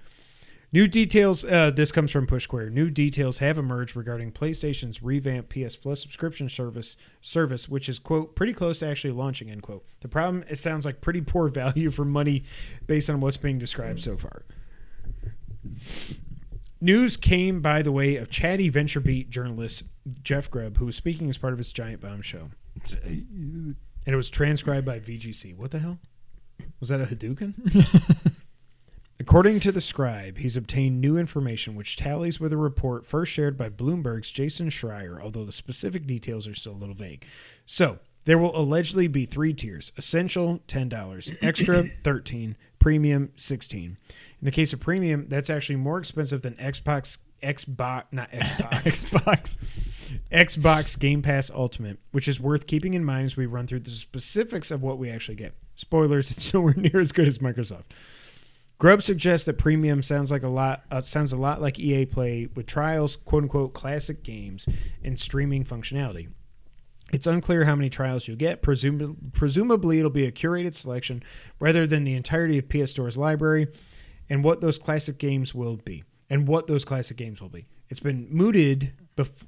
[0.75, 1.45] New details.
[1.45, 2.71] Uh, this comes from Push Square.
[2.71, 8.35] New details have emerged regarding PlayStation's revamped PS Plus subscription service, service, which is quote
[8.35, 9.53] pretty close to actually launching.
[9.53, 9.87] End quote.
[10.01, 12.43] The problem it sounds like pretty poor value for money
[12.89, 14.43] based on what's being described so far.
[16.81, 19.85] News came by the way of chatty VentureBeat journalist
[20.25, 22.51] Jeff Grubb, who was speaking as part of his Giant Bomb show,
[23.01, 25.57] and it was transcribed by VGC.
[25.57, 26.01] What the hell?
[26.81, 28.33] Was that a Hadouken?
[29.21, 33.57] According to the scribe, he's obtained new information which tallies with a report first shared
[33.57, 37.25] by Bloomberg's Jason Schreier, although the specific details are still a little vague.
[37.65, 43.97] So, there will allegedly be three tiers essential, $10, extra, 13 premium, 16 In
[44.43, 49.59] the case of premium, that's actually more expensive than Xbox, Xbox, not Xbox, Xbox.
[50.33, 53.91] Xbox Game Pass Ultimate, which is worth keeping in mind as we run through the
[53.91, 55.55] specifics of what we actually get.
[55.77, 57.85] Spoilers: It's nowhere near as good as Microsoft.
[58.79, 62.49] Grubb suggests that premium sounds like a lot uh, sounds a lot like EA Play
[62.55, 64.67] with trials, quote unquote, classic games
[65.03, 66.29] and streaming functionality.
[67.13, 68.63] It's unclear how many trials you'll get.
[68.63, 71.23] Presumably, presumably, it'll be a curated selection
[71.61, 73.69] rather than the entirety of PS Store's library,
[74.29, 77.67] and what those classic games will be, and what those classic games will be.
[77.89, 78.93] It's been mooted.
[79.17, 79.45] Bef-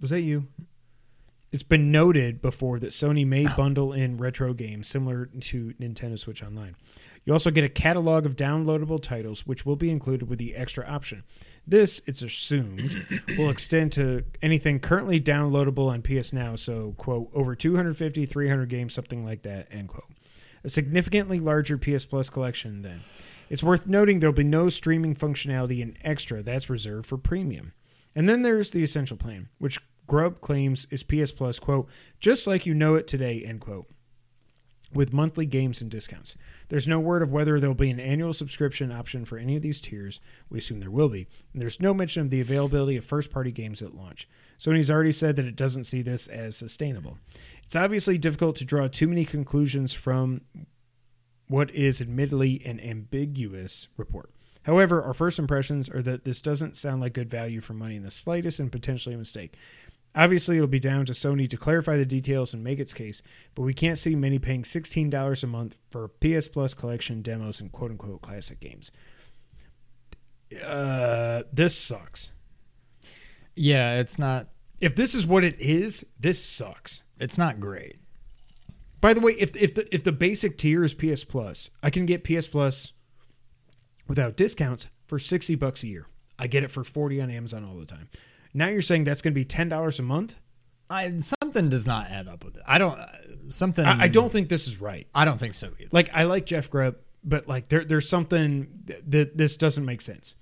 [0.00, 0.48] was that you?
[1.50, 6.42] It's been noted before that Sony may bundle in retro games similar to Nintendo Switch
[6.42, 6.76] Online.
[7.28, 10.86] You also get a catalog of downloadable titles, which will be included with the extra
[10.86, 11.24] option.
[11.66, 13.04] This, it's assumed,
[13.36, 16.56] will extend to anything currently downloadable on PS Now.
[16.56, 20.10] So, quote, over 250, 300 games, something like that, end quote.
[20.64, 23.02] A significantly larger PS Plus collection, then.
[23.50, 26.42] It's worth noting there'll be no streaming functionality in extra.
[26.42, 27.74] That's reserved for premium.
[28.14, 31.90] And then there's the essential plan, which Grubb claims is PS Plus, quote,
[32.20, 33.84] just like you know it today, end quote
[34.92, 36.34] with monthly games and discounts.
[36.68, 39.80] There's no word of whether there'll be an annual subscription option for any of these
[39.80, 40.20] tiers.
[40.48, 41.26] We assume there will be.
[41.52, 44.28] And there's no mention of the availability of first party games at launch.
[44.58, 47.18] Sony's already said that it doesn't see this as sustainable.
[47.62, 50.40] It's obviously difficult to draw too many conclusions from
[51.48, 54.30] what is admittedly an ambiguous report.
[54.62, 58.02] However, our first impressions are that this doesn't sound like good value for money in
[58.02, 59.54] the slightest and potentially a mistake.
[60.18, 63.22] Obviously, it'll be down to Sony to clarify the details and make its case,
[63.54, 67.70] but we can't see many paying $16 a month for PS Plus collection demos and
[67.70, 68.90] quote unquote classic games.
[70.60, 72.32] Uh, this sucks.
[73.54, 74.48] Yeah, it's not.
[74.80, 77.04] If this is what it is, this sucks.
[77.20, 78.00] It's not great.
[79.00, 82.06] By the way, if if the if the basic tier is PS Plus, I can
[82.06, 82.90] get PS Plus
[84.08, 86.06] without discounts for 60 bucks a year.
[86.40, 88.08] I get it for 40 on Amazon all the time.
[88.54, 90.36] Now you're saying that's going to be $10 a month?
[90.90, 92.62] I, something does not add up with it.
[92.66, 92.98] I don't.
[92.98, 93.06] Uh,
[93.50, 93.84] something.
[93.84, 95.06] I, I don't think this is right.
[95.14, 95.90] I don't think so either.
[95.92, 98.68] Like I like Jeff Grubb, but like there there's something
[99.06, 100.34] that this doesn't make sense.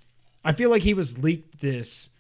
[0.45, 2.11] I feel like he was leaked this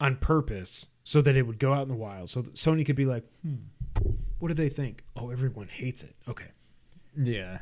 [0.00, 2.96] on purpose so that it would go out in the wild, so that Sony could
[2.96, 3.54] be like, hmm,
[4.40, 5.04] what do they think?
[5.16, 6.16] Oh, everyone hates it.
[6.28, 6.50] Okay.
[7.16, 7.58] Yeah.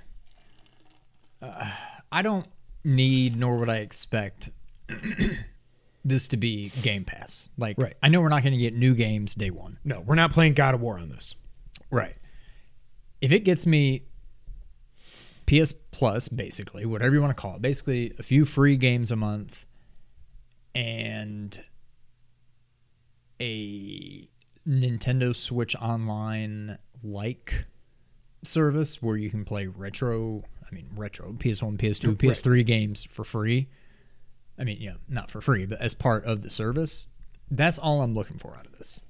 [1.43, 1.71] Uh,
[2.11, 2.47] I don't
[2.85, 4.51] need nor would I expect
[6.09, 7.49] this to be Game Pass.
[7.57, 7.95] Like, Right.
[8.03, 9.79] I know we're not going to get new games day one.
[9.85, 11.35] No, we're not playing God of War on this.
[11.91, 12.17] Right.
[13.21, 14.03] If it gets me
[15.47, 19.17] PS Plus, basically, whatever you want to call it, basically a few free games a
[19.17, 19.65] month
[20.75, 21.61] and
[23.41, 24.29] a
[24.67, 27.65] Nintendo Switch Online like
[28.45, 33.67] service where you can play retro, I mean, retro, PS1, PS2, PS3 games for free.
[34.59, 37.07] I mean, yeah, not for free, but as part of the service.
[37.51, 39.01] That's all I'm looking for out of this.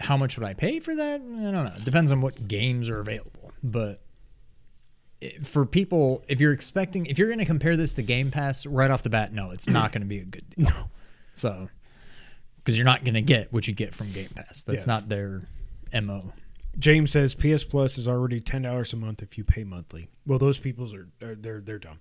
[0.00, 1.20] How much would I pay for that?
[1.20, 1.72] I don't know.
[1.76, 3.52] It depends on what games are available.
[3.62, 4.00] But
[5.44, 8.90] for people, if you're expecting, if you're going to compare this to Game Pass right
[8.90, 10.66] off the bat, no, it's not going to be a good deal.
[10.68, 10.84] No.
[11.34, 11.68] So,
[12.58, 14.62] because you're not going to get what you get from Game Pass.
[14.64, 14.92] That's Yeah.
[14.94, 15.40] not their
[16.02, 16.32] MO.
[16.78, 20.08] James says PS Plus is already ten dollars a month if you pay monthly.
[20.26, 22.00] Well, those people's are, are they're they're dumb.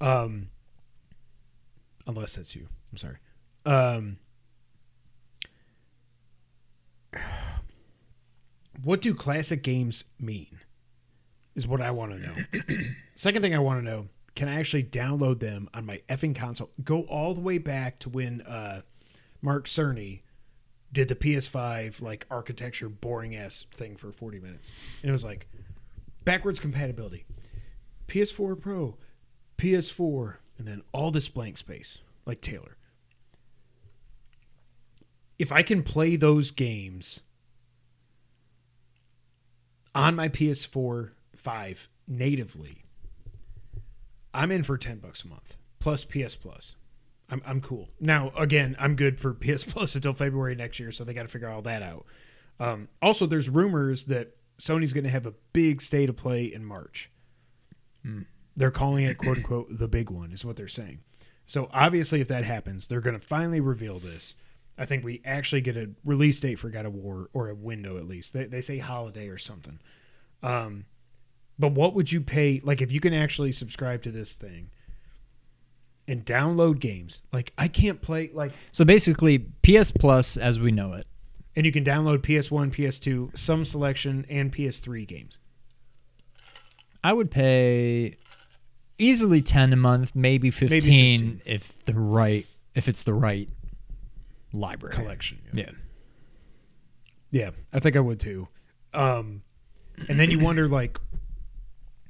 [0.00, 0.48] Um,
[2.06, 2.68] unless that's you.
[2.90, 3.16] I'm sorry.
[3.64, 4.18] Um,
[8.82, 10.58] what do classic games mean?
[11.54, 12.34] Is what I want to know.
[13.14, 16.70] Second thing I want to know: Can I actually download them on my effing console?
[16.82, 18.80] Go all the way back to when uh,
[19.42, 20.22] Mark Cerny
[20.92, 24.72] did the PS5 like architecture boring ass thing for 40 minutes.
[25.02, 25.46] And it was like
[26.24, 27.24] backwards compatibility.
[28.08, 28.96] PS4 Pro,
[29.58, 32.76] PS4, and then all this blank space, like Taylor.
[35.40, 37.18] If I can play those games
[39.92, 42.84] on my PS4 5 natively,
[44.32, 46.76] I'm in for 10 bucks a month plus PS Plus.
[47.28, 47.88] I'm, I'm cool.
[47.98, 51.28] Now, again, I'm good for PS Plus until February next year, so they got to
[51.28, 52.06] figure all that out.
[52.60, 56.64] Um, also, there's rumors that Sony's going to have a big state of play in
[56.64, 57.10] March.
[58.56, 61.00] They're calling it "quote unquote" the big one, is what they're saying.
[61.46, 64.34] So obviously, if that happens, they're going to finally reveal this.
[64.78, 67.98] I think we actually get a release date for God of War or a window
[67.98, 68.32] at least.
[68.32, 69.78] They, they say holiday or something.
[70.42, 70.86] Um,
[71.58, 72.60] but what would you pay?
[72.64, 74.70] Like, if you can actually subscribe to this thing
[76.08, 80.94] and download games, like I can't play like, So basically, PS Plus, as we know
[80.94, 81.06] it,
[81.54, 85.38] and you can download PS1, PS2, some selection, and PS3 games.
[87.04, 88.16] I would pay
[89.02, 91.42] easily ten a month, maybe fifteen, 15.
[91.44, 93.50] if the right if it's the right
[94.52, 95.38] library collection.
[95.52, 95.70] Yeah.
[97.30, 98.48] Yeah, I think I would too.
[98.92, 99.42] Um,
[100.08, 100.98] and then you wonder like,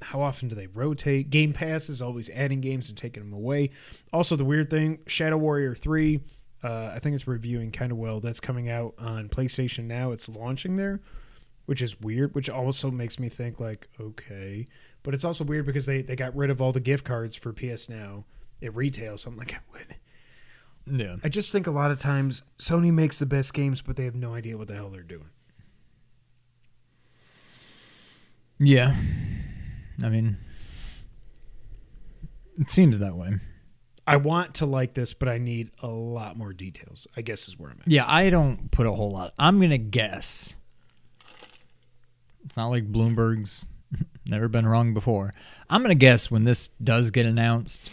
[0.01, 1.29] how often do they rotate?
[1.29, 3.69] Game Pass is always adding games and taking them away.
[4.11, 6.19] Also, the weird thing, Shadow Warrior Three,
[6.61, 8.19] uh, I think it's reviewing kind of well.
[8.19, 10.11] That's coming out on PlayStation now.
[10.11, 10.99] It's launching there,
[11.67, 12.35] which is weird.
[12.35, 14.67] Which also makes me think like, okay,
[15.03, 17.53] but it's also weird because they they got rid of all the gift cards for
[17.53, 18.25] PS Now
[18.61, 19.17] at retail.
[19.17, 19.81] So I'm like, what?
[20.85, 21.17] Yeah.
[21.23, 24.15] I just think a lot of times Sony makes the best games, but they have
[24.15, 25.29] no idea what the hell they're doing.
[28.59, 28.95] Yeah.
[30.03, 30.37] I mean,
[32.59, 33.31] it seems that way.
[34.05, 37.07] I want to like this, but I need a lot more details.
[37.15, 37.87] I guess is where I'm at.
[37.87, 39.33] Yeah, I don't put a whole lot.
[39.39, 40.55] I'm gonna guess.
[42.45, 43.65] It's not like Bloomberg's
[44.25, 45.31] never been wrong before.
[45.69, 47.89] I'm gonna guess when this does get announced,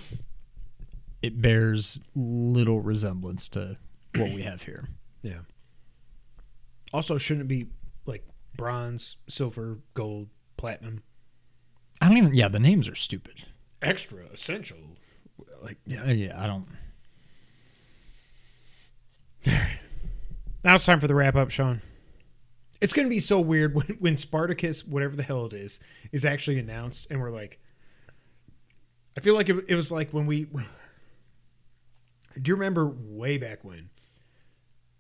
[1.23, 3.77] it bears little resemblance to
[4.17, 4.89] what we have here.
[5.23, 5.41] Yeah.
[6.95, 7.67] Also, shouldn't it be
[8.07, 8.25] like
[8.57, 11.03] bronze, silver, gold, platinum,
[12.01, 12.35] I don't even.
[12.35, 13.45] Yeah, the names are stupid.
[13.83, 14.79] extra, essential?
[15.63, 16.43] Like, Yeah, uh, yeah.
[16.43, 16.67] I don't.
[20.65, 21.83] now it's time for the wrap up, Sean.
[22.81, 25.81] It's going to be so weird when, when Spartacus, whatever the hell it is,
[26.13, 27.59] is actually announced, and we're like,
[29.17, 30.45] I feel like it, it was like when we.
[32.41, 33.91] Do you remember way back when?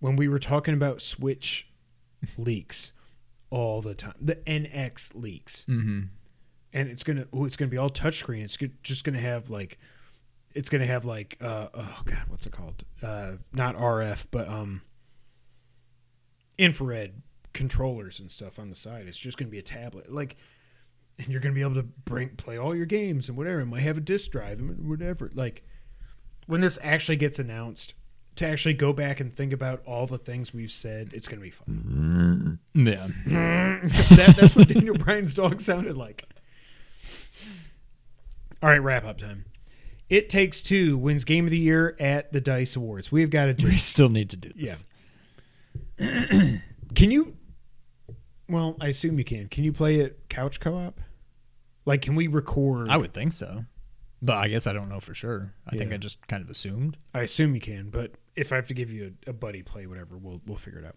[0.00, 1.68] When we were talking about Switch
[2.36, 2.92] leaks
[3.50, 6.00] all the time, the NX leaks, Mm-hmm.
[6.72, 8.42] and it's gonna oh, it's gonna be all touchscreen.
[8.42, 9.78] It's just gonna have like,
[10.54, 12.84] it's gonna have like uh oh god, what's it called?
[13.02, 14.82] Uh, not RF, but um,
[16.58, 17.22] infrared
[17.52, 19.06] controllers and stuff on the side.
[19.06, 20.10] It's just gonna be a tablet.
[20.10, 20.36] Like,
[21.18, 23.60] and you're going to be able to bring play all your games and whatever.
[23.60, 25.30] It might have a disc drive and whatever.
[25.34, 25.62] Like
[26.46, 27.92] when this actually gets announced,
[28.36, 31.44] to actually go back and think about all the things we've said, it's going to
[31.44, 32.58] be fun.
[32.74, 32.86] Mm-hmm.
[32.86, 33.06] Yeah.
[34.16, 36.24] that, that's what Daniel Bryan's dog sounded like.
[38.62, 39.44] All right, wrap up time.
[40.08, 43.12] It Takes Two wins Game of the Year at the Dice Awards.
[43.12, 44.84] We've got to do We still need to do this.
[46.94, 47.36] Can you?
[48.50, 49.48] Well, I assume you can.
[49.48, 51.00] Can you play it couch co-op?
[51.86, 52.88] Like, can we record?
[52.88, 53.64] I would think so.
[54.22, 55.54] But I guess I don't know for sure.
[55.66, 55.94] I think Yeah.
[55.94, 56.98] I just kind of assumed.
[57.14, 59.86] I assume you can, but if I have to give you a, a buddy play,
[59.86, 60.96] whatever, we'll we'll figure it out.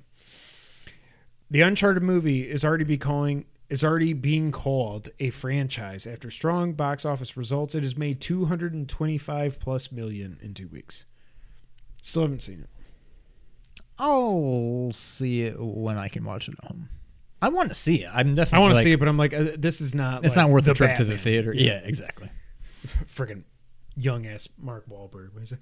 [1.50, 6.74] The Uncharted movie is already be calling is already being called a franchise after strong
[6.74, 7.76] box office results.
[7.76, 11.06] It has made two hundred and twenty five plus million in two weeks.
[12.02, 12.70] Still haven't seen it.
[13.98, 16.90] I'll see it when I can watch it at home.
[17.44, 18.10] I want to see it.
[18.14, 18.56] I'm definitely.
[18.56, 20.24] I want to like, see it, but I'm like, uh, this is not.
[20.24, 21.24] It's like not worth the, trip to the Batman.
[21.24, 21.53] theater.
[21.53, 22.30] Yeah, exactly.
[23.06, 23.44] freaking
[23.98, 25.34] young ass Mark Wahlberg.
[25.34, 25.60] When he's like,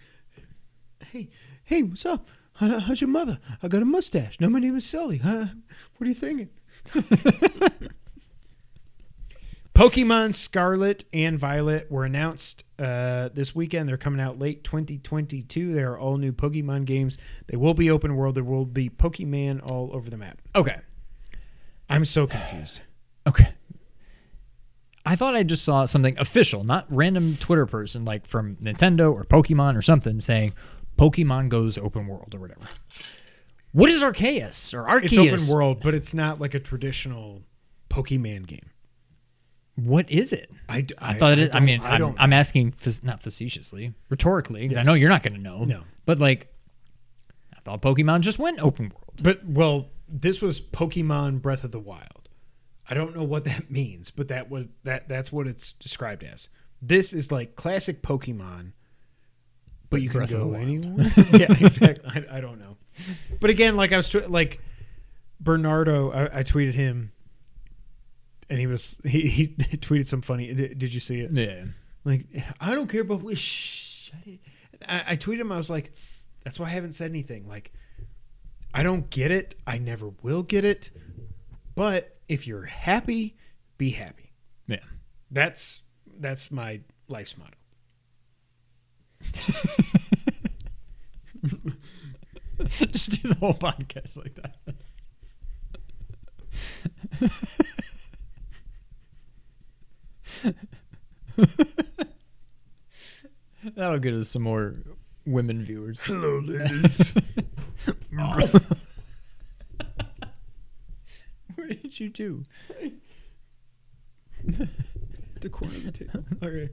[1.12, 1.30] "Hey,
[1.64, 2.30] hey, what's up?
[2.53, 3.40] How- How's your mother?
[3.64, 4.40] I got a mustache.
[4.40, 5.18] No, my name is Sully.
[5.18, 5.45] Huh?
[5.98, 6.49] What are you thinking?"
[9.74, 13.90] Pokemon Scarlet and Violet were announced uh, this weekend.
[13.90, 15.74] They're coming out late 2022.
[15.74, 17.18] They are all new Pokemon games.
[17.48, 18.36] They will be open world.
[18.36, 20.40] There will be Pokemon all over the map.
[20.56, 20.76] Okay.
[21.92, 22.82] I'm so confused.
[23.28, 23.50] Okay.
[25.06, 29.24] I thought I just saw something official, not random Twitter person like from Nintendo or
[29.24, 30.54] Pokemon or something saying
[30.98, 32.62] Pokemon goes open world or whatever.
[33.72, 35.04] What is Arceus or Arceus?
[35.04, 37.42] It's open world, but it's not like a traditional
[37.90, 38.70] Pokemon game.
[39.76, 40.52] What is it?
[40.68, 41.56] I, d- I, thought it.
[41.56, 42.22] I, mean, I I'm, don't.
[42.22, 45.64] I'm asking not facetiously, rhetorically, because I know you're not going to know.
[45.64, 45.84] No.
[46.06, 46.54] but like,
[47.56, 49.24] I thought Pokemon just went open world.
[49.24, 52.30] But well, this was Pokemon Breath of the Wild.
[52.90, 56.50] I don't know what that means, but that was that that's what it's described as.
[56.82, 58.72] This is like classic Pokemon,
[59.90, 61.12] but you can go anywhere.
[61.34, 62.04] yeah, exactly.
[62.08, 62.78] I, I don't know,
[63.40, 64.60] but again, like I was like
[65.40, 67.12] Bernardo, I, I tweeted him,
[68.50, 70.54] and he was he, he tweeted some funny.
[70.54, 71.32] Did, did you see it?
[71.32, 71.66] Yeah.
[72.04, 72.26] Like,
[72.60, 74.12] I don't care about wish.
[74.88, 75.52] I, I tweeted him.
[75.52, 75.94] I was like,
[76.44, 77.48] that's why I haven't said anything.
[77.48, 77.72] Like,
[78.73, 79.56] I don't get it.
[79.68, 80.91] I never will get it.
[81.76, 83.38] But if you're happy,
[83.77, 84.34] be happy.
[84.68, 84.80] Yeah.
[85.30, 85.84] That's
[86.19, 87.56] that's my life's motto.
[92.91, 94.57] just do the whole podcast like that.
[103.76, 104.76] That'll get us some more
[105.26, 106.02] women viewers.
[106.02, 107.14] Hello, ladies.
[111.56, 112.43] What did you do?
[115.41, 116.23] the corner of the table.
[116.43, 116.69] Okay.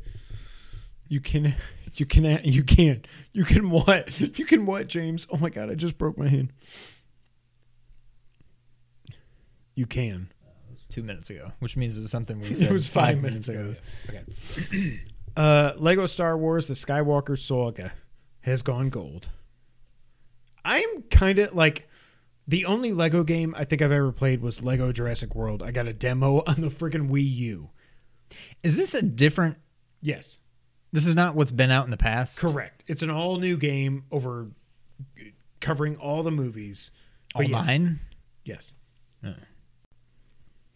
[1.09, 1.55] You can,
[1.95, 3.03] you can, you can,
[3.33, 4.19] you can what?
[4.21, 5.27] You can what, James?
[5.33, 5.71] Oh my God!
[5.71, 6.53] I just broke my hand.
[9.75, 10.29] You can.
[10.69, 13.21] It was two minutes ago, which means it was something we It said was five
[13.21, 13.75] minutes ago.
[14.09, 15.01] Okay.
[15.37, 17.93] uh, Lego Star Wars: The Skywalker Saga
[18.49, 19.29] has gone gold.
[20.65, 21.89] I'm kind of like
[22.47, 25.63] the only Lego game I think I've ever played was Lego Jurassic World.
[25.63, 27.71] I got a demo on the freaking Wii U.
[28.63, 29.57] Is this a different?
[30.03, 30.39] Yes,
[30.93, 32.39] This is not what's been out in the past.
[32.41, 32.85] correct.
[32.87, 34.49] It's an all new game over
[35.61, 36.91] covering all the movies.
[37.35, 37.67] All But yes.
[37.67, 38.01] nine.
[38.45, 38.73] Yes.
[39.23, 39.33] Yeah.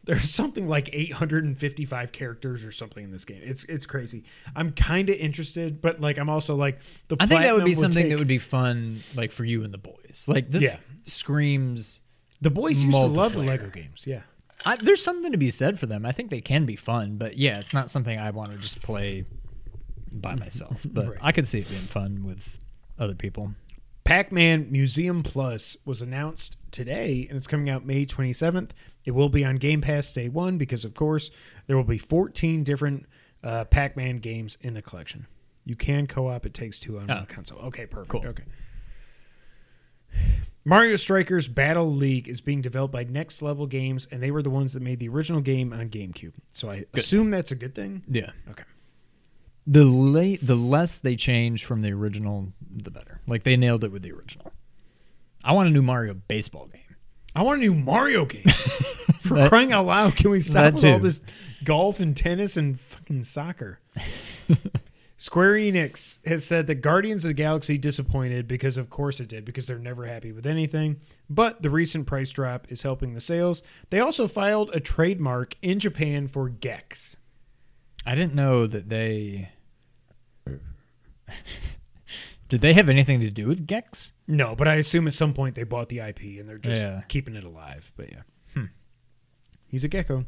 [0.04, 3.40] There's something like 855 characters or something in this game.
[3.44, 4.24] It's it's crazy.
[4.56, 7.16] I'm kind of interested, but like I'm also like the.
[7.20, 9.78] I think that would be something that would be fun, like for you and the
[9.78, 10.24] boys.
[10.26, 10.80] Like this Yeah.
[11.04, 12.00] screams.
[12.40, 13.40] The boys used to love the.
[13.40, 14.04] Lego games.
[14.06, 14.22] Yeah.
[14.66, 16.04] I, there's something to be said for them.
[16.06, 18.80] I think they can be fun, but yeah, it's not something I want to just
[18.82, 19.24] play
[20.10, 20.84] by myself.
[20.92, 21.16] But Right.
[21.20, 22.58] I could see it being fun with
[22.98, 23.54] other people.
[24.04, 28.70] Pac-Man Museum Plus was announced today, and it's coming out May 27th.
[29.04, 31.30] It will be on Game Pass day one because, of course,
[31.66, 33.06] there will be 14 different
[33.44, 35.26] uh, Pac-Man games in the collection.
[35.64, 36.44] You can co-op.
[36.46, 37.14] It takes two on Oh.
[37.16, 37.58] one console.
[37.60, 38.10] Okay, perfect.
[38.10, 38.26] Cool.
[38.26, 38.44] Okay.
[40.64, 44.50] Mario Strikers Battle League is being developed by Next Level Games, and they were the
[44.50, 46.32] ones that made the original game on GameCube.
[46.52, 48.02] So I assume that's a good thing.
[48.08, 48.30] Yeah.
[48.50, 48.62] Okay.
[49.66, 53.20] The late, the less they change from the original, the better.
[53.26, 54.52] Like they nailed it with the original.
[55.44, 56.96] I want a new Mario baseball game.
[57.34, 58.44] I want a new Mario game.
[59.22, 61.20] For That- crying out loud, can we stop with all this
[61.64, 63.78] golf and tennis and fucking soccer?
[65.16, 69.44] Square Enix has said that Guardians of the Galaxy disappointed because, of course, it did,
[69.44, 70.96] because they're never happy with anything.
[71.30, 73.62] But the recent price drop is helping the sales.
[73.90, 77.16] They also filed a trademark in Japan for Gex.
[78.04, 79.50] I didn't know that they.
[82.48, 84.12] Did they have anything to do with Gex?
[84.28, 87.00] No, but I assume at some point they bought the IP and they're just Yeah.
[87.08, 87.90] keeping it alive.
[87.96, 88.62] But yeah,
[89.68, 90.26] he's a gecko.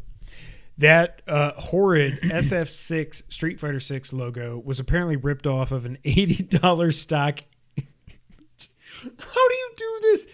[0.78, 6.94] That uh, horrid SF6 Street Fighter 6 logo was apparently ripped off of an $80
[6.94, 7.40] stock.
[7.76, 10.26] How do you do this?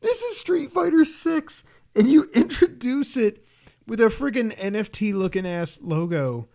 [0.00, 1.64] This is Street Fighter 6
[1.96, 3.44] and you introduce it
[3.88, 6.46] with a friggin' NFT looking ass logo.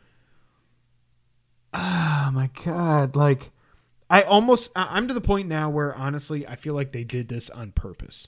[1.79, 3.51] Oh my god, like
[4.09, 7.49] I almost I'm to the point now where honestly I feel like they did this
[7.49, 8.27] on purpose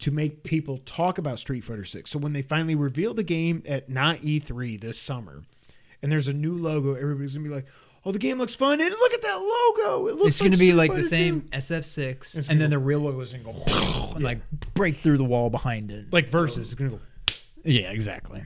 [0.00, 2.10] to make people talk about Street Fighter 6.
[2.10, 5.42] So when they finally reveal the game at not E3 this summer
[6.02, 7.66] and there's a new logo, everybody's going to be like,
[8.04, 10.06] "Oh, the game looks fun." And look at that logo.
[10.08, 12.58] It looks It's going to be Street like the same 2." SF6, It's and gonna
[12.60, 14.38] then the real logo is going to go and like
[14.74, 16.12] break through the wall behind it.
[16.12, 16.72] like versus.
[16.72, 17.02] It's to go
[17.64, 18.42] yeah, exactly.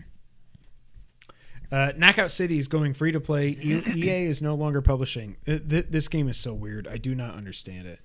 [1.73, 3.49] Uh, Knockout City is going free to play.
[3.49, 5.37] EA is no longer publishing.
[5.47, 6.87] Th- this game is so weird.
[6.87, 8.01] I do not understand it.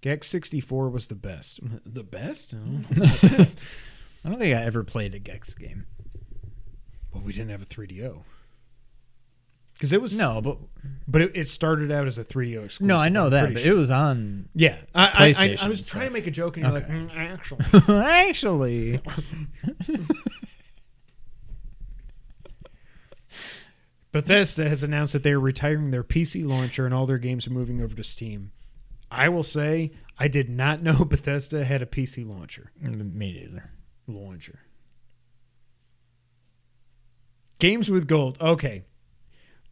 [0.00, 1.60] Gex 64 was the best.
[1.86, 2.54] The best?
[4.24, 5.84] I don't think I ever played a Gex game.
[7.12, 8.22] well, we didn't have a 3DO.
[9.74, 10.58] Because it was No, but
[11.08, 12.86] but it, it started out as a 3DO exclusive.
[12.86, 13.72] no, I know I'm that, but sure.
[13.72, 14.48] it was on.
[14.54, 14.76] yeah.
[14.94, 16.92] I, I, I, I was trying to make a joke, and you're Okay.
[16.92, 17.94] like, mm, actually.
[17.98, 19.00] Actually,
[24.12, 27.52] Bethesda has announced that they are retiring their PC launcher and all their games are
[27.52, 28.52] moving over to Steam.
[29.10, 32.72] I will say, I did not know Bethesda had a PC launcher.
[32.80, 33.70] me neither.
[34.06, 34.60] launcher.
[37.58, 38.38] Games with gold.
[38.40, 38.84] Okay.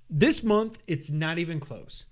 [0.09, 2.07] This month it's not even close.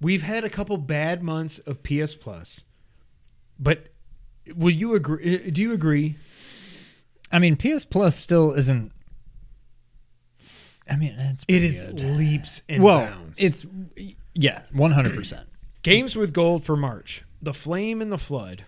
[0.00, 2.62] We've had a couple bad months of PS Plus.
[3.58, 3.88] But
[4.56, 6.16] will you agree uh, do you agree?
[7.30, 8.91] I mean, PS Plus still isn't.
[10.90, 12.00] I mean, it's It pretty is good.
[12.00, 13.38] leaps and well, bounds.
[13.38, 13.64] it's
[14.34, 15.48] yeah, one hundred percent.
[15.82, 17.24] Games with gold for March.
[17.40, 18.64] The Flame and the Flood.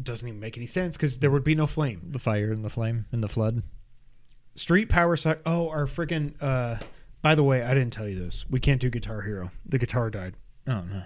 [0.00, 2.00] Doesn't even make any sense because there would be no flame.
[2.10, 3.62] The fire and the flame and the flood.
[4.54, 5.38] Street Power Sock.
[5.44, 6.34] Oh, our freaking.
[6.40, 6.76] Uh,
[7.22, 8.44] by the way, I didn't tell you this.
[8.48, 9.50] We can't do Guitar Hero.
[9.66, 10.34] The guitar died.
[10.66, 11.02] Oh no.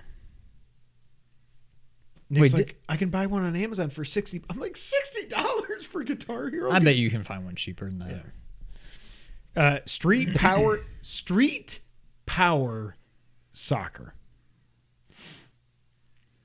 [2.30, 4.42] Nick's Wait, like, I can buy one on Amazon for sixty.
[4.48, 6.70] I'm like sixty dollars for Guitar Hero.
[6.70, 8.24] I bet you can find one cheaper than that.
[9.56, 11.80] Uh, Street Power, Street
[12.26, 12.96] Power
[13.52, 14.14] Soccer.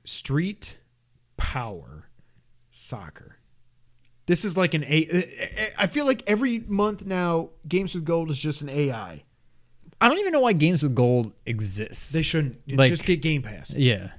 [0.05, 0.77] Street
[1.37, 2.09] Power
[2.71, 3.37] Soccer.
[4.25, 5.71] This is like an A.
[5.77, 9.23] I feel like every month now, Games with Gold is just an AI.
[10.01, 12.13] I don't even know why games with gold exists.
[12.13, 13.73] They shouldn't Like- just get Game Pass.
[13.73, 14.11] yeah.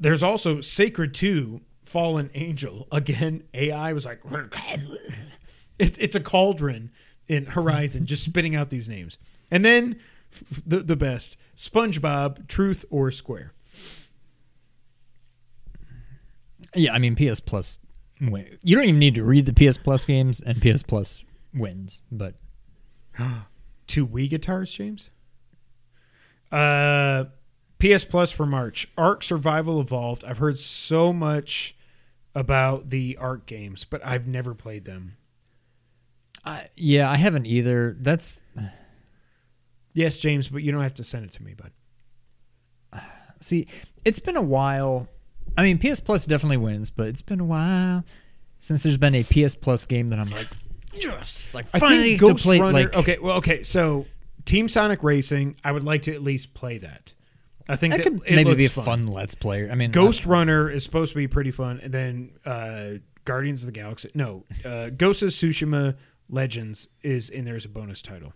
[0.00, 2.88] There's also Sacred 2 Fallen Angel.
[2.90, 4.20] Again, AI was like,
[5.78, 6.90] it's, it's a cauldron
[7.30, 9.16] in Horizon, just spitting out these names.
[9.52, 10.00] And then
[10.66, 13.52] the, the best SpongeBob, Truth or Square.
[16.74, 17.78] Yeah, I mean PS Plus.
[18.20, 18.58] Win.
[18.64, 21.22] You don't even need to read the PS Plus games, and PS Plus
[21.54, 22.02] wins.
[22.10, 22.34] But
[23.86, 25.08] Two Wii guitars, James?
[26.50, 27.26] Uh,
[27.78, 28.88] PS Plus for March.
[28.98, 30.24] Ark Survival Evolved.
[30.24, 31.76] I've heard so much
[32.34, 35.16] about the Ark games, but I've never played them.
[36.44, 37.96] I, yeah, I haven't either.
[38.00, 38.40] That's
[39.92, 43.02] Yes, James, but you don't have to send it to me, bud.
[43.40, 43.66] see,
[44.04, 45.08] it's been a while.
[45.56, 48.04] I mean, PS Plus definitely wins, but it's been a while
[48.60, 50.46] since there's been a PS Plus game that I'm like,
[50.94, 52.60] yes, like I finally think to Ghost play.
[52.60, 52.72] Runner.
[52.72, 53.62] like, okay, well, okay.
[53.62, 54.06] So
[54.44, 57.12] Team Sonic Racing, I would like to at least play that.
[57.68, 59.06] I think that that, could it maybe looks be a fun.
[59.06, 59.70] Let's Play.
[59.70, 63.62] I mean, Ghost I- Runner is supposed to be pretty fun, and then uh, Guardians
[63.62, 64.10] of the Galaxy.
[64.14, 65.96] No, uh, Ghost of Tsushima
[66.30, 68.32] Legends is in there as a bonus title.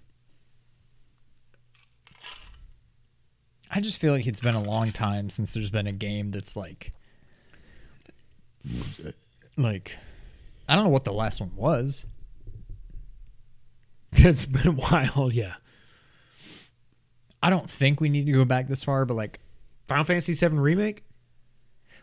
[3.70, 6.56] I just feel like it's been a long time since there's been a game that's
[6.56, 6.92] like,
[9.56, 9.96] like,
[10.68, 12.04] I don't know what the last one was.
[14.16, 15.54] It's been a while, yeah.
[17.42, 19.40] I don't think we need to go back this far, but like,
[19.88, 21.02] Final Fantasy VII remake?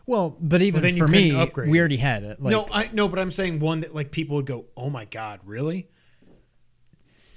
[0.06, 2.40] Well, but even you for me, upgrade we already had it.
[2.42, 5.04] Like, no, I no, but I'm saying one that like people would go, "Oh my
[5.04, 5.88] god, really?"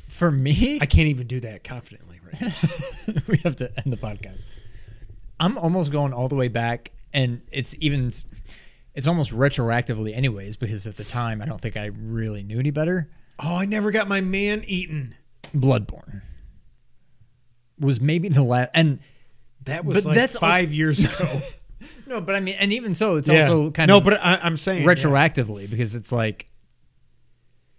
[0.08, 3.14] for me, I can't even do that confidently right now.
[3.28, 4.46] we have to end the podcast.
[5.40, 8.06] I'm almost going all the way back, and it's even,
[8.94, 12.72] it's almost retroactively, anyways, because at the time I don't think I really knew any
[12.72, 13.10] better.
[13.40, 15.16] oh, I never got my man eaten.
[15.54, 16.22] Bloodborne.
[17.78, 18.72] was maybe the last.
[18.74, 19.00] And
[19.66, 21.42] That was like that's also- five years ago.
[22.07, 23.41] no, but I mean, and even so, it's Yeah.
[23.41, 26.47] also kind no, of but I, I'm saying retroactively because it's like.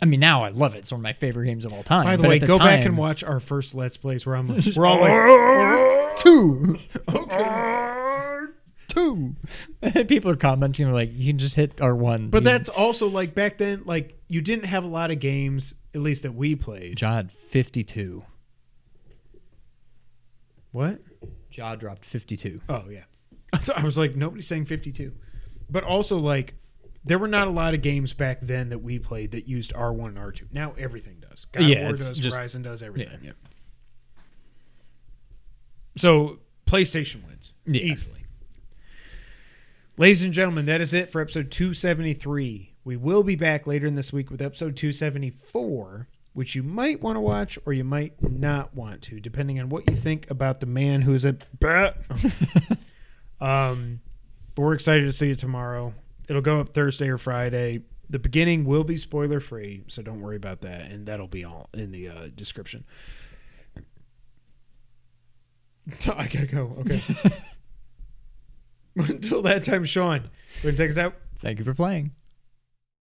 [0.02, 0.81] I mean, now I love it.
[0.81, 2.05] It's one of my favorite games of all time.
[2.05, 4.36] By the but way, at go back time- and watch our first Let's Plays where
[4.36, 6.78] I'm like, we're all like two.
[8.89, 9.35] two.
[10.06, 12.28] People are commenting like, you can just hit R one.
[12.28, 16.02] But that's also like back then, like you didn't have a lot of games, at
[16.02, 16.97] least that we played.
[16.98, 18.23] Jod fifty two.
[20.73, 21.01] What?
[21.51, 22.59] Jaw dropped fifty two.
[22.68, 23.05] Oh yeah.
[23.57, 25.12] I, thought, I was like, nobody's saying 52.
[25.70, 26.55] But also like
[27.05, 30.09] there were not a lot of games back then that we played that used R1
[30.09, 30.43] and R2.
[30.53, 31.45] Now everything does.
[31.47, 33.19] God Yeah, War it's does, just- Horizon does, everything.
[33.23, 33.33] Yeah.
[35.97, 37.83] So PlayStation wins Yeah.
[37.83, 38.20] easily.
[39.99, 42.74] Ladies and gentlemen, that is it for episode 273.
[42.85, 47.16] We will be back later in this week with episode 274, which you might want
[47.16, 50.66] to watch or you might not want to, depending on what you think about the
[50.66, 51.97] man who is a bat.
[53.41, 54.01] Um,
[54.55, 55.95] but we're excited to see you tomorrow.
[56.29, 57.83] It'll go up Thursday or Friday.
[58.09, 61.69] The beginning will be spoiler free, so don't worry about that, and that'll be all
[61.75, 62.85] in the uh, description.
[66.07, 66.77] I gotta go.
[66.81, 67.03] Okay.
[68.97, 70.31] Until that time, Sean,
[70.63, 71.15] go and take us out.
[71.39, 72.13] Thank you for playing.